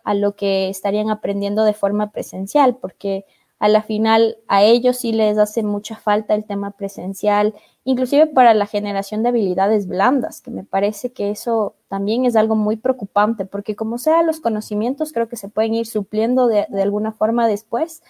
a 0.04 0.14
lo 0.14 0.36
que 0.36 0.70
estarían 0.70 1.10
aprendiendo 1.10 1.64
de 1.66 1.74
forma 1.74 2.12
presencial, 2.12 2.78
porque 2.78 3.26
a 3.60 3.68
la 3.68 3.82
final 3.82 4.38
a 4.48 4.64
ellos 4.64 4.98
sí 4.98 5.12
les 5.12 5.38
hace 5.38 5.64
mucha 5.64 5.96
falta 5.96 6.36
el 6.36 6.46
tema 6.46 6.72
presencial, 6.72 7.56
inclusive 7.84 8.28
para 8.28 8.54
la 8.54 8.68
generación 8.68 9.24
de 9.24 9.30
habilidades 9.30 9.88
blandas, 9.88 10.42
que 10.42 10.52
me 10.52 10.64
parece 10.64 11.12
que 11.12 11.32
eso 11.32 11.76
también 11.88 12.26
es 12.26 12.36
algo 12.36 12.56
muy 12.56 12.78
preocupante, 12.78 13.46
porque 13.46 13.76
como 13.76 13.98
sea, 13.98 14.22
los 14.22 14.40
conocimientos 14.40 15.12
creo 15.12 15.28
que 15.28 15.38
se 15.38 15.50
pueden 15.50 15.74
ir 15.74 15.88
supliendo 15.88 16.48
de, 16.48 16.68
alguna 16.82 17.12
forma 17.12 17.48
después, 17.48 18.04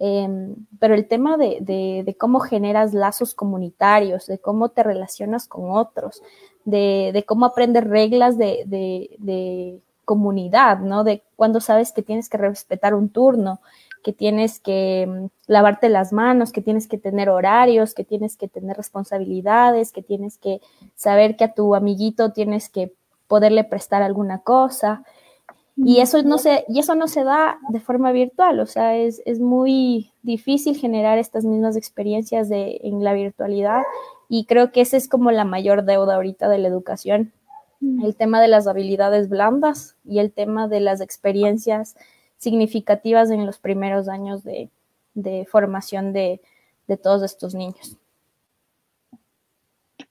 em, 0.00 0.56
pero 0.80 0.94
el 0.94 1.06
tema 1.06 1.36
de, 1.36 2.16
cómo 2.18 2.40
generas 2.40 2.94
lazos 2.94 3.34
comunitarios, 3.34 4.26
de 4.26 4.38
cómo 4.38 4.70
te 4.70 4.82
relacionas 4.82 5.46
con 5.46 5.70
otros, 5.70 6.22
de, 6.64 7.24
cómo 7.28 7.46
aprendes 7.46 7.84
reglas 7.84 8.36
de, 8.36 9.80
comunidad, 10.04 10.80
¿no? 10.80 11.04
De 11.04 11.22
cuando 11.36 11.60
sabes 11.60 11.92
que 11.92 12.02
tienes 12.02 12.28
que 12.28 12.36
respetar 12.36 12.94
un 12.94 13.10
turno, 13.10 13.60
que 14.02 14.12
tienes 14.12 14.58
que 14.58 15.06
mm, 15.06 15.26
lavarte 15.46 15.88
las 15.88 16.12
manos, 16.12 16.50
que 16.50 16.62
tienes 16.62 16.88
que 16.88 16.98
tener 16.98 17.28
horarios, 17.28 17.94
que 17.94 18.02
tienes 18.02 18.36
que 18.36 18.48
tener 18.48 18.76
responsabilidades, 18.76 19.92
que 19.92 20.02
tienes 20.02 20.36
que 20.38 20.60
saber 20.96 21.36
que 21.36 21.44
a 21.44 21.54
tu 21.54 21.76
amiguito 21.76 22.32
tienes 22.32 22.68
que 22.68 22.92
poderle 23.28 23.62
prestar 23.62 24.02
alguna 24.02 24.38
cosa. 24.40 25.04
Y 25.82 26.00
eso 26.00 26.22
no 26.22 26.36
se, 26.36 26.64
y 26.68 26.78
eso 26.78 26.94
no 26.94 27.08
se 27.08 27.24
da 27.24 27.58
de 27.70 27.80
forma 27.80 28.12
virtual, 28.12 28.60
o 28.60 28.66
sea, 28.66 28.96
es, 28.96 29.22
muy 29.40 30.12
difícil 30.22 30.76
generar 30.76 31.18
estas 31.18 31.44
mismas 31.44 31.76
experiencias 31.76 32.48
de, 32.48 32.80
en 32.82 33.02
la 33.02 33.14
virtualidad. 33.14 33.82
Y 34.28 34.44
creo 34.44 34.72
que 34.72 34.82
esa 34.82 34.96
es 34.96 35.08
como 35.08 35.30
la 35.30 35.44
mayor 35.44 35.84
deuda 35.84 36.16
ahorita 36.16 36.48
de 36.48 36.58
la 36.58 36.68
educación, 36.68 37.32
el 37.80 38.14
tema 38.14 38.42
de 38.42 38.48
las 38.48 38.66
habilidades 38.66 39.30
blandas 39.30 39.96
y 40.04 40.18
el 40.18 40.32
tema 40.32 40.68
de 40.68 40.80
las 40.80 41.00
experiencias 41.00 41.96
significativas 42.36 43.30
en 43.30 43.46
los 43.46 43.58
primeros 43.58 44.08
años 44.08 44.44
de, 44.44 44.70
formación 45.50 46.12
de, 46.12 46.40
todos 47.02 47.22
estos 47.22 47.54
niños. 47.54 47.96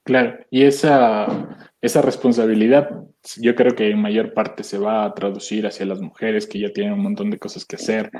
Claro, 0.04 0.40
y 0.50 0.64
esa, 0.64 1.69
esa 1.82 2.02
responsabilidad 2.02 2.90
yo 3.38 3.56
creo 3.56 3.76
que 3.76 3.90
en 3.90 4.02
mayor 4.02 4.34
parte 4.34 4.64
se 4.64 4.78
va 4.78 5.06
a 5.06 5.14
traducir 5.14 5.66
hacia 5.66 5.86
las 5.86 6.02
mujeres 6.02 6.48
que 6.48 6.60
ya 6.60 6.72
tienen 6.72 6.94
un 6.94 7.04
montón 7.04 7.30
de 7.30 7.40
cosas 7.40 7.66
que 7.66 7.76
hacer, 7.76 8.12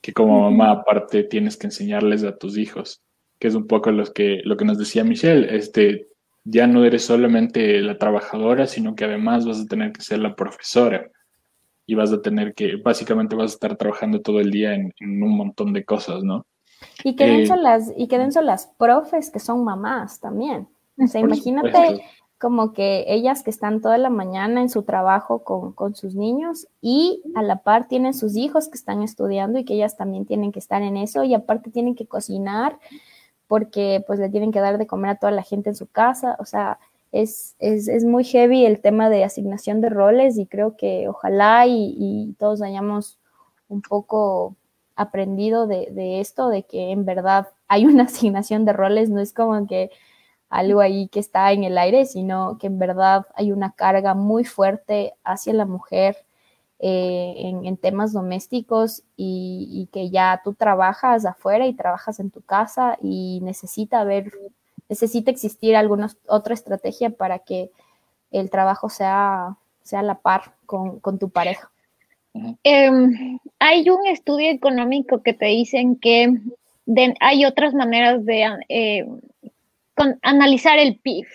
que 0.00 0.12
como 0.12 0.50
mamá 0.50 0.70
aparte 0.70 1.24
tienes 1.24 1.56
que 1.56 1.68
enseñarles 1.68 2.24
a 2.24 2.36
tus 2.36 2.56
hijos, 2.56 3.02
que 3.38 3.48
es 3.48 3.54
un 3.54 3.66
poco 3.66 3.90
lo 3.90 4.04
que, 4.04 4.40
lo 4.44 4.56
que 4.56 4.64
nos 4.64 4.78
decía 4.78 5.04
Michelle, 5.04 5.56
este, 5.56 6.08
ya 6.44 6.66
no 6.66 6.84
eres 6.84 7.04
solamente 7.04 7.80
la 7.80 7.98
trabajadora, 7.98 8.66
sino 8.66 8.94
que 8.94 9.04
además 9.04 9.46
vas 9.46 9.60
a 9.60 9.66
tener 9.66 9.92
que 9.92 10.02
ser 10.02 10.18
la 10.20 10.34
profesora 10.34 11.08
y 11.86 11.94
vas 11.94 12.12
a 12.12 12.20
tener 12.20 12.54
que, 12.54 12.76
básicamente 12.76 13.36
vas 13.36 13.52
a 13.52 13.54
estar 13.54 13.76
trabajando 13.76 14.20
todo 14.20 14.40
el 14.40 14.50
día 14.50 14.74
en, 14.74 14.92
un 15.00 15.36
montón 15.36 15.72
de 15.72 15.84
cosas, 15.84 16.22
¿no? 16.22 16.46
Y 17.04 17.14
que 17.14 17.26
denso 17.26 17.54
eh, 17.54 17.62
las, 17.62 17.92
y 17.96 18.08
que 18.08 18.18
las 18.18 18.66
profes 18.78 19.30
que 19.30 19.38
son 19.38 19.64
mamás 19.64 20.20
también. 20.20 20.68
O 20.98 21.06
sea, 21.06 21.20
imagínate 21.20 22.02
como 22.42 22.72
que 22.72 23.04
ellas 23.06 23.44
que 23.44 23.50
están 23.50 23.80
toda 23.80 23.98
la 23.98 24.10
mañana 24.10 24.60
en 24.60 24.68
su 24.68 24.82
trabajo 24.82 25.44
con, 25.44 25.72
con, 25.72 25.94
sus 25.94 26.16
niños 26.16 26.66
y 26.80 27.22
a 27.36 27.42
la 27.42 27.62
par 27.62 27.86
tienen 27.86 28.14
sus 28.14 28.36
hijos 28.36 28.66
que 28.66 28.76
están 28.76 29.00
estudiando 29.00 29.60
y 29.60 29.64
que 29.64 29.74
ellas 29.74 29.96
también 29.96 30.26
tienen 30.26 30.50
que 30.50 30.58
estar 30.58 30.82
en 30.82 30.96
eso 30.96 31.22
y 31.22 31.34
aparte 31.34 31.70
tienen 31.70 31.94
que 31.94 32.08
cocinar 32.08 32.80
porque 33.46 34.02
pues 34.08 34.18
le 34.18 34.28
tienen 34.28 34.50
que 34.50 34.58
dar 34.58 34.76
de 34.76 34.88
comer 34.88 35.10
a 35.10 35.14
toda 35.16 35.30
la 35.30 35.44
gente 35.44 35.70
en 35.70 35.76
su 35.76 35.86
casa. 35.86 36.36
O 36.40 36.44
sea, 36.44 36.80
es, 37.12 37.54
es, 37.60 38.04
muy 38.04 38.24
heavy 38.24 38.64
el 38.66 38.80
tema 38.80 39.08
de 39.08 39.22
asignación 39.22 39.80
de 39.80 39.90
roles 39.90 40.36
y 40.36 40.46
creo 40.46 40.76
que 40.76 41.06
ojalá 41.06 41.66
y, 41.68 42.34
todos 42.38 42.60
hayamos 42.60 43.20
un 43.68 43.82
poco 43.82 44.56
aprendido 44.96 45.68
de, 45.68 46.18
esto, 46.20 46.48
de 46.48 46.64
que 46.64 46.90
en 46.90 47.04
verdad 47.04 47.48
hay 47.68 47.86
una 47.86 48.02
asignación 48.10 48.64
de 48.64 48.72
roles, 48.72 49.10
no 49.10 49.20
es 49.20 49.32
como 49.32 49.66
que 49.68 49.90
algo 50.52 50.80
ahí 50.80 51.08
que 51.08 51.18
está 51.18 51.50
en 51.52 51.64
el 51.64 51.78
aire, 51.78 52.04
sino 52.04 52.58
que 52.58 52.66
en 52.66 52.78
verdad 52.78 53.26
hay 53.34 53.52
una 53.52 53.72
carga 53.72 54.12
muy 54.12 54.44
fuerte 54.44 55.14
hacia 55.24 55.54
la 55.54 55.64
mujer 55.64 56.18
eh, 56.78 57.32
en, 57.64 57.76
temas 57.78 58.12
domésticos 58.12 59.02
y, 59.16 59.88
que 59.92 60.10
ya 60.10 60.42
tú 60.44 60.52
trabajas 60.52 61.24
afuera 61.24 61.66
y 61.66 61.72
trabajas 61.72 62.20
en 62.20 62.30
tu 62.30 62.42
casa 62.42 62.98
y 63.00 63.40
necesita 63.42 64.00
haber 64.00 64.30
necesita 64.90 65.30
existir 65.30 65.74
alguna 65.74 66.10
otra 66.26 66.52
estrategia 66.52 67.08
para 67.08 67.38
que 67.38 67.70
el 68.30 68.50
trabajo 68.50 68.90
sea, 68.90 69.56
sea 69.82 70.02
la 70.02 70.16
par 70.16 70.52
con, 70.66 71.00
tu 71.18 71.30
pareja. 71.30 71.70
Em, 72.62 73.38
hay 73.58 73.88
un 73.88 74.06
estudio 74.06 74.50
económico 74.50 75.22
que 75.22 75.32
te 75.32 75.46
dicen 75.46 75.96
que 75.96 76.30
hay 77.20 77.46
otras 77.46 77.72
maneras 77.72 78.26
de 78.26 78.44
eh, 78.68 79.06
analizar 80.22 80.78
el 80.78 80.98
PIB 80.98 81.26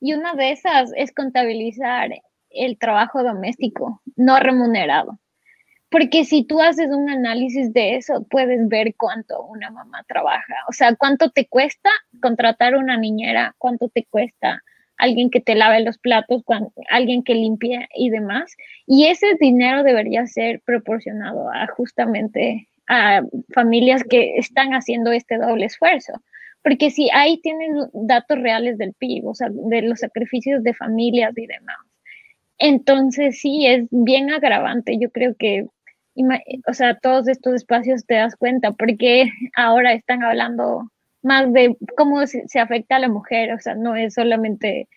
y 0.00 0.14
una 0.14 0.34
de 0.34 0.52
esas 0.52 0.92
es 0.96 1.12
contabilizar 1.12 2.10
el 2.50 2.78
trabajo 2.78 3.22
doméstico 3.22 4.02
no 4.16 4.38
remunerado. 4.38 5.18
Porque 5.88 6.24
si 6.24 6.44
tú 6.44 6.60
haces 6.60 6.88
un 6.90 7.08
análisis 7.08 7.72
de 7.72 7.96
eso, 7.96 8.26
puedes 8.28 8.68
ver 8.68 8.94
cuánto 8.96 9.42
una 9.44 9.70
mamá 9.70 10.04
trabaja. 10.08 10.54
O 10.68 10.72
sea, 10.72 10.94
cuánto 10.96 11.30
te 11.30 11.46
cuesta 11.46 11.90
contratar 12.20 12.74
una 12.74 12.96
niñera, 12.96 13.54
cuánto 13.58 13.88
te 13.88 14.04
cuesta 14.04 14.62
alguien 14.98 15.30
que 15.30 15.40
te 15.40 15.54
lave 15.54 15.80
los 15.80 15.98
platos, 15.98 16.42
alguien 16.90 17.22
que 17.22 17.34
limpie 17.34 17.88
y 17.94 18.10
demás. 18.10 18.56
Y 18.86 19.06
ese 19.06 19.34
dinero 19.38 19.82
debería 19.82 20.26
ser 20.26 20.60
proporcionado 20.64 21.50
a 21.52 21.66
justamente 21.68 22.68
a 22.88 23.22
familias 23.54 24.02
que 24.08 24.36
están 24.38 24.70
haciendo 24.72 25.12
este 25.12 25.38
doble 25.38 25.66
esfuerzo. 25.66 26.14
Porque 26.66 26.90
si 26.90 27.08
ahí 27.12 27.38
tienen 27.42 27.76
datos 27.92 28.40
reales 28.40 28.76
del 28.76 28.92
PIB, 28.94 29.24
o 29.28 29.34
sea, 29.36 29.48
de 29.52 29.82
los 29.82 30.00
sacrificios 30.00 30.64
de 30.64 30.74
familias 30.74 31.32
y 31.36 31.46
demás. 31.46 31.76
Entonces 32.58 33.38
sí, 33.38 33.66
es 33.68 33.86
bien 33.90 34.30
agravante. 34.30 34.98
Yo 34.98 35.10
creo 35.10 35.36
que 35.38 35.66
o 36.66 36.74
sea, 36.74 36.98
todos 36.98 37.28
estos 37.28 37.54
espacios 37.54 38.06
te 38.06 38.14
das 38.14 38.36
cuenta, 38.36 38.72
porque 38.72 39.26
ahora 39.56 39.92
están 39.92 40.22
hablando 40.22 40.90
más 41.22 41.52
de 41.52 41.76
cómo 41.96 42.26
se, 42.26 42.60
afecta 42.60 42.96
a 42.96 43.00
la 43.00 43.08
mujer, 43.08 43.52
o 43.52 43.58
sea, 43.60 43.74
no 43.74 43.96
es 43.96 44.14
solamente, 44.14 44.88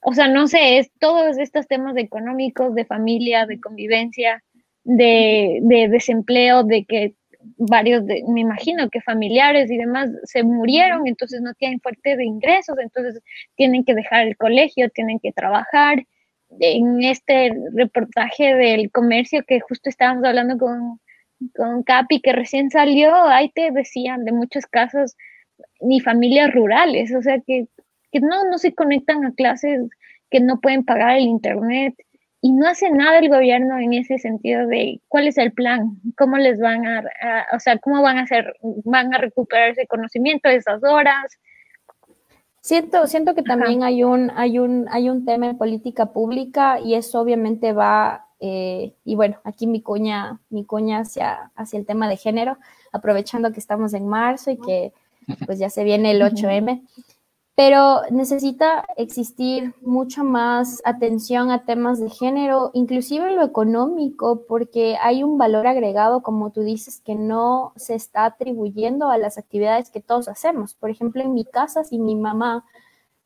o 0.00 0.12
sea, 0.12 0.28
no 0.28 0.46
sé, 0.46 0.78
es 0.78 0.90
todos 0.98 1.38
estos 1.38 1.66
temas 1.66 1.96
económicos, 1.96 2.74
de 2.74 2.84
familia, 2.84 3.46
de 3.46 3.60
convivencia, 3.60 4.42
de, 4.84 5.60
desempleo, 5.90 6.64
de 6.64 6.84
que 6.84 7.14
varios, 7.56 8.06
de, 8.06 8.22
me 8.28 8.40
imagino 8.40 8.88
que 8.90 9.00
familiares 9.00 9.70
y 9.70 9.76
demás 9.76 10.10
se 10.24 10.42
murieron, 10.42 11.06
entonces 11.06 11.40
no 11.40 11.54
tienen 11.54 11.80
fuerte 11.80 12.16
de 12.16 12.24
ingresos, 12.24 12.76
entonces 12.78 13.22
tienen 13.56 13.84
que 13.84 13.94
dejar 13.94 14.26
el 14.26 14.36
colegio, 14.36 14.90
tienen 14.90 15.18
que 15.20 15.32
trabajar, 15.32 16.04
en 16.60 17.02
este 17.02 17.52
reportaje 17.74 18.54
del 18.54 18.90
comercio 18.90 19.44
que 19.46 19.60
justo 19.60 19.88
estábamos 19.88 20.24
hablando 20.24 20.58
con, 20.58 21.00
con 21.54 21.82
Capi, 21.82 22.20
que 22.20 22.32
recién 22.32 22.70
salió, 22.70 23.14
ahí 23.14 23.50
te 23.50 23.70
decían 23.70 24.24
de 24.24 24.32
muchos 24.32 24.66
casos, 24.66 25.16
ni 25.80 26.00
familias 26.00 26.52
rurales, 26.52 27.14
o 27.14 27.22
sea, 27.22 27.38
que, 27.46 27.66
no, 28.20 28.44
no 28.50 28.58
se 28.58 28.74
conectan 28.74 29.24
a 29.24 29.32
clases, 29.32 29.88
que 30.30 30.40
no 30.40 30.60
pueden 30.60 30.84
pagar 30.84 31.16
el 31.16 31.24
internet, 31.24 31.94
y 32.44 32.50
no 32.50 32.68
hace 32.68 32.90
nada 32.90 33.20
el 33.20 33.28
gobierno 33.28 33.78
en 33.78 33.92
ese 33.92 34.18
sentido 34.18 34.66
de 34.66 35.00
cuál 35.06 35.28
es 35.28 35.38
el 35.38 35.52
plan, 35.52 36.00
cómo 36.18 36.36
les 36.38 36.58
van 36.58 36.84
a, 36.84 37.04
o 37.54 37.60
sea, 37.60 37.78
cómo 37.78 38.02
van 38.02 38.18
a 38.18 38.22
hacer, 38.22 38.56
van 38.84 39.14
a 39.14 39.18
recuperar 39.18 39.70
ese 39.70 39.86
conocimiento, 39.86 40.48
esas 40.48 40.82
horas. 40.82 41.38
Siento, 42.60 43.06
siento 43.06 43.36
que 43.36 43.44
también 43.44 43.84
hay 43.84 44.02
un, 44.02 44.32
hay 44.34 44.58
un, 44.58 44.88
hay 44.90 45.08
un 45.08 45.24
tema 45.24 45.46
en 45.46 45.56
política 45.56 46.06
pública 46.06 46.80
y 46.80 46.94
eso 46.94 47.20
obviamente 47.20 47.72
va, 47.72 48.26
eh, 48.40 48.92
y 49.04 49.14
bueno, 49.14 49.36
aquí 49.44 49.68
mi 49.68 49.80
cuña, 49.80 50.40
mi 50.50 50.64
cuña 50.64 50.98
hacia, 50.98 51.52
hacia 51.54 51.78
el 51.78 51.86
tema 51.86 52.08
de 52.08 52.16
género, 52.16 52.58
aprovechando 52.90 53.52
que 53.52 53.60
estamos 53.60 53.94
en 53.94 54.08
marzo 54.08 54.50
y 54.50 54.58
que 54.58 54.92
pues 55.46 55.60
ya 55.60 55.70
se 55.70 55.84
viene 55.84 56.10
el 56.10 56.22
8M 56.22 56.82
pero 57.54 58.00
necesita 58.10 58.84
existir 58.96 59.74
mucha 59.82 60.22
más 60.22 60.80
atención 60.84 61.50
a 61.50 61.64
temas 61.64 62.00
de 62.00 62.08
género, 62.08 62.70
inclusive 62.72 63.28
en 63.28 63.36
lo 63.36 63.44
económico, 63.44 64.44
porque 64.48 64.96
hay 65.00 65.22
un 65.22 65.36
valor 65.36 65.66
agregado, 65.66 66.22
como 66.22 66.50
tú 66.50 66.62
dices, 66.62 67.02
que 67.04 67.14
no 67.14 67.74
se 67.76 67.94
está 67.94 68.24
atribuyendo 68.24 69.10
a 69.10 69.18
las 69.18 69.36
actividades 69.36 69.90
que 69.90 70.00
todos 70.00 70.28
hacemos. 70.28 70.74
Por 70.74 70.88
ejemplo, 70.88 71.22
en 71.22 71.34
mi 71.34 71.44
casa, 71.44 71.84
si 71.84 71.98
mi 71.98 72.16
mamá 72.16 72.64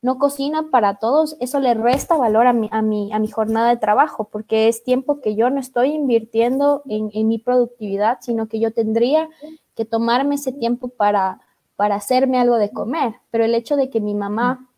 no 0.02 0.18
cocina 0.18 0.70
para 0.70 0.96
todos, 0.96 1.36
eso 1.40 1.60
le 1.60 1.74
resta 1.74 2.16
valor 2.16 2.48
a 2.48 2.52
mi, 2.52 2.68
a 2.72 2.82
mi, 2.82 3.12
a 3.12 3.20
mi 3.20 3.28
jornada 3.28 3.70
de 3.70 3.76
trabajo, 3.76 4.28
porque 4.30 4.66
es 4.66 4.82
tiempo 4.82 5.20
que 5.20 5.36
yo 5.36 5.50
no 5.50 5.60
estoy 5.60 5.90
invirtiendo 5.90 6.82
en, 6.88 7.10
en 7.14 7.28
mi 7.28 7.38
productividad, 7.38 8.18
sino 8.20 8.48
que 8.48 8.58
yo 8.58 8.72
tendría 8.72 9.28
que 9.76 9.84
tomarme 9.84 10.34
ese 10.34 10.52
tiempo 10.52 10.88
para 10.88 11.45
para 11.76 11.96
hacerme 11.96 12.38
algo 12.38 12.56
de 12.56 12.70
comer, 12.70 13.14
pero 13.30 13.44
el 13.44 13.54
hecho 13.54 13.76
de 13.76 13.90
que 13.90 14.00
mi 14.00 14.14
mamá 14.14 14.68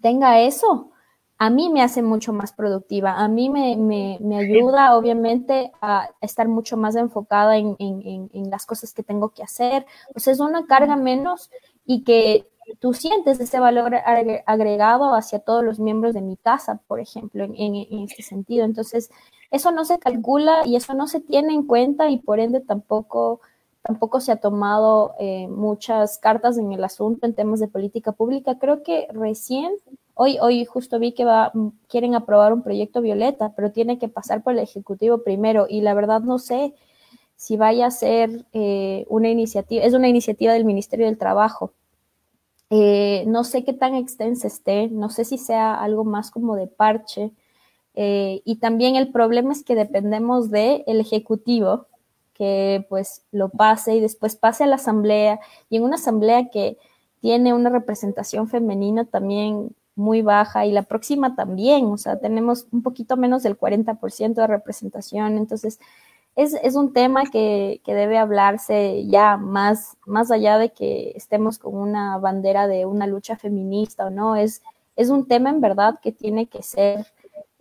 tenga 0.00 0.40
eso, 0.40 0.92
a 1.38 1.50
mí 1.50 1.70
me 1.70 1.82
hace 1.82 2.02
mucho 2.02 2.32
más 2.32 2.52
productiva, 2.52 3.14
a 3.14 3.28
mí 3.28 3.50
me, 3.50 4.18
ayuda 4.36 4.96
obviamente 4.96 5.72
a 5.80 6.08
estar 6.20 6.48
mucho 6.48 6.76
más 6.76 6.94
enfocada 6.96 7.56
en, 7.56 7.76
las 8.48 8.64
cosas 8.64 8.94
que 8.94 9.02
tengo 9.02 9.30
que 9.30 9.42
hacer, 9.42 9.84
pues 10.12 10.28
es 10.28 10.40
una 10.40 10.66
carga 10.66 10.94
menos 10.96 11.50
y 11.84 12.04
que 12.04 12.46
tú 12.78 12.94
sientes 12.94 13.40
ese 13.40 13.58
valor 13.58 13.96
agregado 14.46 15.14
hacia 15.14 15.40
todos 15.40 15.64
los 15.64 15.80
miembros 15.80 16.14
de 16.14 16.22
mi 16.22 16.36
casa, 16.36 16.80
por 16.86 17.00
ejemplo, 17.00 17.42
en, 17.44 17.56
en, 17.56 18.04
este 18.04 18.22
sentido. 18.22 18.64
Entonces, 18.64 19.10
eso 19.50 19.72
no 19.72 19.84
se 19.84 19.98
calcula 19.98 20.64
y 20.64 20.76
eso 20.76 20.94
no 20.94 21.08
se 21.08 21.20
tiene 21.20 21.54
en 21.54 21.66
cuenta 21.66 22.08
y 22.08 22.18
por 22.18 22.38
ende 22.38 22.60
tampoco 22.60 23.40
tampoco 23.82 24.20
se 24.20 24.32
ha 24.32 24.36
tomado 24.36 25.14
eh, 25.18 25.48
muchas 25.48 26.18
cartas 26.18 26.56
en 26.56 26.72
el 26.72 26.84
asunto 26.84 27.26
en 27.26 27.34
temas 27.34 27.60
de 27.60 27.68
política 27.68 28.12
pública. 28.12 28.58
Creo 28.58 28.82
que 28.82 29.08
recién, 29.12 29.72
hoy, 30.14 30.38
hoy 30.40 30.64
justo 30.64 30.98
vi 30.98 31.12
que 31.12 31.24
va, 31.24 31.52
quieren 31.88 32.14
aprobar 32.14 32.52
un 32.52 32.62
proyecto 32.62 33.02
violeta, 33.02 33.52
pero 33.56 33.72
tiene 33.72 33.98
que 33.98 34.08
pasar 34.08 34.42
por 34.42 34.52
el 34.52 34.60
Ejecutivo 34.60 35.18
primero 35.18 35.66
y 35.68 35.80
la 35.80 35.94
verdad 35.94 36.20
no 36.20 36.38
sé 36.38 36.74
si 37.36 37.56
vaya 37.56 37.86
a 37.86 37.90
ser 37.90 38.46
eh, 38.52 39.04
una 39.08 39.28
iniciativa, 39.28 39.82
es 39.82 39.94
una 39.94 40.08
iniciativa 40.08 40.52
del 40.52 40.64
Ministerio 40.64 41.06
del 41.06 41.18
Trabajo. 41.18 41.72
Eh, 42.70 43.24
no 43.26 43.42
sé 43.44 43.64
qué 43.64 43.72
tan 43.72 43.96
extensa 43.96 44.46
esté, 44.46 44.88
no 44.88 45.10
sé 45.10 45.24
si 45.24 45.38
sea 45.38 45.74
algo 45.74 46.04
más 46.04 46.30
como 46.30 46.56
de 46.56 46.68
parche. 46.68 47.32
y 47.94 48.56
también 48.56 48.96
el 48.96 49.12
problema 49.12 49.52
es 49.52 49.64
que 49.64 49.74
dependemos 49.74 50.50
del 50.50 51.00
Ejecutivo, 51.00 51.88
que 52.34 52.86
pues 52.88 53.24
lo 53.32 53.48
pase 53.48 53.96
y 53.96 54.00
después 54.00 54.36
pase 54.36 54.64
a 54.64 54.66
la 54.66 54.76
asamblea. 54.76 55.40
Y 55.70 55.76
en 55.76 55.84
una 55.84 55.96
asamblea 55.96 56.50
que 56.50 56.78
tiene 57.20 57.54
una 57.54 57.70
representación 57.70 58.48
femenina 58.48 59.04
también 59.04 59.74
muy 59.94 60.22
baja 60.22 60.66
y 60.66 60.72
la 60.72 60.82
próxima 60.82 61.36
también, 61.36 61.86
o 61.86 61.98
sea, 61.98 62.18
tenemos 62.18 62.66
un 62.72 62.82
poquito 62.82 63.16
menos 63.16 63.42
del 63.42 63.58
40% 63.58 64.34
de 64.34 64.46
representación, 64.46 65.36
entonces 65.36 65.78
es, 66.34 66.74
un 66.76 66.92
tema 66.94 67.24
que, 67.30 67.80
debe 67.84 68.18
hablarse 68.18 69.06
ya 69.06 69.36
más, 69.36 69.98
más 70.06 70.30
allá 70.30 70.56
de 70.58 70.70
que 70.70 71.12
estemos 71.14 71.58
con 71.58 71.74
una 71.74 72.16
bandera 72.18 72.66
de 72.66 72.86
una 72.86 73.06
lucha 73.06 73.36
feminista 73.36 74.06
o 74.06 74.10
no, 74.10 74.36
es, 74.36 74.62
es 74.96 75.10
un 75.10 75.28
tema 75.28 75.50
en 75.50 75.60
verdad 75.60 76.00
que 76.02 76.10
tiene 76.10 76.46
que 76.46 76.62
ser 76.62 77.06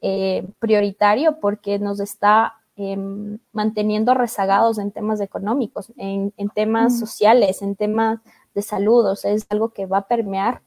eh, 0.02 0.48
prioritario 0.60 1.40
porque 1.40 1.80
nos 1.80 2.00
está 2.00 2.61
Em, 2.84 3.38
manteniendo 3.52 4.16
rezagados 4.16 4.80
en 4.80 4.92
temas 4.92 5.22
económicos, 5.22 5.92
en, 5.98 6.32
temas 6.56 6.98
sociales, 6.98 7.62
en 7.62 7.76
temas 7.76 8.20
de 8.56 8.64
salud, 8.64 9.06
o 9.06 9.16
sea, 9.16 9.32
es 9.34 9.46
algo 9.50 9.70
que 9.70 9.86
va 9.86 10.00
a 10.00 10.08
permear 10.08 10.62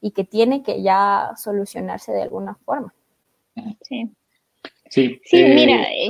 y 0.00 0.10
que 0.10 0.24
tiene 0.24 0.64
que 0.64 0.82
ya 0.82 1.30
solucionarse 1.36 2.10
de 2.10 2.22
alguna 2.22 2.56
forma. 2.64 2.92
Sí. 3.82 4.10
Sí, 4.88 5.20
sí 5.24 5.44
mira. 5.44 5.82
Eh, 5.84 6.08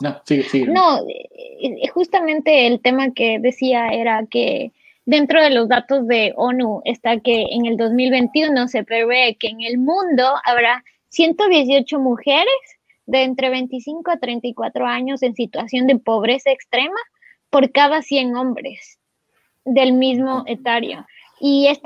no, 0.00 0.18
sigue, 0.24 0.42
sigue. 0.44 0.72
No, 0.72 0.98
eh, 1.06 1.88
justamente 1.92 2.66
el 2.66 2.80
tema 2.80 3.10
que 3.10 3.38
decía 3.40 3.88
era 3.88 4.24
que 4.30 4.72
dentro 5.04 5.42
de 5.42 5.50
los 5.50 5.68
datos 5.68 6.06
de 6.06 6.32
ONU 6.36 6.80
está 6.86 7.20
que 7.20 7.42
en 7.50 7.66
el 7.66 7.76
2021 7.76 8.66
se 8.68 8.82
prevé 8.82 9.36
que 9.38 9.48
en 9.48 9.60
el 9.60 9.76
mundo 9.76 10.24
habrá 10.44 10.84
118 11.08 11.98
mujeres 11.98 12.77
de 13.08 13.22
entre 13.22 13.48
25 13.48 14.10
a 14.10 14.18
34 14.18 14.86
años 14.86 15.22
en 15.22 15.34
situación 15.34 15.86
de 15.86 15.98
pobreza 15.98 16.50
extrema 16.50 17.00
por 17.48 17.72
cada 17.72 18.02
100 18.02 18.36
hombres 18.36 18.98
del 19.64 19.94
mismo 19.94 20.44
etario. 20.46 21.06
Y, 21.40 21.68
es 21.68 21.80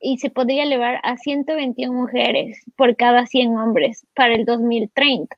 y 0.00 0.18
se 0.18 0.30
podría 0.30 0.64
elevar 0.64 0.98
a 1.04 1.16
121 1.16 1.92
mujeres 1.92 2.60
por 2.76 2.96
cada 2.96 3.24
100 3.26 3.56
hombres 3.56 4.04
para 4.14 4.34
el 4.34 4.44
2030. 4.44 5.36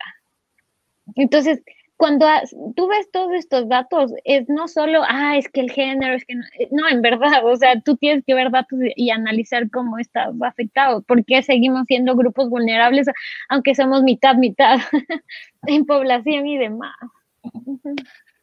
Entonces, 1.16 1.62
cuando 1.97 2.26
tú 2.74 2.88
ves 2.88 3.11
todos 3.11 3.32
estos 3.32 3.68
datos, 3.68 4.12
es 4.24 4.49
no 4.49 4.68
solo, 4.68 5.03
ah, 5.09 5.38
es 5.38 5.49
que 5.49 5.61
el 5.61 5.70
género, 5.70 6.14
es 6.14 6.24
que 6.26 6.34
no, 6.34 6.42
eh, 6.88 6.92
en 6.92 7.01
verdad, 7.01 7.44
o 7.44 7.57
sea, 7.57 7.80
tú 7.80 7.97
tienes 7.97 8.22
que 8.24 8.34
ver 8.34 8.51
datos 8.51 8.78
y 8.97 9.11
analizar 9.11 9.70
cómo 9.70 9.99
está 9.99 10.30
afectado, 10.42 11.03
por 11.03 11.24
qué 11.24 11.42
seguimos 11.42 11.86
siendo 11.86 12.14
grupos 12.14 12.51
vulnerables, 12.51 13.07
aunque 13.49 13.74
somos 13.74 14.03
mitad, 14.03 14.36
mitad 14.36 14.78
en 15.66 15.86
población 15.86 16.47
y 16.47 16.59
demás. 16.59 16.94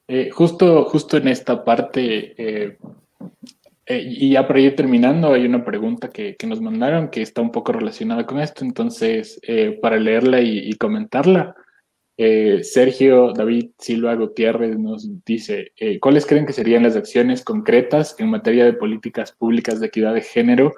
Eh, 0.08 0.32
justo, 0.32 0.86
justo 0.86 1.18
en 1.18 1.28
esta 1.28 1.64
parte, 1.64 2.34
eh, 2.38 2.78
y 3.88 4.32
ya 4.32 4.48
por 4.48 4.56
ahí 4.56 4.72
terminando, 4.72 5.34
hay 5.34 5.46
una 5.46 5.64
pregunta 5.64 6.10
que, 6.10 6.36
nos 6.48 6.60
mandaron 6.60 7.10
que 7.10 7.22
está 7.22 7.42
un 7.42 7.52
poco 7.52 7.72
relacionada 7.72 8.26
con 8.26 8.40
esto, 8.40 8.66
entonces, 8.66 9.40
para 9.82 9.98
leerla 9.98 10.42
y 10.42 10.74
comentarla. 10.74 11.56
Eh, 12.16 12.64
Sergio 12.64 13.34
David 13.34 13.72
Silva 13.80 14.14
Gutiérrez 14.16 14.78
nos 14.78 15.08
dice, 15.26 15.72
eh, 15.78 16.00
¿cuáles 16.00 16.26
creen 16.26 16.46
que 16.46 16.54
serían 16.54 16.84
las 16.84 16.96
acciones 16.96 17.44
concretas 17.44 18.16
en 18.20 18.30
materia 18.30 18.66
de 18.66 18.74
políticas 18.74 19.32
públicas 19.32 19.80
de 19.80 19.88
equidad 19.88 20.14
de 20.14 20.22
género 20.22 20.74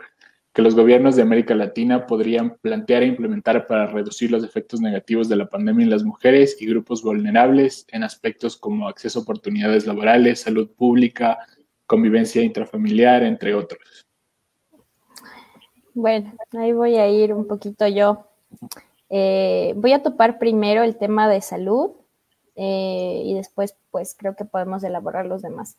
que 0.54 0.62
los 0.62 0.74
gobiernos 0.74 1.18
de 1.18 1.22
América 1.22 1.54
Latina 1.54 2.08
podrían 2.08 2.56
plantear 2.62 3.04
e 3.04 3.08
implementar 3.08 3.68
para 3.68 3.88
reducir 3.88 4.32
los 4.32 4.42
efectos 4.42 4.80
negativos 4.80 5.28
de 5.28 5.36
la 5.36 5.50
pandemia 5.50 5.84
en 5.84 5.90
las 5.90 6.04
mujeres 6.06 6.56
y 6.62 6.66
grupos 6.66 7.04
vulnerables 7.04 7.86
en 7.90 8.04
aspectos 8.04 8.56
como 8.56 8.88
acceso 8.88 9.20
a 9.20 9.24
oportunidades 9.24 9.86
laborales, 9.86 10.40
salud 10.40 10.70
pública, 10.72 11.38
convivencia 11.86 12.42
intrafamiliar, 12.42 13.24
entre 13.24 13.54
otros? 13.54 14.08
Bueno, 15.94 16.34
ahí 16.54 16.72
voy 16.72 16.96
a 16.96 17.10
ir 17.10 17.34
un 17.34 17.46
poquito 17.48 17.86
yo. 17.90 18.26
Eh, 19.10 19.74
voy 19.78 19.94
a 19.94 20.04
topar 20.04 20.40
primero 20.40 20.84
el 20.84 20.98
tema 20.98 21.30
de 21.30 21.42
salud 21.42 21.92
eh, 22.56 23.22
y 23.26 23.34
después 23.34 23.76
pues 23.92 24.16
creo 24.18 24.36
que 24.36 24.46
podemos 24.46 24.84
elaborar 24.84 25.26
los 25.26 25.42
demás. 25.42 25.78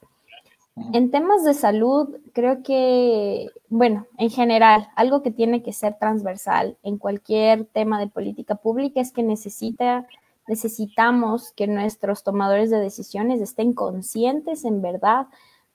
En 0.93 1.11
temas 1.11 1.43
de 1.43 1.55
salud, 1.55 2.19
creo 2.35 2.63
que, 2.63 3.49
bueno, 3.71 4.07
en 4.19 4.29
general, 4.29 4.89
algo 4.95 5.23
que 5.23 5.31
tiene 5.31 5.63
que 5.63 5.73
ser 5.73 5.99
transversal 5.99 6.77
en 6.83 6.99
cualquier 6.99 7.65
tema 7.65 7.99
de 7.99 8.09
política 8.09 8.57
pública 8.57 9.01
es 9.01 9.11
que 9.11 9.23
necesita, 9.23 10.07
necesitamos 10.47 11.53
que 11.53 11.67
nuestros 11.67 12.25
tomadores 12.25 12.69
de 12.69 12.79
decisiones 12.79 13.41
estén 13.41 13.73
conscientes 13.73 14.67
en 14.67 14.83
verdad 14.83 15.29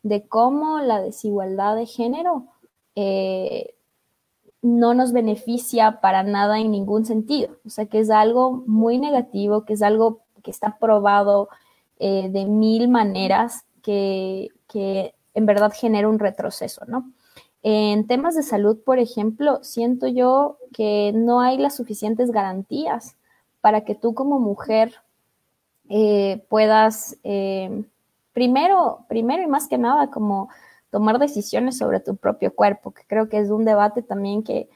de 0.04 0.28
cómo 0.28 0.80
la 0.80 1.02
desigualdad 1.02 1.76
de 1.76 1.88
género 1.88 2.45
eh, 2.95 3.74
no 4.62 4.93
nos 4.93 5.12
beneficia 5.12 6.01
para 6.01 6.24
nada 6.24 6.59
en 6.59 6.72
ningún 6.72 7.05
sentido. 7.05 7.57
O 7.66 7.70
sea, 7.70 7.86
que 7.88 7.99
es 7.99 8.09
algo 8.09 8.64
muy 8.68 8.97
negativo, 8.99 9.66
que 9.66 9.74
es 9.74 9.82
algo 9.82 10.22
que 10.43 10.51
está 10.51 10.78
probado 10.78 11.49
eh, 11.99 12.30
de 12.32 12.45
mil 12.45 12.88
maneras, 12.88 13.66
que, 13.82 14.49
en 15.34 15.45
verdad 15.45 15.72
genera 15.74 16.09
un 16.09 16.20
retroceso, 16.20 16.86
¿no? 16.88 17.12
En 17.64 18.07
temas 18.07 18.36
de 18.36 18.43
salud, 18.43 18.80
por 18.84 18.99
ejemplo, 18.99 19.59
siento 19.64 20.07
yo 20.07 20.57
que 20.74 21.12
no 21.14 21.41
hay 21.41 21.57
las 21.57 21.76
suficientes 21.76 22.32
garantías 22.32 23.16
para 23.62 23.82
que 23.86 23.95
tú 23.95 24.14
como 24.14 24.39
mujer 24.39 24.95
eh, 25.89 26.43
puedas, 26.49 27.18
eh, 27.24 27.84
primero, 28.34 29.05
primero 29.07 29.43
y 29.43 29.47
más 29.47 29.68
que 29.68 29.78
nada, 29.78 30.09
como 30.09 30.49
tomar 30.91 31.19
decisiones 31.19 31.77
sobre 31.77 32.01
tu 32.01 32.17
propio 32.17 32.53
cuerpo, 32.53 32.91
que 32.91 33.03
creo 33.07 33.29
que 33.29 33.39
es 33.39 33.49
un 33.49 33.65
debate 33.65 34.03
también 34.03 34.43
que, 34.43 34.69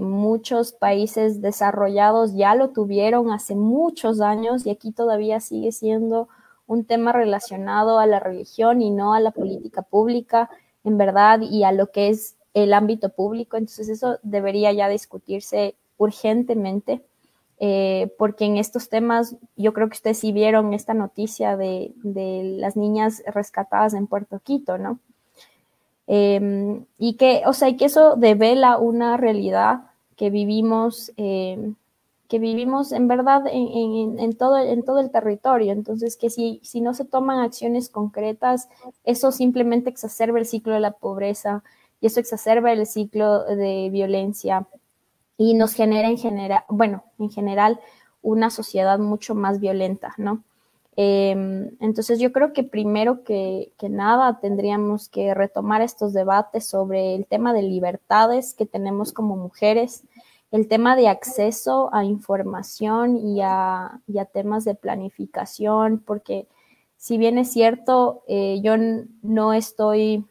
muchos 0.00 0.72
países 0.72 1.42
desarrollados 1.42 2.34
ya 2.34 2.54
lo 2.54 2.70
tuvieron 2.70 3.30
hace 3.30 3.54
muchos 3.54 4.22
años 4.22 4.64
y 4.64 4.70
aquí 4.70 4.90
todavía 4.90 5.38
sigue 5.40 5.70
siendo 5.70 6.30
un 6.66 6.86
tema 6.86 7.12
relacionado 7.12 7.98
a 7.98 8.06
la 8.06 8.20
religión 8.20 8.80
y 8.80 8.90
no 8.90 9.12
a 9.12 9.20
la 9.20 9.32
política 9.32 9.82
pública, 9.82 10.48
en 10.82 10.96
verdad, 10.96 11.42
y 11.42 11.64
a 11.64 11.72
lo 11.72 11.90
que 11.90 12.08
es 12.08 12.38
el 12.54 12.72
ámbito 12.72 13.10
público. 13.10 13.58
Entonces 13.58 13.90
eso 13.90 14.18
debería 14.22 14.72
ya 14.72 14.88
discutirse 14.88 15.76
urgentemente, 15.98 17.04
eh, 17.58 18.14
porque 18.16 18.46
en 18.46 18.56
estos 18.56 18.88
temas, 18.88 19.36
yo 19.56 19.74
creo 19.74 19.90
que 19.90 19.96
ustedes 19.96 20.16
sí 20.20 20.32
vieron 20.32 20.72
esta 20.72 20.94
noticia 20.94 21.58
de, 21.58 21.92
de 21.96 22.56
las 22.56 22.78
niñas 22.78 23.22
rescatadas 23.26 23.92
en 23.92 24.06
Puerto 24.06 24.40
Quito, 24.42 24.78
¿no? 24.78 25.00
Em, 26.12 26.86
y 26.98 27.14
que, 27.14 27.42
o 27.46 27.52
sea, 27.52 27.76
que 27.76 27.84
eso 27.84 28.16
devela 28.16 28.78
una 28.78 29.16
realidad 29.16 29.82
que 30.16 30.28
vivimos, 30.28 31.12
em, 31.16 31.76
que 32.28 32.40
vivimos 32.40 32.90
en 32.90 33.06
verdad 33.06 33.44
en, 33.46 34.36
todo, 34.36 34.58
en 34.58 34.84
todo 34.84 34.98
el 34.98 35.12
territorio. 35.12 35.72
Entonces, 35.72 36.16
que 36.16 36.28
si, 36.28 36.60
si 36.64 36.80
no 36.80 36.94
se 36.94 37.04
toman 37.04 37.38
acciones 37.38 37.88
concretas, 37.90 38.68
eso 39.04 39.30
simplemente 39.30 39.88
exacerba 39.88 40.40
el 40.40 40.46
ciclo 40.46 40.74
de 40.74 40.80
la 40.80 40.90
pobreza 40.92 41.62
y 42.00 42.08
eso 42.08 42.18
exacerba 42.18 42.72
el 42.72 42.86
ciclo 42.86 43.44
de 43.44 43.88
violencia 43.92 44.66
y 45.36 45.54
nos 45.54 45.74
genera 45.74 46.08
en 46.08 46.18
general, 46.18 46.64
bueno, 46.68 47.04
en 47.20 47.30
general, 47.30 47.80
una 48.20 48.50
sociedad 48.50 48.98
mucho 48.98 49.36
más 49.36 49.60
violenta, 49.60 50.14
¿no? 50.18 50.42
Em, 51.02 51.70
entonces 51.80 52.20
yo 52.20 52.30
creo 52.30 52.52
que 52.52 52.62
primero 52.62 53.24
que, 53.24 53.72
nada 53.88 54.38
tendríamos 54.38 55.08
que 55.08 55.32
retomar 55.32 55.80
estos 55.80 56.12
debates 56.12 56.66
sobre 56.66 57.14
el 57.14 57.24
tema 57.24 57.54
de 57.54 57.62
libertades 57.62 58.52
que 58.52 58.66
tenemos 58.66 59.14
como 59.14 59.34
mujeres, 59.34 60.04
el 60.50 60.68
tema 60.68 60.96
de 60.96 61.08
acceso 61.08 61.88
a 61.94 62.04
información 62.04 63.16
y 63.16 63.40
a, 63.40 64.02
temas 64.34 64.66
de 64.66 64.74
planificación, 64.74 66.00
porque 66.00 66.46
si 66.98 67.16
bien 67.16 67.38
es 67.38 67.50
cierto, 67.50 68.22
eh, 68.28 68.60
yo 68.62 68.74
no 69.22 69.54
estoy, 69.54 70.26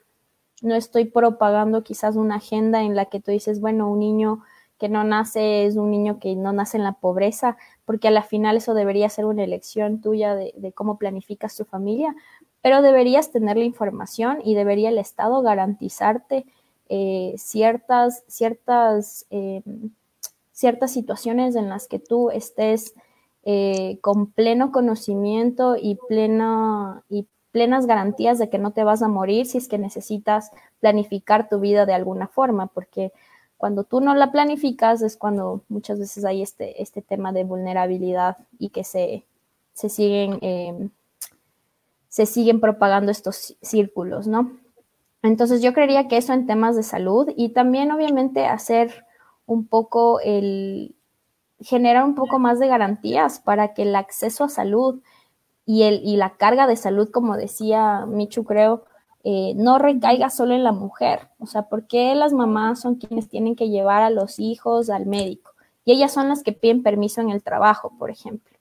no 0.62 0.76
estoy 0.76 1.06
propagando 1.06 1.84
quizás 1.84 2.16
una 2.16 2.36
agenda 2.36 2.84
en 2.84 2.96
la 2.96 3.06
que 3.06 3.20
tú 3.20 3.32
dices, 3.32 3.60
bueno, 3.60 3.90
un 3.90 3.98
niño 3.98 4.44
que 4.80 4.90
no 4.90 5.04
nace 5.04 5.66
es 5.66 5.76
un 5.76 5.92
niño 5.92 6.20
que 6.20 6.36
no 6.36 6.54
nace 6.54 6.78
en 6.78 6.84
la 6.84 6.94
pobreza, 6.94 7.58
porque 7.86 8.08
a 8.08 8.12
la 8.12 8.24
final 8.24 8.58
eso 8.58 8.74
debería 8.74 9.10
ser 9.10 9.26
una 9.26 9.44
elección 9.44 10.02
tuya 10.02 10.36
de, 10.36 10.72
cómo 10.74 10.98
planificas 10.98 11.56
tu 11.56 11.66
familia, 11.66 12.16
pero 12.62 12.82
deberías 12.82 13.32
tener 13.32 13.58
la 13.58 13.66
información 13.66 14.40
y 14.44 14.56
debería 14.56 14.90
el 14.90 14.98
Estado 14.98 15.42
garantizarte 15.42 16.46
eh, 16.88 17.36
ciertas, 17.38 18.24
ciertas, 18.28 19.26
eh, 19.30 19.62
ciertas 20.52 20.92
situaciones 20.92 21.56
en 21.56 21.70
las 21.70 21.88
que 21.88 22.00
tú 22.00 22.32
estés 22.32 22.94
eh, 23.44 24.00
con 24.02 24.32
pleno 24.32 24.72
conocimiento 24.72 25.76
y, 25.80 25.98
plena, 26.08 27.04
y 27.10 27.28
plenas 27.52 27.86
garantías 27.86 28.40
de 28.40 28.50
que 28.50 28.60
no 28.60 28.72
te 28.72 28.84
vas 28.84 29.02
a 29.02 29.08
morir 29.08 29.46
si 29.46 29.58
es 29.58 29.68
que 29.68 29.78
necesitas 29.78 30.52
planificar 30.80 31.50
tu 31.50 31.60
vida 31.60 31.86
de 31.86 31.94
alguna 31.94 32.28
forma, 32.28 32.68
porque 32.68 33.12
cuando 33.60 33.84
tú 33.84 34.00
no 34.00 34.16
la 34.16 34.32
planificas 34.32 35.02
es 35.02 35.18
cuando 35.18 35.64
muchas 35.68 36.00
veces 36.00 36.24
hay 36.24 36.42
este, 36.42 36.82
este 36.82 37.02
tema 37.02 37.34
de 37.34 37.44
vulnerabilidad 37.44 38.38
y 38.58 38.70
que 38.70 38.86
se, 38.86 39.26
se 39.74 39.90
siguen, 39.90 40.40
em, 40.42 40.92
se 42.08 42.26
siguen 42.26 42.62
propagando 42.62 43.12
estos 43.12 43.58
círculos, 43.62 44.28
¿no? 44.28 44.54
Entonces 45.24 45.62
yo 45.62 45.74
creería 45.74 46.08
que 46.08 46.16
eso 46.16 46.32
en 46.32 46.48
temas 46.48 46.78
de 46.78 46.84
salud 46.84 47.34
y 47.36 47.50
también 47.50 47.92
obviamente 47.92 48.46
hacer 48.46 49.06
un 49.46 49.68
poco 49.68 50.22
el, 50.22 50.96
generar 51.60 52.06
un 52.06 52.16
poco 52.16 52.40
más 52.40 52.60
de 52.60 52.68
garantías 52.68 53.42
para 53.42 53.74
que 53.74 53.82
el 53.82 53.94
acceso 53.94 54.46
a 54.46 54.50
salud 54.50 55.02
y, 55.66 55.84
el, 55.84 56.00
y 56.06 56.16
la 56.16 56.38
carga 56.38 56.66
de 56.66 56.78
salud, 56.78 57.12
como 57.12 57.36
decía 57.36 58.06
Michu, 58.06 58.46
creo, 58.46 58.86
eh, 59.24 59.54
no 59.56 59.80
recaiga 59.80 60.30
solo 60.30 60.54
en 60.54 60.64
la 60.64 60.72
mujer. 60.72 61.28
O 61.40 61.46
sea, 61.46 61.64
¿por 61.64 61.88
qué 61.88 62.16
las 62.16 62.34
mamás 62.34 62.82
son 62.82 62.96
quienes 62.96 63.28
tienen 63.28 63.56
que 63.56 63.70
llevar 63.70 64.02
a 64.02 64.10
los 64.10 64.40
hijos 64.40 64.90
al 64.90 65.06
médico? 65.06 65.52
Y 65.86 65.92
ellas 65.94 66.14
son 66.14 66.30
las 66.30 66.44
que 66.44 66.54
piden 66.54 66.84
permiso 66.84 67.22
en 67.22 67.30
el 67.30 67.44
trabajo, 67.44 67.92
por 67.98 68.12
ejemplo. 68.12 68.58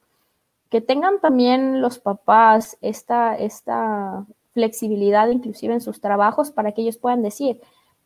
Que 0.70 0.80
tengan 0.80 1.20
también 1.20 1.80
los 1.80 1.98
papás 1.98 2.76
esta, 2.80 3.36
esta 3.36 4.26
flexibilidad 4.52 5.28
inclusive 5.28 5.74
en 5.74 5.80
sus 5.80 6.00
trabajos 6.00 6.50
para 6.50 6.72
que 6.72 6.82
ellos 6.82 6.98
puedan 6.98 7.22
decir, 7.22 7.60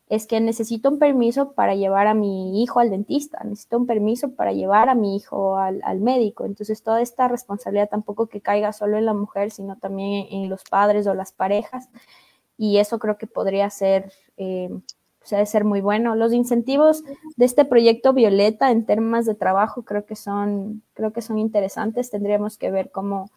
es 0.09 0.27
que 0.27 0.39
necesito 0.39 0.89
un 0.89 0.99
permiso 0.99 1.53
para 1.53 1.75
llevar 1.75 2.07
a 2.07 2.13
mi 2.13 2.61
hijo 2.61 2.79
al 2.79 2.91
dentista, 2.91 3.43
necesito 3.43 3.77
un 3.77 3.87
permiso 3.87 4.35
para 4.35 4.51
llevar 4.53 4.89
a 4.89 4.95
mi 4.95 5.15
hijo 5.15 5.57
al, 5.57 5.81
al, 5.83 6.01
médico. 6.01 6.45
Entonces, 6.45 6.83
toda 6.83 7.01
esta 7.01 7.27
responsabilidad 7.27 7.89
tampoco 7.89 8.27
que 8.27 8.41
caiga 8.41 8.73
solo 8.73 8.97
en 8.97 9.05
la 9.05 9.13
mujer, 9.13 9.49
sino 9.49 9.77
también 9.77 10.27
en 10.29 10.49
los 10.49 10.63
padres 10.65 11.07
o 11.07 11.15
las 11.15 11.31
parejas 11.31 11.89
y 12.57 12.77
eso 12.77 12.99
creo 12.99 13.17
que 13.17 13.27
podría 13.27 13.69
ser, 13.69 14.11
eh, 14.37 14.69
o 14.71 15.25
sea, 15.25 15.39
de 15.39 15.45
ser 15.45 15.63
muy 15.63 15.81
bueno. 15.81 16.15
Los 16.15 16.33
incentivos 16.33 17.03
de 17.35 17.45
este 17.45 17.65
proyecto 17.65 18.13
Violeta 18.13 18.71
en 18.71 18.85
temas 18.85 19.25
de 19.25 19.35
trabajo 19.35 19.83
creo 19.83 20.05
que 20.05 20.15
son, 20.15 20.83
creo 20.93 21.13
que 21.13 21.21
son 21.21 21.39
interesantes. 21.39 22.11
Tendríamos 22.11 22.57
que 22.57 22.71
ver 22.71 22.91
cómo, 22.91 23.29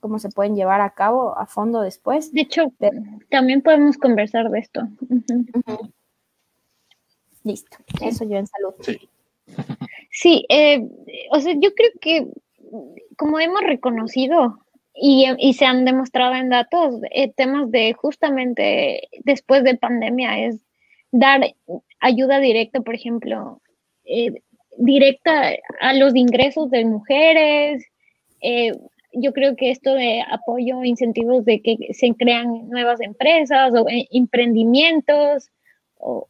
cómo 0.00 0.18
se 0.18 0.28
pueden 0.28 0.54
llevar 0.54 0.80
a 0.80 0.90
cabo 0.90 1.38
a 1.38 1.46
fondo 1.46 1.80
después. 1.80 2.32
De 2.32 2.42
hecho, 2.42 2.72
también 3.28 3.62
podemos 3.62 3.96
conversar 3.96 4.50
de 4.50 4.58
esto. 4.58 4.82
Listo, 7.42 7.78
eso 8.02 8.24
yo 8.24 8.36
en 8.36 8.46
salud. 8.46 8.74
Sí, 8.80 9.08
sí 10.10 10.46
eh, 10.48 10.86
o 11.32 11.40
sea, 11.40 11.54
yo 11.54 11.74
creo 11.74 11.90
que 12.00 12.28
como 13.16 13.40
hemos 13.40 13.62
reconocido 13.62 14.58
y, 14.94 15.54
se 15.54 15.64
han 15.64 15.84
demostrado 15.84 16.34
en 16.34 16.48
datos 16.48 17.00
eh, 17.10 17.32
temas 17.32 17.70
de 17.70 17.92
justamente 17.94 19.08
después 19.24 19.64
de 19.64 19.76
pandemia, 19.76 20.46
es 20.46 20.60
dar 21.12 21.40
ayuda 22.00 22.40
directa, 22.40 22.80
por 22.80 22.94
ejemplo, 22.94 23.60
eh, 24.04 24.42
directa 24.78 25.52
a 25.80 25.94
los 25.94 26.14
ingresos 26.14 26.70
de 26.70 26.84
mujeres. 26.84 27.84
Eh, 28.42 28.72
yo 29.12 29.32
creo 29.32 29.56
que 29.56 29.70
esto 29.70 29.94
de 29.94 30.22
apoyo, 30.30 30.84
incentivos 30.84 31.44
de 31.44 31.60
que 31.62 31.76
se 31.92 32.14
crean 32.14 32.68
nuevas 32.68 33.00
empresas 33.00 33.72
o 33.74 33.86
emprendimientos, 33.88 35.50
o, 35.96 36.28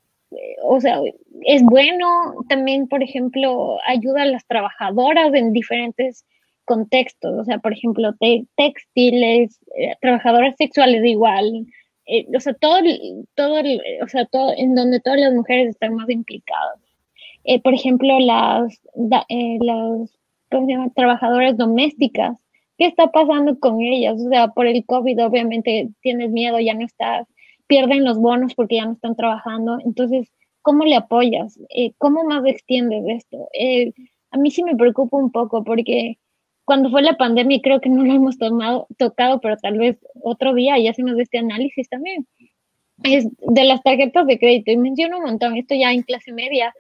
o 0.63 0.81
sea, 0.81 1.01
es 1.43 1.63
bueno. 1.63 2.35
También, 2.49 2.89
por 2.89 3.03
ejemplo, 3.03 3.79
ayuda 3.87 4.23
a 4.23 4.27
las 4.27 4.47
trabajadoras 4.47 5.35
en 5.35 5.53
diferentes 5.53 6.25
contextos, 6.65 7.39
o 7.39 7.45
sea, 7.45 7.59
por 7.59 7.73
ejemplo, 7.73 8.15
textiles, 8.57 9.61
eh, 9.77 9.95
trabajadoras 10.01 10.57
sexuales 10.57 11.05
igual, 11.05 11.67
eh, 12.07 12.27
o 12.35 12.41
sea, 12.41 12.55
todo, 12.55 12.81
todo, 13.35 13.61
o 14.03 14.09
sea, 14.09 14.27
todo, 14.27 14.53
en 14.57 14.75
donde 14.75 15.01
todas 15.01 15.21
las 15.21 15.33
mujeres 15.35 15.71
están 15.71 15.95
más 15.95 16.09
implicadas. 16.09 16.81
Eh, 17.45 17.61
por 17.61 17.75
ejemplo, 17.75 18.19
las, 18.21 18.81
las 18.95 20.11
¿cómo 20.51 20.67
se 20.67 20.73
llama? 20.73 20.91
trabajadoras 20.95 21.57
domésticas, 21.57 22.39
¿qué 22.79 22.87
está 22.87 23.11
pasando 23.11 23.59
con 23.59 23.81
ellas? 23.81 24.21
O 24.21 24.29
sea, 24.29 24.49
por 24.49 24.67
el 24.67 24.85
COVID 24.85 25.25
obviamente 25.25 25.89
tienes 26.03 26.31
miedo, 26.31 26.61
ya 26.61 26.75
no 26.75 26.85
estás, 26.85 27.27
pierden 27.67 28.05
los 28.05 28.19
bonos 28.19 28.55
porque 28.55 28.77
ya 28.77 28.87
no 28.87 28.93
están 28.93 29.17
trabajando, 29.17 29.79
entonces, 29.85 30.29
¿cómo 30.63 30.85
le 30.85 30.97
apoyas? 30.97 31.59
¿Cómo 31.99 32.25
más 32.25 32.45
extiendes 32.47 33.05
esto? 33.09 33.49
a 34.33 34.39
mí 34.39 34.51
sí 34.51 34.63
me 34.63 34.77
preocupa 34.77 35.17
un 35.17 35.33
poco 35.33 35.65
porque 35.65 36.19
cuando 36.71 36.89
fue 36.89 37.03
la 37.03 37.17
pandemia, 37.17 37.59
creo 37.61 37.81
que 37.81 37.89
no 37.89 38.05
lo 38.05 38.13
hemos 38.13 38.39
tomado, 38.39 38.87
tocado, 38.97 39.41
pero 39.41 39.57
tal 39.57 39.77
vez 39.77 39.97
otro 40.23 40.55
día 40.55 40.79
ya 40.79 40.93
hacemos 40.93 41.19
este 41.19 41.39
análisis 41.39 41.89
también. 41.89 42.29
Es 43.03 43.27
de 43.41 43.65
las 43.65 43.83
tarjetas 43.83 44.25
de 44.29 44.39
crédito, 44.39 44.71
y 44.71 44.77
menciono 44.77 45.19
un 45.19 45.25
montón, 45.25 45.57
esto 45.57 45.75
ya 45.75 45.91
en 45.91 46.03
clase 46.03 46.31
media, 46.31 46.73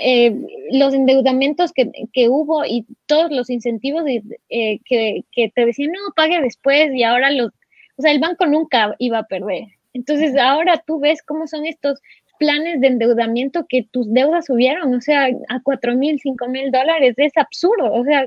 eh, 0.00 0.34
los 0.72 0.94
endeudamientos 0.94 1.72
que, 1.72 1.90
que, 2.14 2.30
hubo 2.30 2.64
y 2.64 2.86
todos 3.04 3.30
los 3.30 3.50
incentivos 3.50 4.04
eh, 4.06 4.80
que, 4.86 5.24
que, 5.30 5.52
te 5.54 5.66
decían, 5.66 5.92
no, 5.92 6.14
pague 6.16 6.40
después, 6.40 6.90
y 6.94 7.02
ahora 7.02 7.30
los, 7.30 7.50
o 7.98 8.00
sea, 8.00 8.12
el 8.12 8.20
banco 8.20 8.46
nunca 8.46 8.96
iba 8.98 9.18
a 9.18 9.26
perder. 9.26 9.64
Entonces, 9.92 10.38
ahora 10.38 10.82
tú 10.86 11.00
ves 11.00 11.22
cómo 11.22 11.46
son 11.46 11.66
estos 11.66 12.00
planes 12.38 12.80
de 12.80 12.86
endeudamiento 12.86 13.66
que 13.68 13.86
tus 13.92 14.10
deudas 14.10 14.46
subieron, 14.46 14.94
o 14.94 15.02
sea, 15.02 15.28
a 15.50 15.60
cuatro 15.62 15.94
mil, 15.94 16.18
cinco 16.18 16.48
mil 16.48 16.70
dólares, 16.70 17.12
es 17.18 17.36
absurdo, 17.36 17.92
o 17.92 18.04
sea, 18.04 18.26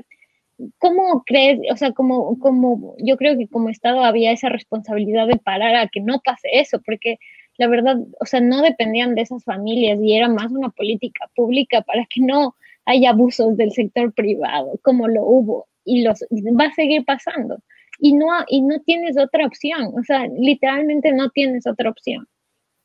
¿cómo 0.78 1.22
crees, 1.24 1.60
o 1.72 1.76
sea, 1.76 1.92
como, 1.92 2.38
como 2.38 2.94
yo 2.98 3.16
creo 3.16 3.36
que 3.36 3.48
como 3.48 3.68
Estado 3.68 4.04
había 4.04 4.32
esa 4.32 4.48
responsabilidad 4.48 5.26
de 5.26 5.38
parar 5.38 5.76
a 5.76 5.88
que 5.88 6.00
no 6.00 6.20
pase 6.24 6.48
eso, 6.52 6.80
porque 6.84 7.18
la 7.58 7.68
verdad, 7.68 7.96
o 8.20 8.26
sea, 8.26 8.40
no 8.40 8.62
dependían 8.62 9.14
de 9.14 9.22
esas 9.22 9.44
familias 9.44 9.98
y 10.02 10.14
era 10.14 10.28
más 10.28 10.50
una 10.52 10.70
política 10.70 11.30
pública 11.34 11.82
para 11.82 12.06
que 12.06 12.20
no 12.20 12.54
haya 12.84 13.10
abusos 13.10 13.56
del 13.56 13.72
sector 13.72 14.12
privado, 14.12 14.78
como 14.82 15.08
lo 15.08 15.24
hubo, 15.24 15.66
y 15.84 16.02
los 16.02 16.20
va 16.58 16.66
a 16.66 16.74
seguir 16.74 17.04
pasando. 17.04 17.58
Y 17.98 18.14
no, 18.14 18.26
y 18.48 18.62
no 18.62 18.80
tienes 18.80 19.18
otra 19.18 19.46
opción, 19.46 19.92
o 19.98 20.02
sea, 20.04 20.26
literalmente 20.26 21.12
no 21.12 21.30
tienes 21.30 21.66
otra 21.66 21.90
opción. 21.90 22.26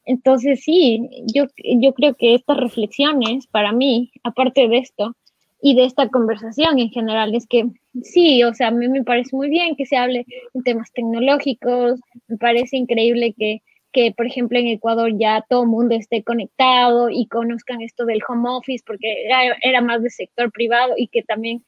entonces 0.05 0.61
sí, 0.63 1.09
yo, 1.33 1.45
yo 1.79 1.93
creo 1.93 2.15
que 2.15 2.35
estas 2.35 2.57
reflexiones 2.57 3.47
para 3.47 3.71
mí, 3.71 4.11
aparte 4.23 4.67
de 4.67 4.77
esto 4.79 5.15
y 5.61 5.75
de 5.75 5.85
esta 5.85 6.07
conversación 6.09 6.79
en 6.79 6.89
general, 6.89 7.33
es 7.33 7.47
que 7.47 7.65
sí, 8.03 8.43
o 8.43 8.53
sea, 8.53 8.67
a 8.67 8.71
mí 8.71 8.87
me 8.87 9.03
parece 9.03 9.35
muy 9.35 9.49
bien 9.49 9.75
que 9.75 9.85
se 9.85 9.97
hable 9.97 10.25
de 10.53 10.61
temas 10.63 10.91
tecnológicos, 10.93 11.99
me 12.27 12.37
parece 12.37 12.77
increíble 12.77 13.33
que, 13.37 13.61
que, 13.91 14.13
por 14.15 14.27
ejemplo, 14.27 14.59
en 14.59 14.67
Ecuador 14.67 15.11
ya 15.17 15.43
todo 15.49 15.63
el 15.63 15.69
mundo 15.69 15.95
esté 15.95 16.23
conectado 16.23 17.09
y 17.09 17.27
conozcan 17.27 17.81
esto 17.81 18.05
del 18.05 18.21
home 18.27 18.49
office, 18.49 18.83
porque 18.85 19.25
era, 19.25 19.57
era 19.61 19.81
más 19.81 20.03
de 20.03 20.09
sector 20.09 20.51
privado 20.51 20.93
y 20.95 21.07
que 21.07 21.23
también 21.23 21.63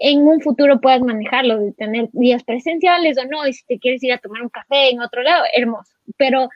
en 0.00 0.20
un 0.20 0.40
futuro 0.40 0.80
puedas 0.80 1.02
manejarlo, 1.02 1.58
de 1.58 1.72
tener 1.72 2.08
días 2.12 2.44
presenciales 2.44 3.18
o 3.18 3.24
no, 3.26 3.46
y 3.46 3.52
si 3.52 3.64
te 3.66 3.78
quieres 3.78 4.02
ir 4.02 4.12
a 4.12 4.18
tomar 4.18 4.42
un 4.42 4.48
café 4.48 4.90
en 4.90 5.00
otro 5.00 5.22
lado, 5.22 5.44
hermoso. 5.54 5.92
Pero 6.16 6.48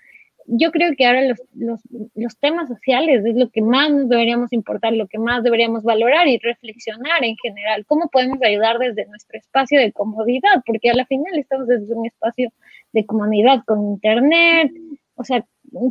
yo 0.47 0.70
creo 0.70 0.95
que 0.97 1.07
ahora 1.07 1.22
los, 1.22 1.43
los, 1.55 1.80
los, 2.14 2.36
temas 2.38 2.68
sociales 2.68 3.24
es 3.24 3.36
lo 3.36 3.51
que 3.51 3.62
más 3.62 3.90
nos 3.90 4.09
deberíamos 4.09 4.53
importar, 4.53 4.93
lo 4.93 5.07
que 5.07 5.18
más 5.18 5.43
deberíamos 5.43 5.82
valorar 5.82 6.26
y 6.28 6.38
reflexionar 6.38 7.24
en 7.24 7.36
general. 7.36 7.84
¿Cómo 7.86 8.09
podemos 8.09 8.43
ayudar 8.43 8.78
desde 8.78 9.07
nuestro 9.07 9.38
espacio 9.38 9.78
de 9.80 9.93
comodidad? 9.93 10.62
Porque 10.66 10.90
a 10.90 10.95
la 10.95 11.07
final 11.07 11.38
estamos 11.38 11.68
desde 11.68 11.95
un 11.95 12.07
espacio 12.07 12.53
de 12.93 13.07
comodidad 13.07 13.62
con 13.64 13.82
internet, 13.82 14.72
o 15.14 15.24
sea, 15.24 15.45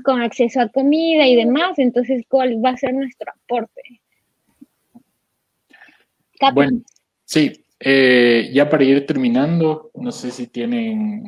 con 0.03 0.21
acceso 0.21 0.61
a 0.61 0.69
comida 0.69 1.25
y 1.27 1.35
demás. 1.35 1.77
Entonces, 1.79 2.23
¿cuál 2.27 2.63
va 2.63 2.71
a 2.71 2.77
ser 2.77 2.93
nuestro 2.93 3.31
aporte? 3.31 3.81
Bueno, 6.53 6.81
sí, 7.23 7.51
eh, 7.79 8.49
ya 8.51 8.69
para 8.69 8.83
ir 8.83 9.05
terminando, 9.05 9.91
no 9.93 10.11
sé 10.11 10.31
si 10.31 10.47
tienen 10.47 11.27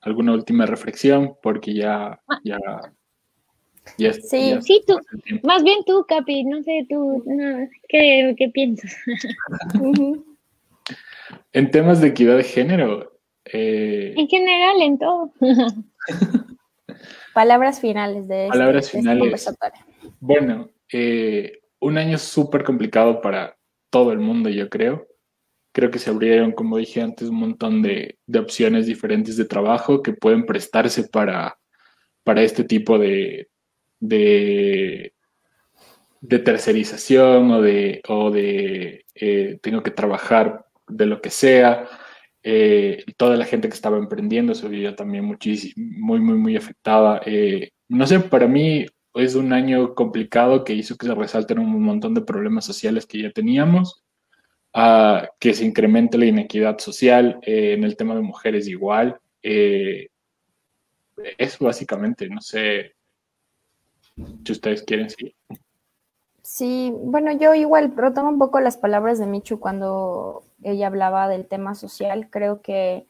alguna 0.00 0.32
última 0.32 0.66
reflexión, 0.66 1.36
porque 1.42 1.74
ya, 1.74 2.20
ah. 2.28 2.40
ya, 2.44 2.58
ya 3.98 4.12
Sí, 4.12 4.54
sí, 4.62 4.82
tú, 4.86 4.98
más 5.42 5.62
bien 5.62 5.78
tú, 5.86 6.04
Capi, 6.08 6.44
no 6.44 6.62
sé, 6.62 6.86
tú, 6.88 7.24
¿qué, 7.88 8.34
¿qué, 8.36 8.48
piensas? 8.48 8.96
en 11.52 11.70
temas 11.70 12.00
de 12.00 12.08
equidad 12.08 12.36
de 12.36 12.44
género. 12.44 13.12
Eh, 13.52 14.14
en 14.16 14.28
general, 14.28 14.82
en 14.82 14.98
todo. 14.98 15.32
Palabras 17.34 17.80
finales 17.80 18.28
de 18.28 18.46
este, 18.46 18.58
Palabras 18.58 18.86
este 18.86 18.98
finales. 18.98 19.56
bueno, 20.20 20.70
eh, 20.92 21.60
un 21.80 21.96
año 21.96 22.18
súper 22.18 22.64
complicado 22.64 23.20
para 23.20 23.56
todo 23.90 24.12
el 24.12 24.18
mundo, 24.18 24.50
yo 24.50 24.68
creo 24.68 25.09
creo 25.72 25.90
que 25.90 25.98
se 25.98 26.10
abrieron, 26.10 26.52
como 26.52 26.78
dije 26.78 27.00
antes, 27.00 27.28
un 27.28 27.36
montón 27.36 27.82
de, 27.82 28.18
opciones 28.38 28.86
diferentes 28.86 29.36
de 29.36 29.44
trabajo 29.44 30.02
que 30.02 30.12
pueden 30.12 30.46
prestarse 30.46 31.08
para, 31.08 31.58
para 32.24 32.42
este 32.42 32.64
tipo 32.64 32.98
de, 32.98 33.48
de, 34.00 35.12
tercerización 36.44 37.50
o 37.52 37.62
de, 37.62 38.02
o 38.08 38.30
de 38.30 39.04
eh, 39.14 39.58
tengo 39.62 39.82
que 39.82 39.90
trabajar 39.90 40.66
de 40.88 41.06
lo 41.06 41.20
que 41.20 41.30
sea. 41.30 41.88
Eh, 42.42 43.04
toda 43.16 43.36
la 43.36 43.44
gente 43.44 43.68
que 43.68 43.74
estaba 43.74 43.98
emprendiendo 43.98 44.54
se 44.54 44.68
vio 44.68 44.94
también 44.94 45.24
muchísimo, 45.24 45.74
muy, 45.98 46.20
muy, 46.20 46.36
muy 46.36 46.56
afectada. 46.56 47.20
Eh, 47.26 47.70
no 47.88 48.06
sé, 48.06 48.20
para 48.20 48.48
mí 48.48 48.86
es 49.14 49.34
un 49.34 49.52
año 49.52 49.94
complicado 49.94 50.64
que 50.64 50.72
hizo 50.74 50.96
que 50.96 51.06
se 51.06 51.14
resalten 51.14 51.58
un 51.58 51.82
montón 51.82 52.14
de 52.14 52.22
problemas 52.22 52.64
sociales 52.64 53.06
que 53.06 53.22
ya 53.22 53.30
teníamos 53.30 54.04
que 54.72 55.54
se 55.54 55.64
incremente 55.64 56.18
la 56.18 56.26
inequidad 56.26 56.78
social, 56.78 57.40
eh, 57.42 57.74
en 57.74 57.84
el 57.84 57.96
tema 57.96 58.14
de 58.14 58.22
mujeres 58.22 58.68
igual. 58.68 59.20
Eh, 59.42 60.08
eso 61.38 61.64
básicamente, 61.64 62.28
no 62.28 62.40
sé 62.40 62.94
si 64.44 64.52
ustedes 64.52 64.82
quieren 64.82 65.10
seguir. 65.10 65.34
Sí, 66.42 66.92
bueno, 66.96 67.32
yo 67.32 67.54
igual 67.54 67.92
retomo 67.96 68.30
un 68.30 68.38
poco 68.38 68.60
las 68.60 68.76
palabras 68.76 69.18
de 69.18 69.26
Michu 69.26 69.60
cuando 69.60 70.42
ella 70.62 70.86
hablaba 70.86 71.28
del 71.28 71.46
tema 71.46 71.74
social. 71.74 72.28
Creo 72.30 72.60
que 72.60 73.06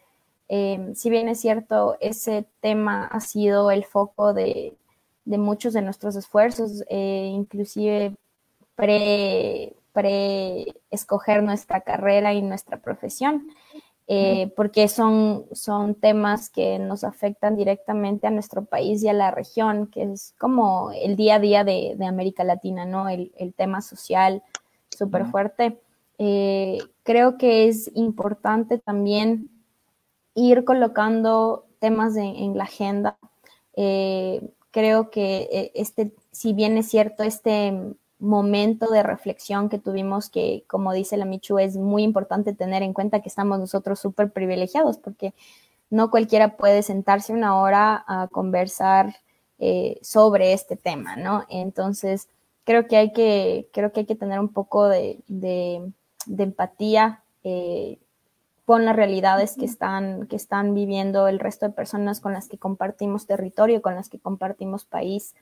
eh, 0.48 0.90
si 0.94 1.11
bien 1.11 1.28
es 1.28 1.40
cierto, 1.40 1.96
ese 2.00 2.44
tema 2.61 3.06
ha 3.06 3.20
sido 3.20 3.70
el 3.70 3.84
foco 3.84 4.34
de, 4.34 4.74
de 5.24 5.38
muchos 5.38 5.72
de 5.72 5.82
nuestros 5.82 6.16
esfuerzos, 6.16 6.84
inclusive 6.90 8.16
pre, 8.74 9.74
pre-escoger 10.01 11.42
nuestra 11.42 11.82
carrera 11.82 12.32
y 12.32 12.40
nuestra 12.40 12.78
profesión, 12.78 13.48
eh, 14.07 14.51
porque 14.57 14.88
son, 14.88 15.44
son 15.53 15.94
temas 15.94 16.48
que 16.48 16.78
nos 16.78 17.05
afectan 17.05 17.55
directamente 17.55 18.26
a 18.26 18.30
nuestro 18.30 18.64
país 18.64 19.03
y 19.03 19.09
a 19.09 19.12
la 19.12 19.30
región, 19.30 19.88
que 19.88 20.05
es 20.05 20.34
como 20.38 20.90
el 20.92 21.16
día 21.16 21.34
a 21.34 21.38
día 21.38 21.64
de, 21.64 21.96
América 22.07 22.44
Latina, 22.44 22.86
¿no? 22.86 23.11
El, 23.11 23.30
tema 23.57 23.82
social 23.82 24.42
súper 24.88 25.26
fuerte. 25.26 25.78
Eh, 26.16 26.78
creo 27.03 27.36
que 27.36 27.68
es 27.68 27.90
importante 27.94 28.78
también 28.78 29.51
ir 30.34 30.64
colocando 30.64 31.66
temas 31.78 32.16
en 32.16 32.57
la 32.57 32.64
agenda. 32.64 33.18
Eh, 33.76 34.48
creo 34.70 35.11
que 35.11 35.72
este, 35.74 36.14
si 36.32 36.55
bien 36.55 36.78
es 36.78 36.88
cierto, 36.88 37.22
este 37.22 37.94
momento 38.21 38.91
de 38.91 39.03
reflexión 39.03 39.68
que 39.68 39.79
tuvimos 39.79 40.31
que, 40.31 40.64
como 40.66 40.93
dice 40.93 41.16
la 41.16 41.25
Michu, 41.25 41.59
es 41.59 41.77
muy 41.77 42.03
importante 42.03 42.53
tener 42.53 42.83
en 42.83 42.93
cuenta 42.93 43.21
que 43.21 43.29
estamos 43.29 43.59
nosotros 43.59 43.99
súper 43.99 44.31
privilegiados 44.31 44.99
porque 44.99 45.35
no 45.89 46.11
cualquiera 46.11 46.57
puede 46.57 46.83
sentarse 46.83 47.33
una 47.33 47.59
hora 47.59 48.05
a 48.07 48.29
conversar 48.29 49.16
eh, 49.59 49.99
sobre 50.03 50.53
este 50.53 50.77
tema, 50.77 51.16
¿no? 51.16 51.45
Entonces, 51.49 52.29
creo 52.64 52.87
que 52.87 52.97
hay 52.97 53.12
que, 53.12 53.68
creo 53.73 53.93
que, 53.93 54.01
hay 54.01 54.07
que 54.07 54.14
tener 54.14 54.39
un 54.39 54.53
poco 54.53 54.89
de, 54.89 55.23
empatía 56.27 57.23
eh, 57.43 57.99
con 58.64 58.85
las 58.85 58.95
realidades 58.95 59.57
que 59.57 59.64
están, 59.64 60.27
que 60.29 60.37
están 60.37 60.75
viviendo 60.75 61.27
el 61.27 61.41
resto 61.41 61.66
de 61.66 61.73
personas 61.73 62.21
con 62.21 62.33
las 62.33 62.49
que 62.49 62.59
compartimos 62.59 63.27
territorio, 63.27 63.83
con 63.83 63.97
las 63.97 64.09
que 64.09 64.21
compartimos 64.21 64.85
país 64.85 65.35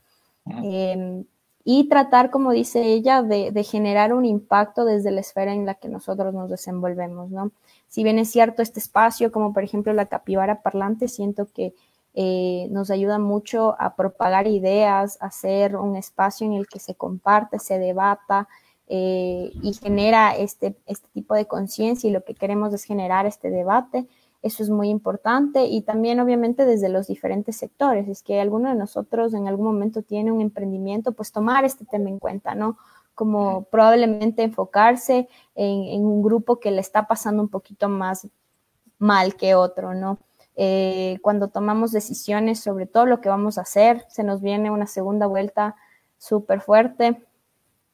y 1.64 1.88
tratar, 1.88 2.30
como 2.30 2.52
dice 2.52 2.82
ella, 2.82 3.22
de, 3.22 3.52
generar 3.64 4.14
un 4.14 4.24
impacto 4.24 4.84
desde 4.84 5.10
la 5.10 5.20
esfera 5.20 5.52
en 5.52 5.66
la 5.66 5.74
que 5.74 5.88
nosotros 5.88 6.32
nos 6.32 6.50
desenvolvemos, 6.50 7.30
¿no? 7.30 7.52
Si 7.88 8.04
bien 8.04 8.18
es 8.18 8.30
cierto 8.30 8.62
este 8.62 8.80
espacio, 8.80 9.32
como 9.32 9.52
por 9.52 9.64
ejemplo 9.64 9.92
la 9.92 10.06
capibara 10.06 10.62
parlante, 10.62 11.08
siento 11.08 11.46
que 11.52 11.74
eh, 12.14 12.68
nos 12.70 12.90
ayuda 12.90 13.18
mucho 13.18 13.76
a 13.78 13.96
propagar 13.96 14.46
ideas, 14.46 15.18
a 15.20 15.26
hacer 15.26 15.76
un 15.76 15.96
espacio 15.96 16.46
en 16.46 16.54
el 16.54 16.66
que 16.66 16.78
se 16.78 16.94
comparte, 16.94 17.58
se 17.58 17.78
debata 17.78 18.48
eh, 18.88 19.50
y 19.62 19.74
genera 19.74 20.34
este, 20.34 20.74
este 20.86 21.08
tipo 21.12 21.34
de 21.34 21.46
conciencia 21.46 22.08
y 22.08 22.12
lo 22.12 22.24
que 22.24 22.34
queremos 22.34 22.72
es 22.72 22.84
generar 22.84 23.26
este 23.26 23.50
debate 23.50 24.06
eso 24.40 24.62
es 24.62 24.70
muy 24.70 24.88
importante 24.88 25.64
y 25.64 25.82
también 25.82 26.20
obviamente 26.20 26.64
desde 26.64 26.88
los 26.88 27.08
diferentes 27.08 27.56
sectores. 27.56 28.08
Es 28.08 28.22
que 28.22 28.40
alguno 28.40 28.68
de 28.68 28.76
nosotros 28.76 29.34
en 29.34 29.48
algún 29.48 29.66
momento 29.66 30.02
tiene 30.02 30.30
un 30.30 30.40
emprendimiento, 30.40 31.12
pues 31.12 31.32
tomar 31.32 31.64
este 31.64 31.84
tema 31.84 32.08
en 32.08 32.18
cuenta, 32.18 32.54
¿no? 32.54 32.78
Como 33.14 33.64
probablemente 33.64 34.44
enfocarse 34.44 35.28
en, 35.56 36.04
un 36.04 36.22
grupo 36.22 36.60
que 36.60 36.70
le 36.70 36.80
está 36.80 37.08
pasando 37.08 37.42
un 37.42 37.48
poquito 37.48 37.88
más 37.88 38.28
mal 38.98 39.34
que 39.34 39.54
otro, 39.56 39.94
¿no? 39.94 40.18
Eh, 40.54 41.18
cuando 41.22 41.48
tomamos 41.48 41.92
decisiones 41.92 42.60
sobre 42.60 42.86
todo 42.86 43.06
lo 43.06 43.20
que 43.20 43.28
vamos 43.28 43.58
a 43.58 43.62
hacer, 43.62 44.04
se 44.08 44.22
nos 44.22 44.40
viene 44.40 44.70
una 44.70 44.86
segunda 44.86 45.26
vuelta 45.26 45.76
súper 46.16 46.60
fuerte 46.60 47.20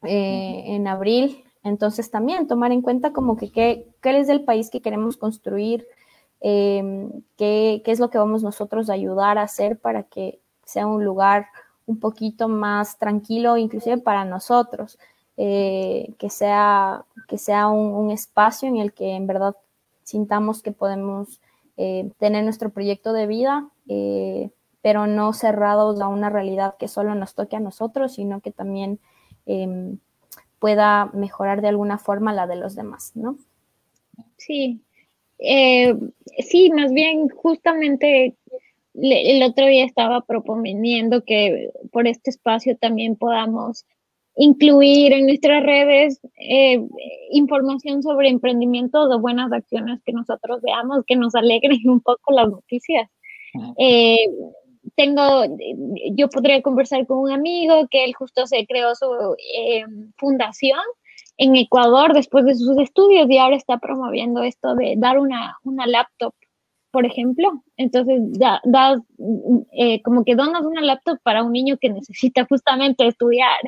eh, 0.03 0.63
en 0.67 0.87
abril. 0.87 1.43
Entonces 1.63 2.11
también 2.11 2.47
tomar 2.47 2.71
en 2.71 2.83
cuenta 2.83 3.13
como 3.13 3.35
que 3.35 3.51
qué, 3.51 3.87
qué 4.01 4.19
es 4.19 4.29
el 4.29 4.43
país 4.43 4.69
que 4.69 4.81
queremos 4.81 5.17
construir, 5.17 5.87
Em, 6.41 7.09
qué, 7.37 7.81
es 7.85 7.99
lo 7.99 8.09
que 8.09 8.17
vamos 8.17 8.43
nosotros 8.43 8.89
a 8.89 8.93
ayudar 8.93 9.37
a 9.37 9.43
hacer 9.43 9.79
para 9.79 10.03
que 10.03 10.41
sea 10.65 10.87
un 10.87 11.03
lugar 11.03 11.47
un 11.85 11.99
poquito 11.99 12.47
más 12.47 12.97
tranquilo, 12.97 13.57
inclusive 13.57 13.97
para 13.97 14.25
nosotros, 14.25 14.97
eh, 15.37 16.13
que 16.17 16.29
sea, 16.29 17.05
que 17.27 17.37
sea 17.37 17.67
un, 17.67 18.11
espacio 18.11 18.67
en 18.67 18.77
el 18.77 18.93
que 18.93 19.15
en 19.15 19.27
verdad 19.27 19.55
sintamos 20.03 20.61
que 20.61 20.71
podemos 20.71 21.41
eh, 21.77 22.11
tener 22.19 22.43
nuestro 22.43 22.69
proyecto 22.69 23.13
de 23.13 23.27
vida, 23.27 23.69
eh, 23.87 24.51
pero 24.81 25.07
no 25.07 25.33
cerrados 25.33 25.99
a 26.01 26.07
una 26.07 26.29
realidad 26.29 26.75
que 26.77 26.87
solo 26.87 27.15
nos 27.15 27.33
toque 27.33 27.55
a 27.55 27.59
nosotros, 27.59 28.13
sino 28.13 28.41
que 28.41 28.51
también 28.51 28.99
em, 29.45 29.99
pueda 30.59 31.07
mejorar 31.13 31.61
de 31.61 31.69
alguna 31.69 31.97
forma 31.97 32.33
la 32.33 32.47
de 32.47 32.55
los 32.55 32.75
demás, 32.75 33.11
¿no? 33.15 33.37
Sí, 34.37 34.83
eh, 35.39 35.93
sí, 36.39 36.69
más 36.71 36.91
bien 36.91 37.29
justamente 37.29 38.35
el 38.93 39.43
otro 39.43 39.65
día 39.65 39.85
estaba 39.85 40.21
proponiendo 40.21 41.23
que 41.23 41.69
por 41.91 42.07
este 42.07 42.29
espacio 42.29 42.77
también 42.77 43.15
podamos 43.15 43.85
incluir 44.37 45.13
en 45.13 45.27
nuestras 45.27 45.63
redes 45.63 46.19
eh, 46.37 46.81
información 47.31 48.03
sobre 48.03 48.29
emprendimientos 48.29 49.09
o 49.11 49.19
buenas 49.19 49.51
acciones 49.51 50.01
que 50.05 50.11
nosotros 50.11 50.61
veamos, 50.61 51.03
que 51.05 51.15
nos 51.15 51.35
alegren 51.35 51.79
un 51.89 52.01
poco 52.01 52.33
las 52.33 52.49
noticias. 52.49 53.09
Eh, 53.77 54.27
tengo, 54.95 55.45
yo 56.11 56.29
podría 56.29 56.61
conversar 56.61 57.07
con 57.07 57.19
un 57.19 57.31
amigo 57.31 57.87
que 57.89 58.03
él 58.03 58.13
justo 58.13 58.45
se 58.45 58.65
creó 58.67 58.93
su 58.95 59.05
eh, 59.57 59.83
fundación 60.17 60.79
en 61.37 61.55
Ecuador 61.55 62.13
después 62.13 62.45
de 62.45 62.55
sus 62.55 62.77
estudios 62.77 63.29
y 63.29 63.37
ahora 63.37 63.55
está 63.55 63.77
promoviendo 63.77 64.43
esto 64.43 64.75
de 64.75 64.95
dar 64.97 65.19
una, 65.19 65.57
una 65.63 65.85
laptop, 65.85 66.33
por 66.91 67.05
ejemplo. 67.05 67.63
Entonces, 67.77 68.21
da, 68.33 68.61
eh, 69.73 70.01
como 70.01 70.23
que 70.23 70.35
donas 70.35 70.63
una 70.63 70.81
laptop 70.81 71.19
para 71.23 71.43
un 71.43 71.51
niño 71.51 71.77
que 71.77 71.89
necesita 71.89 72.45
justamente 72.45 73.07
estudiar. 73.07 73.59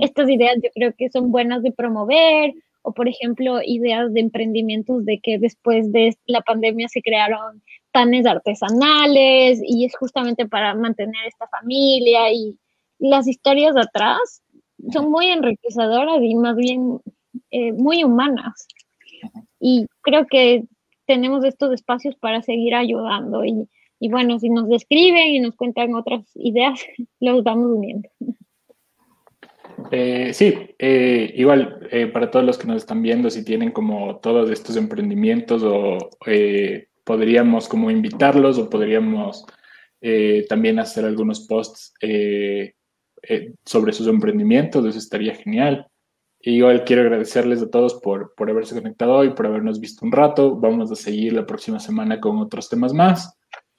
Estas 0.00 0.30
ideas 0.30 0.56
yo 0.62 0.70
creo 0.74 0.94
que 0.96 1.10
son 1.10 1.30
buenas 1.30 1.62
de 1.62 1.70
promover, 1.70 2.54
o 2.82 2.92
por 2.92 3.06
ejemplo, 3.06 3.60
ideas 3.62 4.12
de 4.14 4.20
emprendimientos 4.20 5.04
de 5.04 5.20
que 5.22 5.38
después 5.38 5.92
de 5.92 6.16
la 6.24 6.40
pandemia 6.40 6.88
se 6.88 7.02
crearon 7.02 7.62
panes 7.92 8.26
artesanales 8.26 9.60
y 9.62 9.84
es 9.84 9.94
justamente 9.96 10.46
para 10.46 10.74
mantener 10.74 11.26
esta 11.26 11.46
familia 11.48 12.32
y 12.32 12.58
las 12.98 13.28
historias 13.28 13.74
de 13.74 13.82
atrás 13.82 14.42
son 14.92 15.10
muy 15.10 15.26
enriquecedoras 15.26 16.22
y 16.22 16.34
más 16.34 16.56
bien 16.56 17.00
eh, 17.50 17.72
muy 17.72 18.04
humanas. 18.04 18.66
Y 19.60 19.86
creo 20.02 20.26
que 20.26 20.64
tenemos 21.06 21.44
estos 21.44 21.72
espacios 21.72 22.16
para 22.16 22.42
seguir 22.42 22.74
ayudando. 22.74 23.44
Y, 23.44 23.68
y 24.00 24.08
bueno, 24.10 24.38
si 24.38 24.50
nos 24.50 24.68
describen 24.68 25.28
y 25.28 25.40
nos 25.40 25.56
cuentan 25.56 25.94
otras 25.94 26.24
ideas, 26.34 26.80
los 27.20 27.42
vamos 27.42 27.70
uniendo. 27.76 28.08
Eh, 29.90 30.32
sí, 30.32 30.54
eh, 30.78 31.32
igual 31.36 31.88
para 32.12 32.30
todos 32.30 32.44
los 32.44 32.58
que 32.58 32.66
nos 32.66 32.76
están 32.76 33.02
viendo, 33.02 33.28
si 33.28 33.44
tienen 33.44 33.72
como 33.72 34.16
todos 34.16 34.50
estos 34.50 34.76
emprendimientos 34.76 35.62
o 35.64 35.98
podríamos 37.02 37.68
como 37.68 37.90
invitarlos 37.90 38.58
o 38.58 38.70
podríamos 38.70 39.44
también 40.48 40.78
hacer 40.78 41.04
algunos 41.04 41.46
posts 41.46 41.92
eh, 43.28 43.54
sobre 43.64 43.92
sus 43.92 44.06
emprendimientos, 44.08 44.84
eso 44.84 44.98
estaría 44.98 45.34
genial. 45.34 45.86
Y 46.40 46.56
igual 46.56 46.84
quiero 46.84 47.02
agradecerles 47.02 47.62
a 47.62 47.70
todos 47.70 47.94
por, 47.94 48.34
por 48.34 48.50
haberse 48.50 48.74
conectado 48.74 49.14
hoy, 49.14 49.30
por 49.30 49.46
habernos 49.46 49.80
visto 49.80 50.04
un 50.04 50.12
rato. 50.12 50.56
Vamos 50.56 50.92
a 50.92 50.94
seguir 50.94 51.32
la 51.32 51.46
próxima 51.46 51.80
semana 51.80 52.20
con 52.20 52.38
otros 52.38 52.68
temas 52.68 52.92
más. 52.92 53.34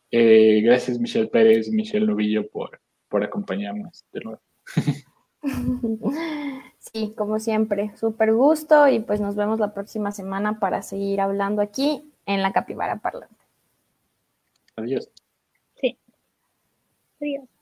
Eh, 0.10 0.62
gracias 0.62 1.00
Michelle 1.00 1.28
Pérez, 1.28 1.70
Michelle 1.70 2.06
Novillo 2.06 2.48
por, 2.50 2.80
por 3.08 3.24
acompañarnos 3.24 4.06
de 4.12 4.22
nuevo. 4.22 4.42
Sí, 6.94 7.14
como 7.18 7.40
siempre, 7.40 7.96
súper 7.98 8.34
gusto 8.34 8.88
y 8.88 9.00
pues 9.00 9.20
nos 9.20 9.36
vemos 9.36 9.60
la 9.60 9.74
próxima 9.74 10.12
semana 10.12 10.60
para 10.60 10.82
seguir 10.84 11.20
hablando 11.20 11.62
aquí 11.62 12.12
en 12.26 12.42
la 12.44 12.54
Capibara 12.54 12.98
Parlante. 12.98 13.36
Adiós. 14.76 15.10
Sí. 15.76 15.98
Adiós. 17.20 17.55